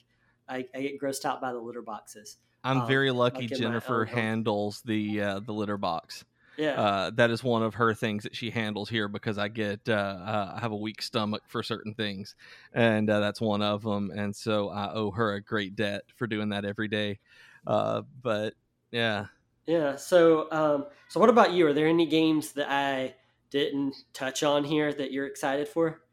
I, 0.47 0.65
I 0.75 0.81
get 0.81 1.01
grossed 1.01 1.25
out 1.25 1.41
by 1.41 1.51
the 1.51 1.59
litter 1.59 1.81
boxes. 1.81 2.37
I'm 2.67 2.81
um, 2.81 2.85
very 2.85 3.11
lucky 3.11 3.47
jennifer 3.47 4.05
handles 4.05 4.81
the 4.83 5.21
uh, 5.21 5.39
the 5.39 5.53
litter 5.53 5.77
box 5.77 6.25
Yeah, 6.57 6.77
uh, 6.77 7.11
that 7.15 7.31
is 7.31 7.43
one 7.43 7.63
of 7.63 7.75
her 7.75 7.93
things 7.93 8.23
that 8.23 8.35
she 8.35 8.51
handles 8.51 8.89
here 8.89 9.07
because 9.07 9.37
I 9.39 9.47
get 9.47 9.81
uh, 9.89 9.93
uh, 9.93 10.53
I 10.57 10.59
have 10.59 10.71
a 10.71 10.77
weak 10.77 11.01
stomach 11.01 11.43
for 11.47 11.63
certain 11.63 11.95
things, 11.95 12.35
and 12.73 13.09
uh, 13.09 13.19
that's 13.19 13.41
one 13.41 13.63
of 13.63 13.83
them. 13.83 14.11
And 14.11 14.35
so 14.35 14.69
I 14.69 14.93
owe 14.93 15.11
her 15.11 15.33
a 15.33 15.41
great 15.41 15.75
debt 15.75 16.03
for 16.15 16.27
doing 16.27 16.49
that 16.49 16.65
every 16.65 16.87
day. 16.87 17.19
Uh, 17.65 18.03
but 18.21 18.53
yeah, 18.91 19.27
yeah. 19.65 19.95
So 19.95 20.51
um, 20.51 20.85
so 21.07 21.19
what 21.19 21.29
about 21.29 21.51
you? 21.53 21.67
Are 21.67 21.73
there 21.73 21.87
any 21.87 22.05
games 22.05 22.53
that 22.53 22.69
I 22.71 23.15
didn't 23.49 23.95
touch 24.13 24.43
on 24.43 24.63
here 24.63 24.93
that 24.93 25.11
you're 25.11 25.27
excited 25.27 25.67
for 25.67 26.03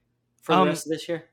for 0.43 0.55
Um, 0.55 0.57
the 0.57 0.65
rest 0.65 0.87
of 0.87 0.91
this 0.91 1.09
year? 1.09 1.31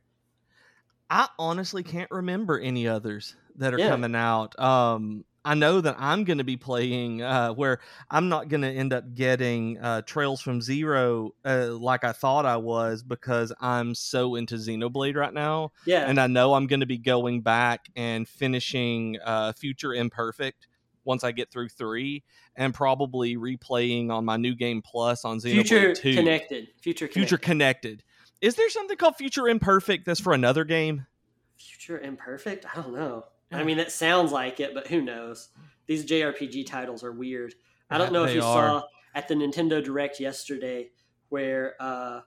I 1.11 1.29
honestly 1.37 1.83
can't 1.83 2.09
remember 2.09 2.57
any 2.59 2.87
others 2.87 3.35
that 3.57 3.73
are 3.73 3.79
Yeah. 3.79 3.89
coming 3.89 4.15
out. 4.15 4.57
Um, 4.59 5.25
I 5.43 5.55
know 5.55 5.81
that 5.81 5.95
I'm 5.97 6.23
going 6.23 6.37
to 6.37 6.43
be 6.43 6.55
playing 6.55 7.23
uh, 7.23 7.51
where 7.53 7.79
I'm 8.11 8.29
not 8.29 8.47
going 8.47 8.61
to 8.61 8.69
end 8.69 8.93
up 8.93 9.15
getting 9.15 9.79
uh, 9.79 10.03
Trails 10.03 10.39
from 10.39 10.61
Zero 10.61 11.31
uh, 11.43 11.69
like 11.71 12.03
I 12.03 12.11
thought 12.11 12.45
I 12.45 12.57
was 12.57 13.01
because 13.01 13.51
I'm 13.59 13.95
so 13.95 14.35
into 14.35 14.53
Xenoblade 14.55 15.15
right 15.15 15.33
now. 15.33 15.71
Yeah, 15.85 16.07
and 16.07 16.19
I 16.19 16.27
know 16.27 16.53
I'm 16.53 16.67
going 16.67 16.81
to 16.81 16.85
be 16.85 16.99
going 16.99 17.41
back 17.41 17.87
and 17.95 18.27
finishing 18.27 19.17
uh, 19.25 19.53
Future 19.53 19.95
Imperfect 19.95 20.67
once 21.05 21.23
I 21.23 21.31
get 21.31 21.49
through 21.49 21.69
three, 21.69 22.23
and 22.55 22.71
probably 22.71 23.35
replaying 23.35 24.11
on 24.11 24.23
my 24.23 24.37
new 24.37 24.53
game 24.53 24.83
plus 24.83 25.25
on 25.25 25.39
Xenoblade 25.39 25.53
future 25.67 25.95
Two. 25.95 26.13
connected. 26.13 26.67
Future 26.81 27.07
connected. 27.07 27.19
Future 27.19 27.37
Connected. 27.39 28.03
Is 28.41 28.53
there 28.53 28.69
something 28.69 28.95
called 28.97 29.15
Future 29.15 29.47
Imperfect 29.47 30.05
that's 30.05 30.19
for 30.19 30.33
another 30.33 30.65
game? 30.65 31.07
Future 31.57 31.99
imperfect? 31.99 32.65
I 32.71 32.81
don't 32.81 32.93
know. 32.93 33.25
I 33.51 33.63
mean, 33.63 33.77
that 33.77 33.91
sounds 33.91 34.31
like 34.31 34.59
it, 34.59 34.73
but 34.73 34.87
who 34.87 35.01
knows? 35.01 35.49
These 35.87 36.05
JRPG 36.05 36.65
titles 36.67 37.03
are 37.03 37.11
weird. 37.11 37.53
I 37.89 37.97
don't 37.97 38.13
know 38.13 38.23
if 38.23 38.33
you 38.35 38.41
are. 38.41 38.79
saw 38.79 38.83
at 39.15 39.27
the 39.27 39.35
Nintendo 39.35 39.83
Direct 39.83 40.19
yesterday 40.19 40.89
where. 41.29 41.75
uh 41.79 42.21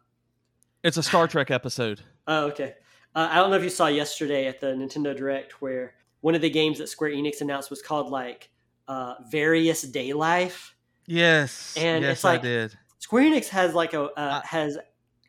It's 0.83 0.97
a 0.99 1.03
Star 1.03 1.27
Trek 1.27 1.51
episode. 1.51 2.01
Oh, 2.27 2.47
okay. 2.47 2.75
Uh, 3.15 3.29
I 3.31 3.37
don't 3.37 3.51
know 3.51 3.57
if 3.57 3.63
you 3.63 3.71
saw 3.71 3.87
yesterday 3.87 4.47
at 4.47 4.61
the 4.61 4.69
Nintendo 4.69 5.17
Direct 5.17 5.63
where 5.63 5.95
one 6.21 6.35
of 6.35 6.41
the 6.43 6.51
games 6.51 6.79
that 6.79 6.89
Square 6.89 7.13
Enix 7.13 7.41
announced 7.41 7.71
was 7.71 7.81
called 7.81 8.11
like 8.11 8.51
uh, 8.89 9.15
Various 9.31 9.83
Day 9.83 10.13
Life. 10.13 10.75
Yes, 11.07 11.75
And 11.79 12.03
yes, 12.03 12.13
it's 12.15 12.25
like- 12.25 12.41
I 12.41 12.43
did. 12.43 12.79
Square 12.99 13.25
Enix 13.31 13.49
has 13.49 13.75
like 13.75 13.93
a 13.95 14.03
uh, 14.05 14.11
Uh, 14.17 14.41
has 14.43 14.79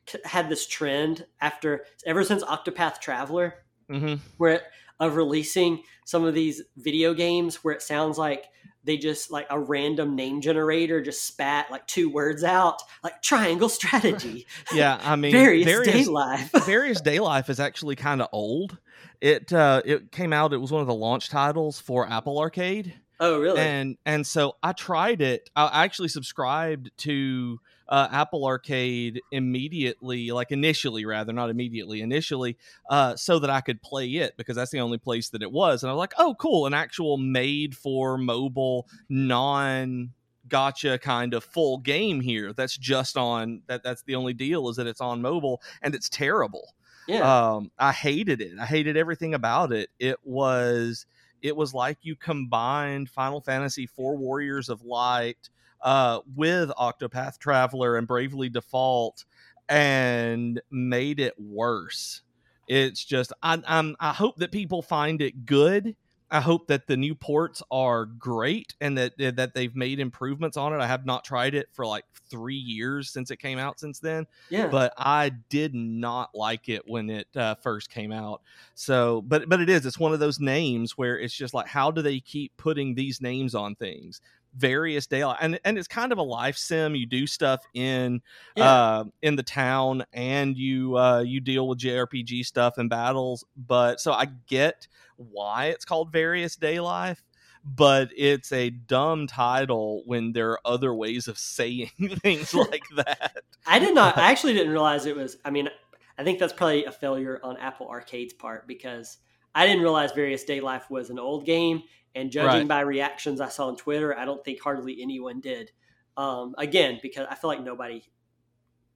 c- 0.10 0.20
had 0.24 0.50
this 0.50 0.66
trend 0.68 1.26
after 1.42 1.86
ever 2.06 2.24
since 2.24 2.44
Octopath 2.44 3.00
Traveler 3.02 3.56
hmm 3.90 4.16
where 4.38 4.62
of 5.00 5.16
releasing 5.16 5.84
some 6.06 6.24
of 6.24 6.34
these 6.34 6.62
video 6.78 7.14
games 7.14 7.64
where 7.64 7.74
it 7.74 7.82
sounds 7.82 8.18
like 8.18 8.46
they 8.84 8.98
just 8.98 9.32
like 9.32 9.48
a 9.50 9.60
random 9.60 10.16
name 10.16 10.42
generator 10.42 11.02
just 11.02 11.26
spat 11.26 11.70
like 11.72 11.86
two 11.88 12.10
words 12.10 12.44
out 12.44 12.82
like 13.04 13.22
triangle 13.22 13.68
strategy 13.70 14.46
Yeah, 14.74 15.00
I 15.04 15.16
mean, 15.16 15.32
various, 15.32 15.66
various 15.66 16.06
day 16.06 16.12
life 16.12 16.52
Various 16.66 17.02
Day 17.02 17.20
Life 17.20 17.50
is 17.50 17.60
actually 17.60 17.96
kind 17.96 18.22
of 18.22 18.30
old. 18.32 18.78
It 19.22 19.52
uh, 19.52 19.82
it 19.86 20.12
came 20.12 20.34
out. 20.34 20.54
It 20.54 20.58
was 20.58 20.72
one 20.72 20.82
of 20.82 20.88
the 20.88 20.94
launch 20.94 21.30
titles 21.30 21.80
for 21.80 22.08
Apple 22.10 22.40
Arcade. 22.40 22.94
oh 23.20 23.40
really 23.40 23.60
and 23.60 23.98
and 24.06 24.26
so 24.26 24.56
I 24.62 24.74
tried 24.74 25.22
it. 25.22 25.50
I 25.56 25.84
actually 25.84 26.10
subscribed 26.10 26.92
to 27.00 27.60
uh, 27.88 28.08
Apple 28.12 28.46
Arcade 28.46 29.22
immediately, 29.32 30.32
like 30.32 30.52
initially, 30.52 31.06
rather 31.06 31.34
not 31.34 31.50
immediately, 31.50 32.02
initially, 32.02 32.58
uh, 32.90 33.16
so 33.16 33.40
that 33.40 33.50
I 33.50 33.62
could 33.62 33.82
play 33.82 34.10
it 34.16 34.38
because 34.38 34.56
that's 34.56 34.72
the 34.72 34.80
only 34.80 34.98
place 34.98 35.30
that 35.30 35.42
it 35.42 35.52
was. 35.52 35.84
And 35.84 35.90
I 35.90 35.94
was 35.94 36.00
like, 36.00 36.14
oh, 36.18 36.36
cool, 36.40 36.66
an 36.66 36.74
actual 36.74 37.18
made 37.18 37.76
for 37.76 38.18
mobile, 38.18 38.88
non 39.10 40.12
gacha 40.48 41.02
kind 41.02 41.34
of 41.34 41.44
full 41.44 41.80
game 41.80 42.22
here. 42.22 42.54
That's 42.54 42.78
just 42.78 43.18
on 43.18 43.64
that. 43.68 43.84
That's 43.84 44.04
the 44.04 44.16
only 44.16 44.34
deal 44.34 44.70
is 44.70 44.76
that 44.78 44.88
it's 44.88 45.02
on 45.02 45.22
mobile 45.22 45.62
and 45.82 45.96
it's 45.96 46.10
terrible 46.10 46.76
yeah 47.08 47.56
um 47.56 47.72
i 47.78 47.92
hated 47.92 48.42
it 48.42 48.54
i 48.60 48.66
hated 48.66 48.98
everything 48.98 49.34
about 49.34 49.72
it 49.72 49.90
it 50.00 50.18
was 50.24 51.06
it 51.42 51.56
was 51.56 51.74
like 51.74 52.00
you 52.02 52.16
combined 52.16 53.10
final 53.10 53.42
fantasy 53.42 53.86
four 53.86 54.18
warriors 54.18 54.70
of 54.70 54.82
light 54.84 55.50
uh 55.86 56.20
with 56.36 56.70
octopath 56.72 57.38
traveler 57.40 57.96
and 57.96 58.08
bravely 58.08 58.50
default 58.50 59.24
and 59.70 60.62
made 60.70 61.20
it 61.20 61.34
worse 61.40 62.22
it's 62.68 63.06
just 63.06 63.32
I, 63.42 63.62
I'm, 63.68 63.96
I 64.00 64.12
hope 64.12 64.38
that 64.38 64.52
people 64.52 64.82
find 64.82 65.22
it 65.22 65.46
good 65.46 65.96
I 66.32 66.42
hope 66.42 66.68
that 66.68 66.88
the 66.88 66.98
new 66.98 67.14
ports 67.14 67.62
are 67.70 68.06
great 68.06 68.74
and 68.82 68.98
that 68.98 69.14
that 69.18 69.54
they've 69.54 69.76
made 69.76 70.00
improvements 70.00 70.58
on 70.58 70.74
it. 70.74 70.82
I 70.82 70.88
have 70.88 71.06
not 71.06 71.24
tried 71.24 71.54
it 71.54 71.68
for 71.72 71.86
like 71.86 72.04
three 72.30 72.56
years 72.56 73.12
since 73.12 73.30
it 73.30 73.38
came 73.38 73.60
out 73.60 73.80
since 73.80 74.00
then, 74.00 74.26
yeah 74.50 74.68
but 74.68 74.92
I 74.98 75.30
did 75.50 75.76
not 75.76 76.32
like 76.34 76.68
it 76.68 76.82
when 76.88 77.10
it 77.12 77.28
uh, 77.36 77.56
first 77.56 77.92
came 77.92 78.12
out. 78.12 78.42
So, 78.74 79.22
but 79.22 79.48
but 79.48 79.62
it 79.62 79.70
is 79.70 79.86
it's 79.86 80.00
one 80.00 80.14
of 80.14 80.20
those 80.20 80.40
names 80.40 80.98
where 80.98 81.20
it's 81.20 81.34
just 81.34 81.54
like 81.54 81.68
how 81.68 81.92
do 81.92 82.02
they 82.02 82.20
keep 82.20 82.58
putting 82.58 82.96
these 82.96 83.22
names 83.22 83.54
on 83.54 83.76
things? 83.76 84.20
Various 84.58 85.06
daylight 85.06 85.40
and 85.42 85.60
and 85.66 85.78
it's 85.78 85.88
kind 85.88 86.12
of 86.12 86.18
a 86.18 86.24
life 86.24 86.56
sim. 86.58 86.96
You 86.96 87.06
do 87.06 87.28
stuff 87.28 87.62
in 87.74 88.22
yeah 88.56 88.72
uh, 88.72 89.04
in 89.22 89.36
the 89.36 89.44
town 89.44 90.06
and 90.14 90.58
you 90.58 90.98
uh, 90.98 91.22
you 91.22 91.42
deal 91.42 91.68
with 91.68 91.80
JRPG 91.80 92.46
stuff 92.46 92.78
and 92.78 92.90
battles. 92.90 93.44
But 93.58 94.00
so 94.00 94.14
I 94.14 94.28
get 94.48 94.88
why 95.18 95.66
it's 95.68 95.86
called 95.86 96.12
Various 96.12 96.56
Day 96.56 96.80
Life, 96.80 97.24
but 97.64 98.10
it's 98.16 98.52
a 98.52 98.70
dumb 98.70 99.28
title 99.28 100.04
when 100.06 100.32
there 100.34 100.52
are 100.52 100.60
other 100.66 100.94
ways 100.94 101.28
of 101.28 101.38
saying 101.38 101.90
things 102.22 102.54
like 102.54 102.84
that. 102.96 103.38
i 103.66 103.80
did 103.80 103.96
not 103.96 104.18
i 104.20 104.30
actually 104.32 104.54
didn't 104.54 104.72
realize 104.72 105.06
it 105.06 105.16
was 105.16 105.38
i 105.46 105.50
mean 105.50 105.70
i 106.18 106.24
think 106.24 106.40
that's 106.40 106.54
probably 106.54 106.86
a 106.86 106.92
failure 106.92 107.40
on 107.44 107.58
apple 107.58 107.88
arcade's 107.88 108.34
part 108.34 108.68
because 108.68 109.18
i 109.56 109.66
didn't 109.66 109.82
realize 109.82 110.12
various 110.12 110.44
day 110.44 110.60
life 110.60 110.90
was 110.90 111.10
an 111.10 111.18
old 111.20 111.46
game 111.46 111.82
and 112.16 112.32
judging 112.32 112.62
Right. 112.62 112.68
by 112.68 112.80
reactions 112.82 113.40
i 113.42 113.50
saw 113.50 113.68
on 113.68 113.76
twitter 113.76 114.18
i 114.18 114.26
don't 114.26 114.44
think 114.44 114.62
hardly 114.62 115.02
anyone 115.02 115.40
did 115.42 115.72
um, 116.18 116.56
again 116.58 117.00
because 117.02 117.28
i 117.30 117.36
feel 117.36 117.50
like 117.50 117.62
nobody 117.62 118.02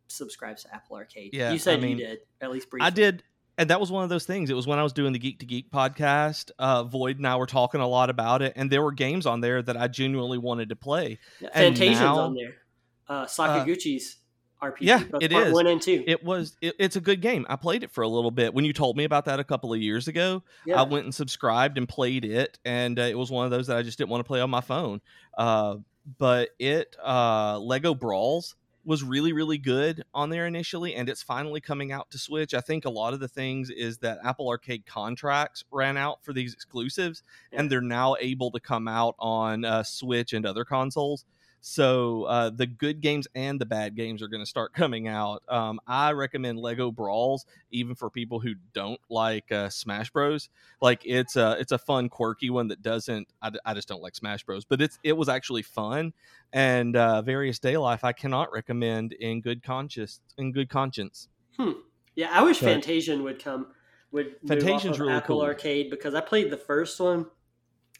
subscribes 0.07 0.63
to 0.63 0.73
apple 0.73 0.95
arcade 0.95 1.31
Yeah, 1.33 1.51
you 1.51 1.59
said 1.59 1.79
I 1.79 1.81
mean, 1.81 1.97
you 1.99 2.05
did 2.07 2.19
at 2.41 2.51
least 2.51 2.69
briefly 2.69 2.85
I 2.87 2.89
did, 2.89 3.23
and 3.57 3.69
that 3.69 3.79
was 3.79 3.91
one 3.91 4.03
of 4.03 4.09
those 4.09 4.25
things. 4.25 4.49
It 4.49 4.53
was 4.55 4.65
when 4.65 4.79
I 4.79 4.83
was 4.83 4.93
doing 4.93 5.11
the 5.11 5.19
Geek 5.19 5.39
to 5.39 5.45
Geek 5.45 5.69
podcast. 5.69 6.49
Uh, 6.57 6.85
Void 6.85 7.17
and 7.17 7.27
I 7.27 7.35
were 7.35 7.45
talking 7.45 7.81
a 7.81 7.87
lot 7.87 8.09
about 8.09 8.41
it, 8.41 8.53
and 8.55 8.71
there 8.71 8.81
were 8.81 8.93
games 8.93 9.25
on 9.25 9.41
there 9.41 9.61
that 9.61 9.75
I 9.75 9.89
genuinely 9.89 10.37
wanted 10.37 10.69
to 10.69 10.77
play. 10.77 11.19
Fantasian's 11.53 11.99
now- 11.99 12.19
on 12.19 12.35
there. 12.35 12.55
Uh, 13.09 13.25
Sakaguchi's 13.25 14.15
RPG. 14.61 14.77
yeah, 14.81 15.03
it 15.21 15.31
is. 15.31 15.53
One 15.53 15.67
and 15.67 15.81
two. 15.81 16.03
It 16.05 16.23
was, 16.23 16.57
it, 16.61 16.75
it's 16.79 16.95
a 16.95 17.01
good 17.01 17.21
game. 17.21 17.45
I 17.49 17.55
played 17.55 17.83
it 17.83 17.91
for 17.91 18.01
a 18.03 18.07
little 18.07 18.31
bit. 18.31 18.53
When 18.53 18.65
you 18.65 18.73
told 18.73 18.97
me 18.97 19.03
about 19.03 19.25
that 19.25 19.39
a 19.39 19.43
couple 19.43 19.73
of 19.73 19.81
years 19.81 20.07
ago, 20.07 20.43
yeah. 20.65 20.79
I 20.79 20.83
went 20.83 21.05
and 21.05 21.15
subscribed 21.15 21.77
and 21.77 21.87
played 21.87 22.25
it, 22.25 22.59
and 22.65 22.99
uh, 22.99 23.03
it 23.03 23.17
was 23.17 23.31
one 23.31 23.45
of 23.45 23.51
those 23.51 23.67
that 23.67 23.77
I 23.77 23.83
just 23.83 23.97
didn't 23.97 24.09
want 24.09 24.21
to 24.21 24.27
play 24.27 24.41
on 24.41 24.49
my 24.49 24.61
phone. 24.61 25.01
Uh, 25.37 25.77
but 26.17 26.49
it, 26.59 26.95
uh, 27.03 27.59
Lego 27.59 27.93
Brawls 27.93 28.55
was 28.85 29.03
really 29.03 29.33
really 29.33 29.57
good 29.57 30.03
on 30.13 30.29
there 30.29 30.47
initially 30.47 30.95
and 30.95 31.09
it's 31.09 31.21
finally 31.21 31.59
coming 31.59 31.91
out 31.91 32.09
to 32.09 32.17
switch 32.17 32.53
i 32.53 32.61
think 32.61 32.85
a 32.85 32.89
lot 32.89 33.13
of 33.13 33.19
the 33.19 33.27
things 33.27 33.69
is 33.69 33.97
that 33.97 34.17
apple 34.23 34.47
arcade 34.47 34.85
contracts 34.85 35.65
ran 35.69 35.97
out 35.97 36.23
for 36.23 36.31
these 36.31 36.53
exclusives 36.53 37.21
Yeah. 37.51 37.59
and 37.59 37.69
they're 37.71 37.81
now 37.81 38.15
able 38.19 38.49
to 38.51 38.59
come 38.59 38.87
out 38.87 39.15
on 39.19 39.65
uh, 39.65 39.83
switch 39.83 40.31
and 40.31 40.45
other 40.45 40.63
consoles 40.63 41.25
So 41.61 42.23
uh, 42.23 42.49
the 42.51 42.65
good 42.65 43.01
games 43.01 43.27
and 43.35 43.59
the 43.59 43.65
bad 43.65 43.95
games 43.95 44.21
are 44.21 44.27
going 44.27 44.41
to 44.41 44.49
start 44.49 44.73
coming 44.75 45.07
out. 45.07 45.43
Um, 45.47 45.79
I 45.87 46.11
recommend 46.11 46.59
Lego 46.59 46.91
Brawls, 46.91 47.45
even 47.71 47.95
for 47.95 48.09
people 48.09 48.39
who 48.39 48.55
don't 48.73 48.99
like 49.09 49.51
uh, 49.51 49.69
Smash 49.69 50.09
Bros. 50.11 50.49
Like 50.81 51.01
it's 51.05 51.35
a 51.35 51.57
it's 51.59 51.71
a 51.71 51.77
fun, 51.77 52.09
quirky 52.09 52.49
one 52.49 52.67
that 52.69 52.81
doesn't. 52.81 53.27
I, 53.41 53.51
I 53.65 53.73
just 53.73 53.87
don't 53.87 54.01
like 54.01 54.15
Smash 54.15 54.43
Bros. 54.43 54.65
But 54.65 54.81
it's 54.81 54.99
it 55.03 55.13
was 55.13 55.29
actually 55.29 55.63
fun. 55.63 56.13
And 56.51 56.95
uh, 56.95 57.21
Various 57.21 57.59
Day 57.59 57.77
Life, 57.77 58.03
I 58.03 58.13
cannot 58.13 58.51
recommend 58.51 59.13
in 59.13 59.41
good 59.41 59.61
conscience. 59.61 60.21
In 60.37 60.51
good 60.51 60.69
conscience. 60.69 61.27
Hmm. 61.57 61.71
Yeah, 62.15 62.29
I 62.31 62.41
wish 62.43 62.59
but, 62.59 62.81
Fantasian 62.81 63.23
would 63.23 63.43
come. 63.43 63.67
Would 64.11 64.41
Fantasian's 64.45 64.99
really 64.99 65.13
Apple 65.13 65.37
cool. 65.37 65.45
Arcade 65.45 65.91
because 65.91 66.15
I 66.15 66.21
played 66.21 66.49
the 66.49 66.57
first 66.57 66.99
one 66.99 67.27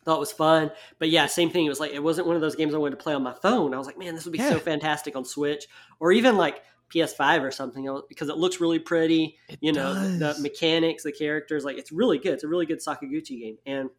thought 0.05 0.17
it 0.17 0.19
was 0.19 0.31
fun. 0.31 0.71
But 0.97 1.09
yeah, 1.09 1.25
same 1.25 1.49
thing. 1.49 1.65
It 1.65 1.69
was 1.69 1.79
like 1.79 1.91
it 1.91 2.03
wasn't 2.03 2.27
one 2.27 2.35
of 2.35 2.41
those 2.41 2.55
games 2.55 2.73
I 2.73 2.77
wanted 2.77 2.97
to 2.97 3.03
play 3.03 3.13
on 3.13 3.23
my 3.23 3.33
phone. 3.33 3.73
I 3.73 3.77
was 3.77 3.87
like, 3.87 3.97
man, 3.97 4.15
this 4.15 4.25
would 4.25 4.31
be 4.31 4.39
yeah. 4.39 4.49
so 4.49 4.59
fantastic 4.59 5.15
on 5.15 5.25
Switch 5.25 5.65
or 5.99 6.11
even 6.11 6.37
like 6.37 6.63
PS5 6.93 7.41
or 7.41 7.51
something 7.51 8.01
because 8.07 8.29
it 8.29 8.37
looks 8.37 8.59
really 8.59 8.79
pretty. 8.79 9.37
It 9.47 9.59
you 9.61 9.71
know, 9.71 9.93
the, 9.93 10.33
the, 10.33 10.41
mechanics, 10.41 11.03
the 11.03 11.11
characters, 11.11 11.63
like 11.63 11.77
it's 11.77 11.91
really 11.91 12.17
good. 12.17 12.33
It's 12.33 12.43
a 12.43 12.47
really 12.47 12.65
good 12.65 12.79
Sakaguchi 12.79 13.39
game. 13.39 13.57
And 13.65 13.89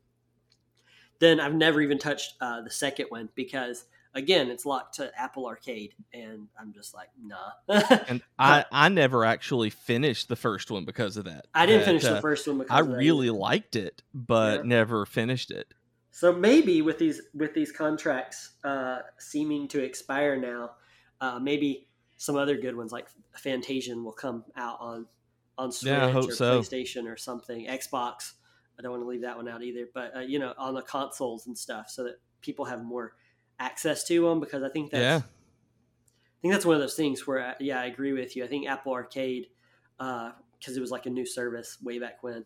then 1.21 1.41
I've 1.41 1.55
never 1.55 1.81
even 1.81 1.99
touched 1.99 2.35
uh, 2.41 2.63
the 2.63 2.71
second 2.71 3.07
one 3.11 3.29
because 3.35 3.85
again, 4.15 4.51
it's 4.51 4.67
locked 4.67 4.97
to 4.97 5.11
Apple 5.19 5.47
Arcade, 5.47 5.95
and 6.13 6.49
I'm 6.59 6.73
just 6.73 6.95
like, 6.95 7.09
nah. 7.23 7.53
and 8.09 8.23
I, 8.39 8.65
I 8.73 8.89
never 8.89 9.25
actually 9.25 9.71
finished 9.71 10.29
the 10.29 10.37
first 10.37 10.71
one 10.71 10.85
because 10.85 11.17
of 11.17 11.25
that. 11.25 11.47
I 11.55 11.67
didn't 11.67 11.85
finish 11.85 12.05
uh, 12.05 12.15
the 12.15 12.21
first 12.21 12.47
one 12.49 12.59
because 12.59 12.75
I 12.75 12.81
really 12.81 13.31
liked 13.31 13.77
it, 13.77 14.03
but 14.13 14.61
yeah. 14.61 14.69
never 14.69 15.07
finished 15.07 15.51
it. 15.51 15.73
So 16.11 16.33
maybe 16.33 16.83
with 16.83 16.99
these 16.99 17.23
with 17.35 17.55
these 17.55 17.73
contracts 17.73 18.51
uh, 18.65 18.99
seeming 19.19 19.69
to 19.69 19.83
expire 19.83 20.37
now, 20.37 20.73
uh, 21.21 21.39
maybe 21.39 21.89
some 22.17 22.37
other 22.37 22.57
good 22.57 22.77
ones 22.77 22.93
like 22.93 23.09
Fantasian 23.43 24.05
will 24.05 24.13
come 24.13 24.45
out 24.57 24.79
on 24.81 25.07
on 25.57 25.71
Switch 25.73 25.91
yeah, 25.91 26.15
or 26.15 26.31
so. 26.31 26.61
PlayStation 26.61 27.07
or 27.07 27.17
something. 27.17 27.67
Xbox. 27.67 28.33
I 28.79 28.83
don't 28.83 28.93
want 28.93 29.03
to 29.03 29.09
leave 29.09 29.23
that 29.23 29.37
one 29.37 29.47
out 29.47 29.63
either, 29.63 29.87
but 29.93 30.17
uh, 30.17 30.21
you 30.21 30.39
know, 30.39 30.55
on 30.57 30.75
the 30.75 30.83
consoles 30.83 31.47
and 31.47 31.57
stuff, 31.57 31.91
so 31.91 32.05
that 32.05 32.17
people 32.41 32.65
have 32.65 32.83
more 32.83 33.13
access 33.59 34.05
to 34.09 34.27
them. 34.27 34.41
Because 34.41 34.63
I 34.63 34.71
think 34.71 34.91
that's 34.91 35.03
yeah. 35.03 35.17
I 35.17 36.39
think 36.41 36.55
that's 36.55 36.65
one 36.65 36.77
of 36.77 36.81
those 36.81 36.95
things 36.95 37.27
where 37.27 37.51
uh, 37.51 37.55
yeah, 37.61 37.81
I 37.81 37.87
agree 37.87 38.13
with 38.13 38.37
you. 38.37 38.45
I 38.45 38.49
think 38.49 38.67
Apple 38.69 38.93
Arcade 38.93 39.47
because 39.99 40.33
uh, 40.69 40.77
it 40.77 40.81
was 40.81 40.91
like 40.91 41.07
a 41.07 41.11
new 41.11 41.27
service 41.27 41.77
way 41.83 41.99
back 41.99 42.23
when, 42.23 42.45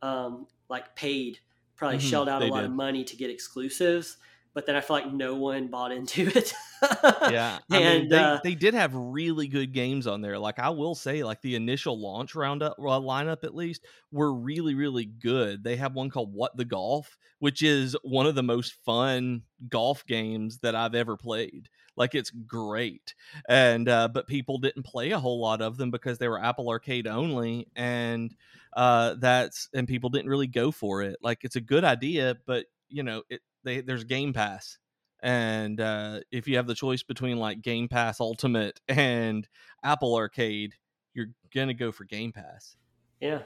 um, 0.00 0.46
like 0.70 0.96
paid 0.96 1.38
probably 1.76 1.98
mm-hmm, 1.98 2.06
shelled 2.08 2.28
out 2.28 2.42
a 2.42 2.46
lot 2.46 2.60
did. 2.60 2.66
of 2.66 2.72
money 2.72 3.04
to 3.04 3.16
get 3.16 3.30
exclusives 3.30 4.16
but 4.54 4.66
then 4.66 4.76
I 4.76 4.80
feel 4.80 4.96
like 4.96 5.12
no 5.12 5.34
one 5.34 5.66
bought 5.66 5.92
into 5.92 6.26
it. 6.34 6.54
yeah, 6.82 7.58
I 7.70 7.78
and 7.78 8.00
mean, 8.02 8.08
they, 8.08 8.18
uh, 8.18 8.38
they 8.42 8.54
did 8.54 8.74
have 8.74 8.94
really 8.94 9.48
good 9.48 9.72
games 9.72 10.06
on 10.06 10.22
there. 10.22 10.38
Like 10.38 10.58
I 10.58 10.70
will 10.70 10.94
say, 10.94 11.24
like 11.24 11.42
the 11.42 11.56
initial 11.56 12.00
launch 12.00 12.34
roundup 12.34 12.76
well, 12.78 13.02
lineup 13.02 13.42
at 13.42 13.54
least 13.54 13.84
were 14.12 14.32
really 14.32 14.74
really 14.74 15.04
good. 15.04 15.64
They 15.64 15.76
have 15.76 15.94
one 15.94 16.08
called 16.08 16.32
What 16.32 16.56
the 16.56 16.64
Golf, 16.64 17.18
which 17.40 17.62
is 17.62 17.96
one 18.02 18.26
of 18.26 18.36
the 18.36 18.42
most 18.42 18.74
fun 18.84 19.42
golf 19.68 20.06
games 20.06 20.58
that 20.58 20.74
I've 20.74 20.94
ever 20.94 21.16
played. 21.16 21.68
Like 21.96 22.14
it's 22.14 22.30
great, 22.30 23.14
and 23.48 23.88
uh, 23.88 24.08
but 24.08 24.26
people 24.26 24.58
didn't 24.58 24.82
play 24.82 25.12
a 25.12 25.18
whole 25.18 25.40
lot 25.40 25.62
of 25.62 25.76
them 25.76 25.90
because 25.90 26.18
they 26.18 26.28
were 26.28 26.42
Apple 26.42 26.68
Arcade 26.68 27.06
only, 27.06 27.68
and 27.76 28.34
uh, 28.74 29.14
that's 29.18 29.68
and 29.74 29.86
people 29.86 30.10
didn't 30.10 30.28
really 30.30 30.46
go 30.46 30.70
for 30.70 31.02
it. 31.02 31.16
Like 31.22 31.44
it's 31.44 31.56
a 31.56 31.60
good 31.60 31.84
idea, 31.84 32.36
but 32.46 32.66
you 32.88 33.02
know, 33.02 33.22
it 33.30 33.40
they 33.62 33.80
there's 33.80 34.04
Game 34.04 34.32
Pass, 34.32 34.78
and 35.20 35.80
uh, 35.80 36.20
if 36.32 36.48
you 36.48 36.56
have 36.56 36.66
the 36.66 36.74
choice 36.74 37.02
between 37.02 37.38
like 37.38 37.62
Game 37.62 37.88
Pass 37.88 38.20
Ultimate 38.20 38.80
and 38.88 39.48
Apple 39.82 40.16
Arcade, 40.16 40.74
you're 41.14 41.30
gonna 41.54 41.74
go 41.74 41.92
for 41.92 42.04
Game 42.04 42.32
Pass. 42.32 42.76
Yeah, 43.20 43.42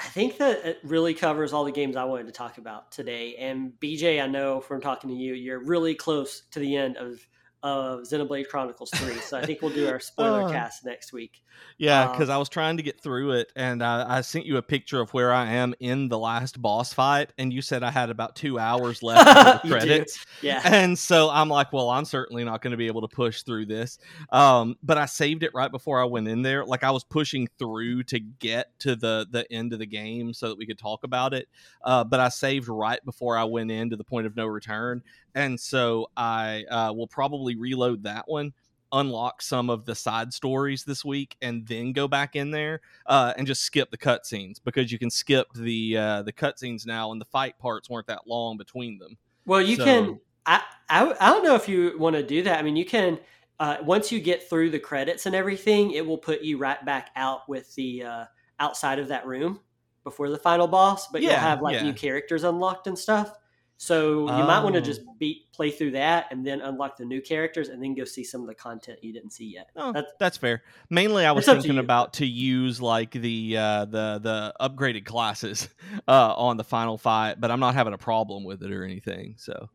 I 0.00 0.04
think 0.04 0.38
that 0.38 0.64
it 0.64 0.78
really 0.82 1.12
covers 1.12 1.52
all 1.52 1.64
the 1.64 1.72
games 1.72 1.94
I 1.94 2.04
wanted 2.04 2.26
to 2.26 2.32
talk 2.32 2.56
about 2.56 2.90
today. 2.90 3.36
And 3.36 3.72
BJ, 3.80 4.22
I 4.22 4.26
know 4.26 4.60
from 4.60 4.80
talking 4.80 5.10
to 5.10 5.16
you, 5.16 5.34
you're 5.34 5.62
really 5.62 5.94
close 5.94 6.44
to 6.52 6.58
the 6.58 6.74
end 6.76 6.96
of 6.96 7.20
of 7.62 8.00
Xenoblade 8.00 8.48
Chronicles 8.48 8.90
3. 8.94 9.14
So 9.16 9.38
I 9.38 9.44
think 9.44 9.60
we'll 9.60 9.72
do 9.72 9.88
our 9.88 10.00
spoiler 10.00 10.44
uh, 10.44 10.50
cast 10.50 10.84
next 10.84 11.12
week. 11.12 11.42
Yeah, 11.76 12.10
because 12.10 12.28
um, 12.28 12.36
I 12.36 12.38
was 12.38 12.48
trying 12.48 12.76
to 12.78 12.82
get 12.82 13.00
through 13.02 13.32
it 13.32 13.52
and 13.56 13.82
I, 13.82 14.18
I, 14.18 14.20
sent 14.22 14.46
you 14.46 14.56
a 14.56 14.62
picture 14.62 15.00
of 15.00 15.12
where 15.12 15.32
I 15.32 15.46
am 15.46 15.74
in 15.78 16.08
the 16.08 16.18
last 16.18 16.60
boss 16.60 16.92
fight. 16.92 17.32
And 17.36 17.52
you 17.52 17.60
said 17.60 17.82
I 17.82 17.90
had 17.90 18.08
about 18.08 18.36
two 18.36 18.58
hours 18.58 19.02
left 19.02 19.62
the 19.62 19.68
credits. 19.68 20.24
Yeah. 20.42 20.60
And 20.80 20.98
so 20.98 21.28
I'm 21.30 21.48
like, 21.48 21.72
well, 21.72 21.90
I'm 21.90 22.04
certainly 22.04 22.44
not 22.44 22.62
going 22.62 22.70
to 22.70 22.76
be 22.76 22.86
able 22.86 23.02
to 23.02 23.14
push 23.14 23.42
through 23.42 23.66
this. 23.66 23.98
Um, 24.30 24.76
but 24.82 24.96
I 24.96 25.06
saved 25.06 25.42
it 25.42 25.50
right 25.54 25.70
before 25.70 26.00
I 26.00 26.04
went 26.04 26.28
in 26.28 26.42
there. 26.42 26.64
Like 26.64 26.84
I 26.84 26.90
was 26.90 27.04
pushing 27.04 27.48
through 27.58 28.04
to 28.04 28.20
get 28.20 28.78
to 28.80 28.96
the, 28.96 29.26
the 29.30 29.50
end 29.52 29.72
of 29.72 29.78
the 29.78 29.86
game 29.86 30.32
so 30.32 30.48
that 30.48 30.58
we 30.58 30.66
could 30.66 30.78
talk 30.78 31.04
about 31.04 31.34
it. 31.34 31.48
Uh, 31.82 32.04
but 32.04 32.20
I 32.20 32.28
saved 32.28 32.68
right 32.68 33.04
before 33.04 33.36
I 33.36 33.44
went 33.44 33.70
in 33.70 33.90
to 33.90 33.96
the 33.96 34.04
point 34.04 34.26
of 34.26 34.36
no 34.36 34.46
return 34.46 35.02
and 35.34 35.58
so 35.58 36.10
I 36.16 36.64
uh, 36.70 36.92
will 36.92 37.06
probably 37.06 37.49
reload 37.56 38.02
that 38.04 38.28
one, 38.28 38.52
unlock 38.92 39.42
some 39.42 39.70
of 39.70 39.84
the 39.84 39.94
side 39.94 40.32
stories 40.32 40.84
this 40.84 41.04
week, 41.04 41.36
and 41.42 41.66
then 41.66 41.92
go 41.92 42.08
back 42.08 42.36
in 42.36 42.50
there 42.50 42.80
uh, 43.06 43.32
and 43.36 43.46
just 43.46 43.62
skip 43.62 43.90
the 43.90 43.98
cutscenes 43.98 44.60
because 44.62 44.90
you 44.90 44.98
can 44.98 45.10
skip 45.10 45.46
the 45.54 45.96
uh, 45.96 46.22
the 46.22 46.32
cutscenes 46.32 46.86
now, 46.86 47.12
and 47.12 47.20
the 47.20 47.26
fight 47.26 47.58
parts 47.58 47.88
weren't 47.88 48.06
that 48.06 48.26
long 48.26 48.56
between 48.56 48.98
them. 48.98 49.16
Well, 49.46 49.62
you 49.62 49.76
so, 49.76 49.84
can. 49.84 50.20
I, 50.46 50.62
I 50.88 51.14
I 51.20 51.28
don't 51.30 51.44
know 51.44 51.54
if 51.54 51.68
you 51.68 51.98
want 51.98 52.16
to 52.16 52.22
do 52.22 52.42
that. 52.42 52.58
I 52.58 52.62
mean, 52.62 52.76
you 52.76 52.84
can. 52.84 53.18
Uh, 53.58 53.76
once 53.82 54.10
you 54.10 54.20
get 54.20 54.48
through 54.48 54.70
the 54.70 54.78
credits 54.78 55.26
and 55.26 55.34
everything, 55.34 55.90
it 55.90 56.04
will 56.06 56.16
put 56.16 56.40
you 56.40 56.56
right 56.56 56.82
back 56.86 57.10
out 57.14 57.46
with 57.46 57.74
the 57.74 58.02
uh, 58.02 58.24
outside 58.58 58.98
of 58.98 59.08
that 59.08 59.26
room 59.26 59.60
before 60.02 60.30
the 60.30 60.38
final 60.38 60.66
boss. 60.66 61.08
But 61.08 61.20
yeah, 61.20 61.32
you'll 61.32 61.40
have 61.40 61.60
like 61.62 61.74
yeah. 61.74 61.82
new 61.82 61.92
characters 61.92 62.44
unlocked 62.44 62.86
and 62.86 62.98
stuff. 62.98 63.36
So 63.82 64.26
you 64.26 64.28
oh. 64.28 64.46
might 64.46 64.62
want 64.62 64.74
to 64.74 64.82
just 64.82 65.00
beat 65.18 65.50
play 65.52 65.70
through 65.70 65.92
that 65.92 66.26
and 66.30 66.46
then 66.46 66.60
unlock 66.60 66.98
the 66.98 67.04
new 67.06 67.22
characters 67.22 67.70
and 67.70 67.82
then 67.82 67.94
go 67.94 68.04
see 68.04 68.22
some 68.22 68.42
of 68.42 68.46
the 68.46 68.54
content 68.54 69.02
you 69.02 69.10
didn't 69.10 69.30
see 69.30 69.46
yet. 69.46 69.70
Oh, 69.74 69.90
that's, 69.90 70.12
that's 70.18 70.36
fair. 70.36 70.62
Mainly, 70.90 71.24
I 71.24 71.32
was 71.32 71.46
thinking 71.46 71.76
to 71.76 71.80
about 71.80 72.12
to 72.14 72.26
use 72.26 72.82
like 72.82 73.12
the 73.12 73.56
uh, 73.56 73.86
the 73.86 74.20
the 74.22 74.54
upgraded 74.60 75.06
classes 75.06 75.70
uh, 76.06 76.34
on 76.34 76.58
the 76.58 76.62
final 76.62 76.98
fight, 76.98 77.40
but 77.40 77.50
I'm 77.50 77.58
not 77.58 77.72
having 77.72 77.94
a 77.94 77.98
problem 77.98 78.44
with 78.44 78.62
it 78.62 78.70
or 78.70 78.84
anything. 78.84 79.36
So 79.38 79.70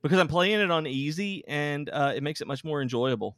because 0.00 0.20
I'm 0.20 0.28
playing 0.28 0.60
it 0.60 0.70
on 0.70 0.86
easy 0.86 1.42
and 1.48 1.90
uh, 1.90 2.12
it 2.14 2.22
makes 2.22 2.40
it 2.40 2.46
much 2.46 2.62
more 2.62 2.80
enjoyable. 2.80 3.36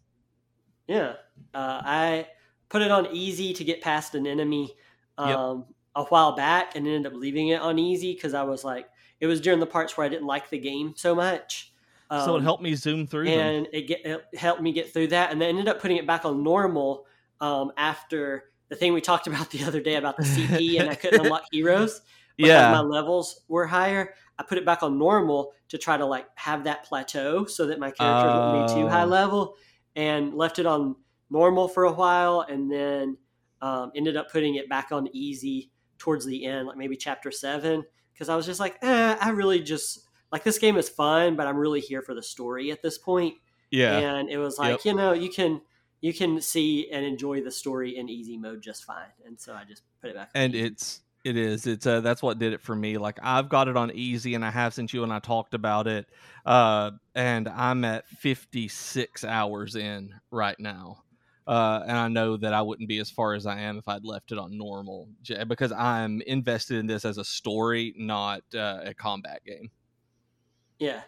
Yeah, 0.89 1.15
uh, 1.55 1.81
I 1.83 2.29
put 2.69 2.83
it 2.83 2.91
on 2.91 3.09
easy 3.13 3.55
to 3.55 3.65
get 3.65 3.81
past 3.81 4.15
an 4.15 4.27
enemy 4.27 4.75
um, 5.17 5.31
yep. 5.61 5.67
a 5.95 6.05
while 6.05 6.37
back 6.37 6.77
and 6.77 6.87
ended 6.87 7.11
up 7.11 7.19
leaving 7.19 7.49
it 7.49 7.63
on 7.63 7.79
easy 7.79 8.13
because 8.13 8.35
I 8.35 8.43
was 8.43 8.63
like 8.63 8.91
it 9.23 9.27
was 9.27 9.41
during 9.41 9.61
the 9.61 9.67
parts 9.67 9.97
where 9.97 10.05
I 10.05 10.09
didn't 10.09 10.27
like 10.27 10.51
the 10.51 10.59
game 10.59 10.95
so 10.97 11.15
much. 11.15 11.73
Um, 12.11 12.25
so 12.25 12.35
it 12.35 12.39
um, 12.39 12.43
helped 12.43 12.63
me 12.63 12.75
zoom 12.75 13.07
through, 13.07 13.29
and 13.29 13.69
it, 13.73 13.83
get, 13.83 14.05
it 14.05 14.25
helped 14.37 14.61
me 14.61 14.73
get 14.73 14.93
through 14.93 15.07
that, 15.09 15.31
and 15.31 15.41
then 15.41 15.51
ended 15.51 15.69
up 15.69 15.81
putting 15.81 15.97
it 15.97 16.07
back 16.09 16.25
on 16.25 16.43
normal 16.43 17.07
um, 17.41 17.71
after 17.77 18.51
the 18.69 18.75
thing 18.75 18.93
we 18.93 19.01
talked 19.01 19.27
about 19.29 19.49
the 19.51 19.63
other 19.63 19.81
day 19.81 19.95
about 19.95 20.17
the 20.17 20.25
CP, 20.25 20.81
and 20.81 20.91
I 20.91 20.97
couldn't 20.97 21.25
unlock 21.25 21.45
heroes. 21.53 22.03
yeah, 22.37 22.73
my 22.73 22.81
levels 22.81 23.45
were 23.47 23.65
higher. 23.65 24.13
I 24.39 24.43
put 24.43 24.59
it 24.59 24.67
back 24.67 24.83
on 24.83 24.99
normal 24.99 25.53
to 25.69 25.79
try 25.79 25.97
to 25.97 26.05
like 26.05 26.27
have 26.35 26.65
that 26.65 26.83
plateau 26.83 27.45
so 27.47 27.67
that 27.67 27.79
my 27.79 27.93
characters 27.93 28.35
wouldn't 28.35 28.69
be 28.69 28.75
too 28.75 28.89
high 28.89 29.05
oh. 29.05 29.07
level, 29.07 29.55
and 29.95 30.35
left 30.35 30.59
it 30.59 30.67
on 30.67 30.97
normal 31.31 31.69
for 31.69 31.85
a 31.85 31.93
while, 31.93 32.41
and 32.41 32.71
then 32.71 33.17
um, 33.61 33.93
ended 33.95 34.17
up 34.17 34.33
putting 34.33 34.57
it 34.57 34.69
back 34.69 34.91
on 34.91 35.09
easy 35.13 35.71
towards 35.97 36.27
the 36.27 36.45
end, 36.45 36.67
like 36.67 36.77
maybe 36.77 36.97
chapter 36.97 37.31
seven 37.31 37.85
because 38.13 38.29
I 38.29 38.37
was 38.37 38.47
just 38.47 38.61
like, 38.61 38.79
eh, 38.83 39.17
I 39.21 39.31
really 39.31 39.61
just 39.61 40.09
like 40.31 40.45
this 40.45 40.59
game 40.59 40.77
is 40.77 40.89
fun, 40.89 41.37
but 41.37 41.47
I'm 41.47 41.57
really 41.57 41.81
here 41.81 42.03
for 42.03 42.15
the 42.15 42.23
story 42.23 42.71
at 42.71 42.83
this 42.83 42.99
point. 42.99 43.35
Yeah, 43.71 43.99
and 43.99 44.29
it 44.29 44.39
was 44.39 44.59
like 44.59 44.85
yep. 44.85 44.85
you 44.85 44.95
know 44.95 45.13
you 45.13 45.31
can 45.31 45.61
you 46.01 46.13
can 46.13 46.41
see 46.41 46.91
and 46.91 47.05
enjoy 47.05 47.43
the 47.43 47.51
story 47.51 47.97
in 47.97 48.09
easy 48.09 48.37
mode 48.37 48.63
just 48.63 48.85
fine, 48.85 49.13
and 49.25 49.41
so 49.41 49.55
I 49.55 49.65
just 49.65 49.83
put 50.01 50.11
it 50.11 50.17
back. 50.17 50.31
And 50.35 50.55
it's 50.55 51.01
it 51.25 51.37
is 51.37 51.67
it's 51.67 51.87
uh 51.87 52.01
that's 52.01 52.23
what 52.23 52.39
did 52.39 52.53
it 52.53 52.61
for 52.61 52.75
me. 52.75 52.99
Like 52.99 53.19
I've 53.23 53.49
got 53.49 53.69
it 53.69 53.77
on 53.77 53.91
easy, 53.93 54.35
and 54.35 54.45
I 54.45 54.51
have 54.51 54.75
since 54.75 54.93
you 54.93 55.05
and 55.05 55.13
I 55.13 55.21
talked 55.21 55.55
about 55.55 55.87
it, 55.87 56.07
uh, 56.45 56.91
and 57.15 57.49
I'm 57.49 57.85
at 57.85 58.09
56 58.09 59.25
hours 59.25 59.77
in 59.77 60.15
right 60.31 60.59
now. 60.59 60.99
Uh, 61.47 61.83
and 61.87 61.97
I 61.97 62.09
know 62.09 62.37
that 62.37 62.53
I 62.55 62.63
wouldn't 62.63 62.89
be 62.89 62.99
as 62.99 63.11
far 63.11 63.35
as 63.35 63.47
I 63.47 63.59
am 63.61 63.77
if 63.77 63.89
I'd 63.89 64.05
left 64.05 64.31
it 64.33 64.39
on 64.39 64.57
normal 64.57 65.09
because 65.49 65.73
I'm 65.73 66.21
invested 66.23 66.79
in 66.79 66.87
this 66.87 67.05
as 67.05 67.19
a 67.19 67.25
story, 67.25 67.95
not 67.97 68.43
uh, 68.55 68.81
a 68.85 68.95
combat 68.95 69.43
game. 69.45 69.71
Yeah, 70.79 71.03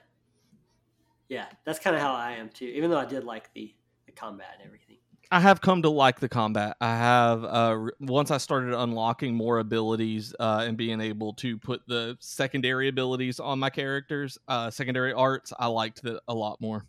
yeah, 1.28 1.47
that's 1.64 1.78
kind 1.78 1.97
of 1.97 2.03
how 2.03 2.14
I 2.14 2.32
am 2.32 2.49
too. 2.49 2.66
Even 2.66 2.91
though 2.91 2.99
I 2.99 3.07
did 3.07 3.24
like 3.24 3.53
the, 3.55 3.74
the 4.07 4.12
combat 4.12 4.49
and 4.59 4.66
everything. 4.66 4.97
I 5.30 5.41
have 5.41 5.61
come 5.61 5.82
to 5.82 5.89
like 5.89 6.20
the 6.20 6.28
combat. 6.28 6.76
I 6.80 6.97
have 6.97 7.45
uh, 7.45 7.78
once 7.99 8.30
I 8.30 8.39
started 8.39 8.78
unlocking 8.78 9.35
more 9.35 9.59
abilities 9.59 10.35
uh, 10.39 10.64
and 10.66 10.76
being 10.76 11.01
able 11.01 11.32
to 11.35 11.59
put 11.59 11.80
the 11.89 12.16
secondary 12.20 12.89
abilities 12.89 13.41
on 13.41 13.59
my 13.59 13.70
characters, 13.70 14.39
uh, 14.49 14.70
secondary 14.70 15.12
arts. 15.12 15.53
I 15.59 15.66
liked 15.66 16.05
it 16.05 16.20
a 16.28 16.35
lot 16.35 16.61
more. 16.61 16.85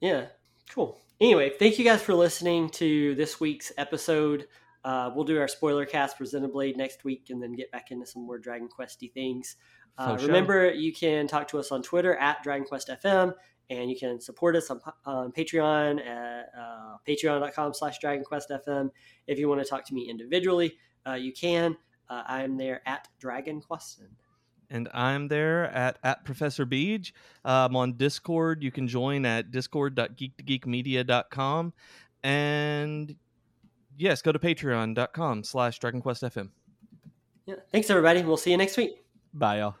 Yeah, 0.00 0.26
cool. 0.70 0.98
Anyway, 1.18 1.50
thank 1.58 1.78
you 1.78 1.84
guys 1.84 2.02
for 2.02 2.14
listening 2.14 2.68
to 2.68 3.14
this 3.14 3.40
week's 3.40 3.72
episode. 3.78 4.48
Uh, 4.84 5.10
we'll 5.14 5.24
do 5.24 5.40
our 5.40 5.48
spoiler 5.48 5.86
cast 5.86 6.18
Xenoblade 6.18 6.76
next 6.76 7.04
week 7.04 7.28
and 7.30 7.42
then 7.42 7.54
get 7.54 7.72
back 7.72 7.90
into 7.90 8.04
some 8.04 8.26
more 8.26 8.38
Dragon 8.38 8.68
Questy 8.68 9.10
things. 9.10 9.56
Uh, 9.96 10.18
remember, 10.20 10.70
you 10.70 10.92
can 10.92 11.26
talk 11.26 11.48
to 11.48 11.58
us 11.58 11.72
on 11.72 11.82
Twitter 11.82 12.14
at 12.16 12.42
Dragon 12.42 12.66
Quest 12.66 12.90
FM, 13.02 13.32
and 13.70 13.88
you 13.90 13.98
can 13.98 14.20
support 14.20 14.56
us 14.56 14.70
on, 14.70 14.78
on 15.06 15.32
Patreon 15.32 16.06
at 16.06 16.50
uh, 16.56 16.96
patreon.com 17.08 17.72
slash 17.72 17.98
Dragon 17.98 18.22
Quest 18.22 18.50
FM. 18.50 18.90
If 19.26 19.38
you 19.38 19.48
want 19.48 19.62
to 19.62 19.66
talk 19.66 19.86
to 19.86 19.94
me 19.94 20.10
individually, 20.10 20.76
uh, 21.06 21.14
you 21.14 21.32
can. 21.32 21.78
Uh, 22.10 22.24
I'm 22.26 22.58
there 22.58 22.82
at 22.86 23.08
Dragon 23.18 23.62
Questin 23.62 24.10
and 24.70 24.88
I'm 24.92 25.28
there 25.28 25.66
at 25.66 25.98
at 26.02 26.24
Professor 26.24 26.66
Beej. 26.66 27.12
Uh, 27.44 27.68
I'm 27.68 27.76
on 27.76 27.92
Discord. 27.94 28.62
You 28.62 28.70
can 28.70 28.88
join 28.88 29.24
at 29.24 29.50
discord.geek2geekmedia.com. 29.50 31.72
And 32.22 33.16
yes, 33.96 34.22
go 34.22 34.32
to 34.32 34.38
patreon.com 34.38 35.44
slash 35.44 35.80
DragonQuestFM. 35.80 36.50
Yeah. 37.46 37.54
Thanks, 37.70 37.90
everybody. 37.90 38.22
We'll 38.22 38.36
see 38.36 38.50
you 38.50 38.56
next 38.56 38.76
week. 38.76 39.04
Bye, 39.32 39.58
y'all. 39.58 39.76